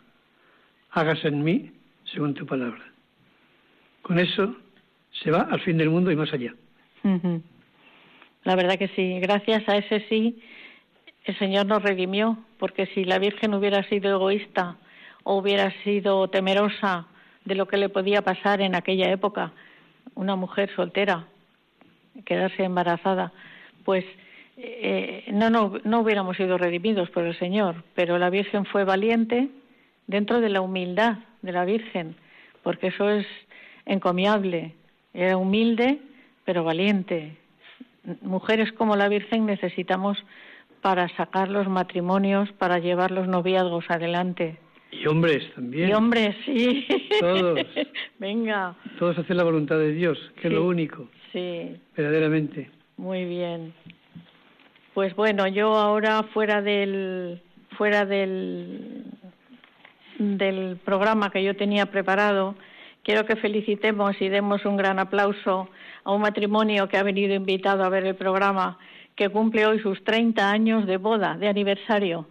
Hágase 0.90 1.28
en 1.28 1.44
mí 1.44 1.70
según 2.12 2.34
tu 2.34 2.44
palabra. 2.44 2.82
Con 4.02 4.18
eso 4.18 4.56
se 5.12 5.30
va 5.30 5.42
al 5.42 5.60
fin 5.60 5.78
del 5.78 5.90
mundo 5.90 6.10
y 6.10 6.16
más 6.16 6.32
allá. 6.32 6.54
La 8.42 8.56
verdad 8.56 8.78
que 8.78 8.88
sí. 8.88 9.20
Gracias 9.20 9.68
a 9.68 9.76
ese 9.76 10.04
sí, 10.08 10.42
el 11.24 11.38
Señor 11.38 11.66
nos 11.66 11.84
redimió, 11.84 12.36
porque 12.58 12.86
si 12.86 13.04
la 13.04 13.20
Virgen 13.20 13.54
hubiera 13.54 13.84
sido 13.88 14.10
egoísta 14.10 14.76
o 15.22 15.36
hubiera 15.36 15.70
sido 15.84 16.28
temerosa 16.30 17.06
de 17.44 17.54
lo 17.54 17.68
que 17.68 17.76
le 17.76 17.88
podía 17.90 18.22
pasar 18.22 18.60
en 18.60 18.74
aquella 18.74 19.08
época, 19.12 19.52
una 20.16 20.34
mujer 20.34 20.68
soltera, 20.74 21.28
quedarse 22.24 22.64
embarazada, 22.64 23.32
pues 23.84 24.04
eh, 24.56 25.24
no, 25.32 25.50
no, 25.50 25.74
no 25.84 26.00
hubiéramos 26.00 26.36
sido 26.36 26.56
redimidos 26.58 27.10
por 27.10 27.24
el 27.24 27.38
Señor. 27.38 27.84
Pero 27.94 28.18
la 28.18 28.30
Virgen 28.30 28.64
fue 28.64 28.84
valiente 28.84 29.48
dentro 30.06 30.40
de 30.40 30.48
la 30.48 30.60
humildad 30.60 31.18
de 31.42 31.52
la 31.52 31.64
Virgen, 31.64 32.16
porque 32.62 32.88
eso 32.88 33.08
es 33.10 33.26
encomiable. 33.84 34.72
Era 35.14 35.36
humilde, 35.36 35.98
pero 36.44 36.64
valiente. 36.64 37.36
Mujeres 38.22 38.72
como 38.72 38.96
la 38.96 39.08
Virgen 39.08 39.46
necesitamos 39.46 40.18
para 40.82 41.08
sacar 41.16 41.48
los 41.48 41.68
matrimonios, 41.68 42.52
para 42.52 42.78
llevar 42.78 43.10
los 43.10 43.26
noviazgos 43.26 43.84
adelante. 43.88 44.58
Y 44.92 45.06
hombres 45.08 45.42
también. 45.54 45.90
Y 45.90 45.92
hombres, 45.92 46.36
sí. 46.44 46.86
Todos. 47.20 47.60
Venga, 48.18 48.74
Todos 48.98 49.18
hacen 49.18 49.36
la 49.36 49.44
voluntad 49.44 49.78
de 49.78 49.92
Dios, 49.92 50.18
que 50.40 50.48
es 50.48 50.54
lo 50.54 50.64
único, 50.64 51.08
sí, 51.32 51.76
verdaderamente. 51.96 52.70
muy 52.96 53.24
bien. 53.24 53.72
Pues 54.94 55.14
bueno, 55.14 55.46
yo 55.46 55.74
ahora 55.76 56.22
fuera 56.32 56.62
del 56.62 57.42
fuera 57.76 58.06
del 58.06 59.04
del 60.18 60.78
programa 60.84 61.30
que 61.30 61.42
yo 61.42 61.56
tenía 61.56 61.86
preparado, 61.86 62.54
quiero 63.02 63.26
que 63.26 63.36
felicitemos 63.36 64.20
y 64.20 64.28
demos 64.28 64.64
un 64.64 64.76
gran 64.76 64.98
aplauso 64.98 65.68
a 66.04 66.12
un 66.12 66.22
matrimonio 66.22 66.88
que 66.88 66.96
ha 66.96 67.02
venido 67.02 67.34
invitado 67.34 67.84
a 67.84 67.88
ver 67.88 68.06
el 68.06 68.14
programa, 68.14 68.78
que 69.14 69.28
cumple 69.28 69.66
hoy 69.66 69.80
sus 69.80 70.02
30 70.04 70.50
años 70.50 70.86
de 70.86 70.96
boda, 70.96 71.36
de 71.36 71.48
aniversario. 71.48 72.26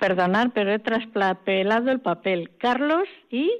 Perdonar, 0.00 0.50
pero 0.52 0.72
he 0.72 0.78
traspapelado 0.80 1.90
el 1.92 2.00
papel. 2.00 2.50
Carlos 2.58 3.06
y 3.30 3.50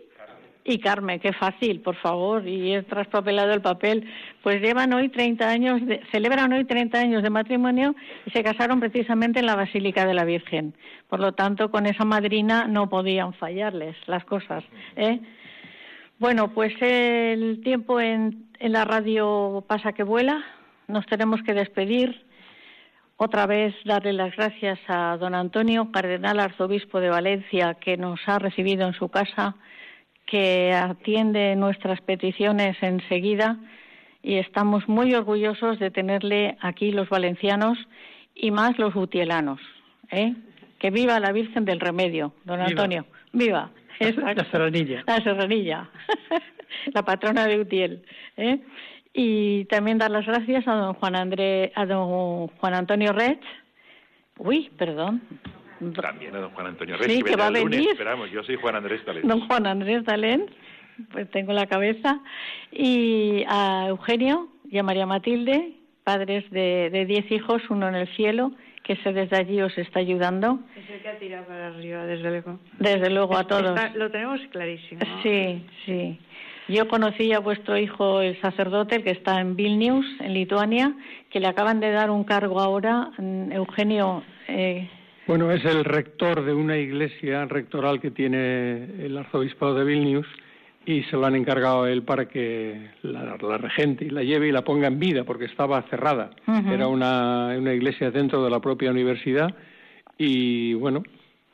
y 0.62 0.78
Carmen, 0.78 1.18
qué 1.20 1.32
fácil, 1.32 1.80
por 1.80 1.96
favor, 1.96 2.46
y 2.46 2.74
he 2.74 2.82
traspapelado 2.82 3.52
el 3.54 3.62
papel. 3.62 4.04
Pues 4.42 4.60
llevan 4.60 4.92
hoy 4.92 5.08
30 5.08 5.48
años, 5.48 5.84
de- 5.86 6.00
celebran 6.12 6.52
hoy 6.52 6.64
30 6.64 6.98
años 6.98 7.22
de 7.22 7.30
matrimonio 7.30 7.94
y 8.26 8.30
se 8.30 8.42
casaron 8.44 8.78
precisamente 8.78 9.40
en 9.40 9.46
la 9.46 9.56
Basílica 9.56 10.04
de 10.06 10.12
la 10.14 10.24
Virgen. 10.24 10.74
Por 11.08 11.18
lo 11.18 11.32
tanto, 11.32 11.70
con 11.70 11.86
esa 11.86 12.04
madrina 12.04 12.66
no 12.68 12.88
podían 12.90 13.32
fallarles 13.32 13.96
las 14.06 14.24
cosas. 14.26 14.62
¿eh? 14.96 15.18
Bueno, 16.18 16.52
pues 16.52 16.74
el 16.80 17.62
tiempo 17.64 17.98
en, 17.98 18.44
en 18.58 18.72
la 18.72 18.84
radio 18.84 19.64
pasa 19.66 19.92
que 19.94 20.02
vuela. 20.02 20.44
Nos 20.88 21.06
tenemos 21.06 21.42
que 21.42 21.54
despedir. 21.54 22.22
Otra 23.22 23.44
vez 23.44 23.74
darle 23.84 24.14
las 24.14 24.34
gracias 24.34 24.78
a 24.88 25.18
don 25.18 25.34
Antonio, 25.34 25.92
cardenal 25.92 26.40
arzobispo 26.40 27.00
de 27.00 27.10
Valencia, 27.10 27.74
que 27.74 27.98
nos 27.98 28.18
ha 28.26 28.38
recibido 28.38 28.86
en 28.86 28.94
su 28.94 29.10
casa, 29.10 29.56
que 30.26 30.72
atiende 30.72 31.54
nuestras 31.54 32.00
peticiones 32.00 32.78
enseguida 32.80 33.58
y 34.22 34.36
estamos 34.36 34.88
muy 34.88 35.12
orgullosos 35.14 35.78
de 35.78 35.90
tenerle 35.90 36.56
aquí 36.62 36.92
los 36.92 37.10
valencianos 37.10 37.76
y 38.34 38.52
más 38.52 38.78
los 38.78 38.96
utielanos. 38.96 39.60
¿eh? 40.10 40.32
Que 40.78 40.90
viva 40.90 41.20
la 41.20 41.32
Virgen 41.32 41.66
del 41.66 41.78
Remedio, 41.78 42.32
don 42.46 42.56
Viva. 42.56 42.68
Antonio. 42.68 43.04
Viva. 43.34 43.70
La- 44.00 44.08
Exacto. 44.08 44.42
la 44.44 44.50
serranilla. 44.50 45.04
La 45.06 45.16
serranilla. 45.22 45.90
la 46.94 47.02
patrona 47.02 47.44
de 47.46 47.60
Utiel. 47.60 48.02
¿eh? 48.38 48.60
Y 49.12 49.64
también 49.66 49.98
dar 49.98 50.10
las 50.10 50.26
gracias 50.26 50.66
a 50.68 50.74
don 50.74 50.94
Juan 50.94 51.16
André, 51.16 51.72
a 51.74 51.84
don 51.84 52.46
Juan 52.48 52.74
Antonio 52.74 53.12
Rech. 53.12 53.40
Uy, 54.38 54.70
perdón. 54.78 55.22
También 56.00 56.36
a 56.36 56.40
don 56.40 56.50
Juan 56.50 56.68
Antonio 56.68 56.96
Rech, 56.96 57.10
sí, 57.10 57.22
que, 57.22 57.36
va 57.36 57.48
a 57.48 57.50
venir. 57.50 57.90
esperamos, 57.90 58.30
yo 58.30 58.42
soy 58.44 58.56
Juan 58.56 58.76
Andrés 58.76 59.04
Talén. 59.04 59.26
Don 59.26 59.40
Juan 59.46 59.66
Andrés 59.66 60.04
Talén, 60.04 60.46
pues 61.10 61.28
tengo 61.30 61.52
la 61.52 61.66
cabeza. 61.66 62.20
Y 62.70 63.44
a 63.48 63.86
Eugenio 63.88 64.48
y 64.70 64.78
a 64.78 64.82
María 64.82 65.06
Matilde, 65.06 65.72
padres 66.04 66.48
de, 66.50 66.90
de 66.90 67.06
diez 67.06 67.30
hijos, 67.32 67.62
uno 67.68 67.88
en 67.88 67.96
el 67.96 68.08
cielo, 68.14 68.52
que 68.84 68.92
ese 68.92 69.12
desde 69.12 69.36
allí 69.36 69.60
os 69.60 69.76
está 69.76 70.00
ayudando. 70.00 70.60
Es 70.76 70.88
el 70.88 71.02
que 71.02 71.08
ha 71.08 71.18
tirado 71.18 71.46
para 71.46 71.68
arriba, 71.68 72.06
desde 72.06 72.30
luego. 72.30 72.58
Desde 72.78 73.10
luego 73.10 73.36
a 73.36 73.46
todos. 73.46 73.78
lo 73.94 74.10
tenemos 74.10 74.40
clarísimo. 74.50 75.00
Sí, 75.22 75.64
sí. 75.84 76.18
Yo 76.70 76.86
conocí 76.86 77.32
a 77.32 77.40
vuestro 77.40 77.76
hijo, 77.76 78.20
el 78.20 78.40
sacerdote, 78.40 78.94
el 78.94 79.02
que 79.02 79.10
está 79.10 79.40
en 79.40 79.56
Vilnius, 79.56 80.06
en 80.20 80.34
Lituania, 80.34 80.94
que 81.28 81.40
le 81.40 81.48
acaban 81.48 81.80
de 81.80 81.90
dar 81.90 82.12
un 82.12 82.22
cargo 82.22 82.60
ahora, 82.60 83.10
mm, 83.18 83.50
Eugenio. 83.50 84.22
Eh... 84.46 84.88
Bueno, 85.26 85.50
es 85.50 85.64
el 85.64 85.84
rector 85.84 86.44
de 86.44 86.54
una 86.54 86.76
iglesia 86.76 87.44
rectoral 87.46 88.00
que 88.00 88.12
tiene 88.12 88.84
el 89.04 89.18
arzobispado 89.18 89.74
de 89.74 89.84
Vilnius 89.84 90.28
y 90.86 91.02
se 91.04 91.16
lo 91.16 91.26
han 91.26 91.34
encargado 91.34 91.82
a 91.82 91.90
él 91.90 92.04
para 92.04 92.26
que 92.26 92.90
la, 93.02 93.36
regente 93.58 94.04
y 94.04 94.10
la 94.10 94.22
lleve 94.22 94.46
y 94.46 94.52
la 94.52 94.62
ponga 94.62 94.86
en 94.86 95.00
vida 95.00 95.24
porque 95.24 95.46
estaba 95.46 95.82
cerrada. 95.90 96.30
Era 96.72 96.86
una, 96.86 97.48
una 97.58 97.74
iglesia 97.74 98.12
dentro 98.12 98.44
de 98.44 98.50
la 98.50 98.60
propia 98.60 98.92
universidad 98.92 99.52
y 100.16 100.74
bueno, 100.74 101.02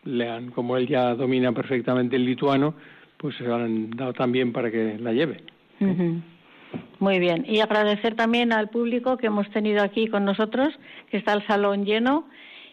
le 0.05 0.29
han, 0.29 0.51
como 0.51 0.77
él 0.77 0.87
ya 0.87 1.15
domina 1.15 1.53
perfectamente 1.53 2.17
el 2.17 2.27
lituano, 2.27 2.75
pues 3.17 3.37
se 3.37 3.47
han 3.47 3.91
dado 3.91 4.13
también 4.13 4.53
para 4.53 4.71
que 4.71 4.99
la 4.99 5.13
lleve. 5.13 5.43
Muy 6.99 7.19
bien. 7.19 7.45
Y 7.49 7.61
agradecer 7.61 8.15
también 8.15 8.53
al 8.53 8.69
público 8.71 9.17
que 9.17 9.27
hemos 9.27 9.49
tenido 9.51 9.83
aquí 9.83 10.09
con 10.09 10.25
nosotros, 10.25 10.75
que 11.11 11.19
está 11.19 11.33
el 11.33 11.47
salón 11.47 11.85
lleno 11.85 12.29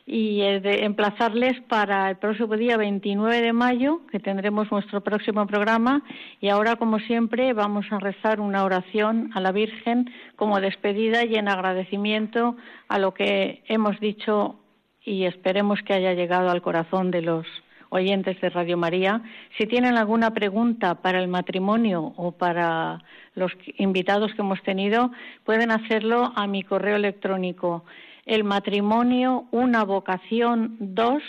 y 0.06 0.40
de 0.40 0.84
emplazarles 0.84 1.62
para 1.62 2.10
el 2.10 2.18
próximo 2.18 2.58
día 2.58 2.76
29 2.76 3.42
de 3.42 3.54
mayo, 3.54 4.02
que 4.12 4.20
tendremos 4.20 4.70
nuestro 4.72 5.02
próximo 5.02 5.48
programa. 5.48 6.04
Y 6.42 6.50
ahora, 6.50 6.76
como 6.76 7.00
siempre, 7.00 7.54
vamos 7.54 7.86
a 7.92 8.00
rezar 8.00 8.42
una 8.42 8.66
oración 8.66 9.32
a 9.34 9.40
la 9.40 9.52
Virgen 9.52 10.10
como 10.36 10.60
despedida 10.60 11.24
y 11.24 11.36
en 11.36 11.48
agradecimiento 11.48 12.58
a 12.90 13.00
lo 13.00 13.14
que 13.14 13.64
hemos 13.68 14.00
dicho 14.00 14.60
y 15.06 15.26
esperemos 15.26 15.82
que 15.84 15.94
haya 15.94 16.14
llegado 16.14 16.50
al 16.50 16.62
corazón 16.62 17.12
de 17.12 17.22
los 17.22 17.46
oyentes 17.94 18.42
de 18.42 18.50
Radio 18.50 18.76
María. 18.76 19.22
Si 19.58 19.68
tienen 19.68 19.98
alguna 19.98 20.32
pregunta 20.32 20.96
para 20.96 21.20
el 21.20 21.28
matrimonio 21.28 22.14
o 22.18 22.32
para 22.32 23.04
los 23.36 23.52
invitados 23.78 24.34
que 24.34 24.42
hemos 24.42 24.62
tenido, 24.64 25.12
pueden 25.46 25.70
hacerlo 25.70 26.34
a 26.36 26.48
mi 26.48 26.64
correo 26.64 26.96
electrónico 26.96 27.86
el 28.26 28.44
matrimonio, 28.44 29.46
una 29.52 29.84
vocación 29.84 30.78
dos 30.80 31.22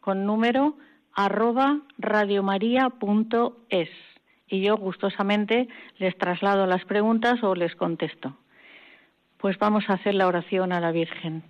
con 0.00 0.26
número 0.26 0.76
arroba 1.14 1.80
radiomaria.es 1.98 3.88
y 4.48 4.60
yo 4.62 4.76
gustosamente 4.76 5.68
les 5.98 6.18
traslado 6.18 6.66
las 6.66 6.84
preguntas 6.84 7.42
o 7.42 7.54
les 7.54 7.74
contesto. 7.76 8.36
Pues 9.38 9.58
vamos 9.58 9.84
a 9.88 9.94
hacer 9.94 10.14
la 10.14 10.26
oración 10.26 10.72
a 10.72 10.80
la 10.80 10.90
Virgen. 10.92 11.44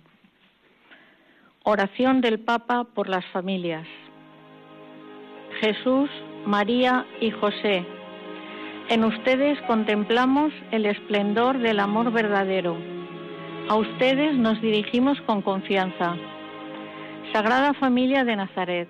Oración 1.63 2.21
del 2.21 2.39
Papa 2.39 2.85
por 2.85 3.09
las 3.09 3.25
familias. 3.27 3.87
Jesús, 5.61 6.09
María 6.45 7.05
y 7.21 7.31
José, 7.31 7.85
en 8.89 9.05
ustedes 9.05 9.61
contemplamos 9.67 10.51
el 10.71 10.85
esplendor 10.85 11.59
del 11.59 11.79
amor 11.79 12.11
verdadero 12.11 12.75
a 13.69 13.75
ustedes 13.75 14.35
nos 14.35 14.59
dirigimos 14.61 15.19
con 15.21 15.41
confianza. 15.41 16.17
Sagrada 17.31 17.73
Familia 17.75 18.25
de 18.25 18.35
Nazaret, 18.35 18.89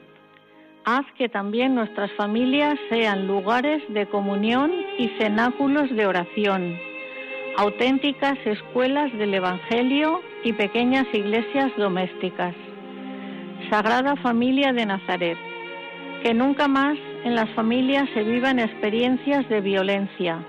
haz 0.85 1.05
que 1.17 1.29
también 1.29 1.75
nuestras 1.75 2.11
familias 2.13 2.79
sean 2.89 3.27
lugares 3.27 3.83
de 3.89 4.07
comunión 4.07 4.71
y 4.97 5.09
cenáculos 5.19 5.87
de 5.95 6.07
oración, 6.07 6.79
auténticas 7.57 8.39
escuelas 8.45 9.15
del 9.19 9.35
Evangelio 9.35 10.21
y 10.43 10.53
pequeñas 10.53 11.05
iglesias 11.13 11.71
domésticas. 11.77 12.55
Sagrada 13.69 14.15
Familia 14.15 14.73
de 14.73 14.85
Nazaret, 14.87 15.37
que 16.21 16.33
nunca 16.33 16.67
más 16.67 16.97
en 17.23 17.35
las 17.35 17.49
familias 17.51 18.09
se 18.13 18.23
vivan 18.23 18.59
experiencias 18.59 19.47
de 19.49 19.61
violencia, 19.61 20.43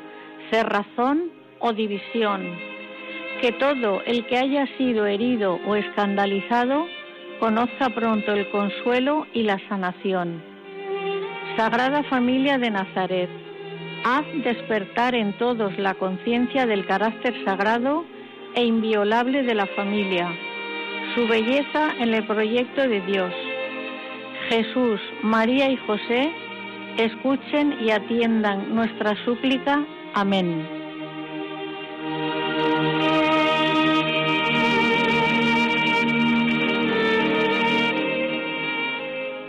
cerrazón 0.50 1.30
o 1.60 1.72
división 1.72 2.72
que 3.42 3.50
todo 3.50 4.02
el 4.06 4.24
que 4.26 4.38
haya 4.38 4.68
sido 4.78 5.04
herido 5.04 5.58
o 5.66 5.74
escandalizado 5.74 6.86
conozca 7.40 7.90
pronto 7.90 8.32
el 8.32 8.48
consuelo 8.50 9.26
y 9.34 9.42
la 9.42 9.58
sanación. 9.68 10.40
Sagrada 11.56 12.04
Familia 12.04 12.56
de 12.56 12.70
Nazaret, 12.70 13.28
haz 14.04 14.24
despertar 14.44 15.16
en 15.16 15.36
todos 15.38 15.76
la 15.76 15.94
conciencia 15.94 16.66
del 16.66 16.86
carácter 16.86 17.34
sagrado 17.44 18.04
e 18.54 18.64
inviolable 18.64 19.42
de 19.42 19.56
la 19.56 19.66
familia, 19.66 20.30
su 21.16 21.26
belleza 21.26 21.94
en 21.98 22.14
el 22.14 22.24
proyecto 22.24 22.82
de 22.82 23.00
Dios. 23.00 23.34
Jesús, 24.48 25.00
María 25.22 25.70
y 25.70 25.76
José, 25.76 26.32
escuchen 26.98 27.76
y 27.80 27.90
atiendan 27.90 28.74
nuestra 28.74 29.14
súplica. 29.24 29.84
Amén. 30.14 30.82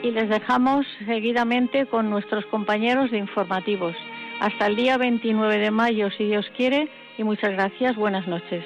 y 0.04 0.12
les 0.12 0.30
dejamos 0.30 0.86
seguidamente 1.06 1.86
con 1.86 2.10
nuestros 2.10 2.46
compañeros 2.48 3.10
de 3.10 3.18
informativos. 3.18 3.96
Hasta 4.42 4.68
el 4.68 4.76
día 4.76 4.98
29 4.98 5.58
de 5.58 5.72
mayo, 5.72 6.10
si 6.18 6.26
Dios 6.26 6.46
quiere, 6.58 6.90
y 7.18 7.24
muchas 7.24 7.52
gracias. 7.52 7.96
Buenas 7.96 8.28
noches. 8.28 8.66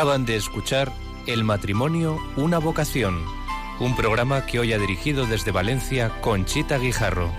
Acaban 0.00 0.24
de 0.24 0.36
escuchar 0.36 0.90
El 1.26 1.44
matrimonio, 1.44 2.16
una 2.34 2.56
vocación, 2.56 3.22
un 3.80 3.94
programa 3.94 4.46
que 4.46 4.58
hoy 4.58 4.72
ha 4.72 4.78
dirigido 4.78 5.26
desde 5.26 5.50
Valencia 5.50 6.08
Conchita 6.22 6.78
Guijarro. 6.78 7.30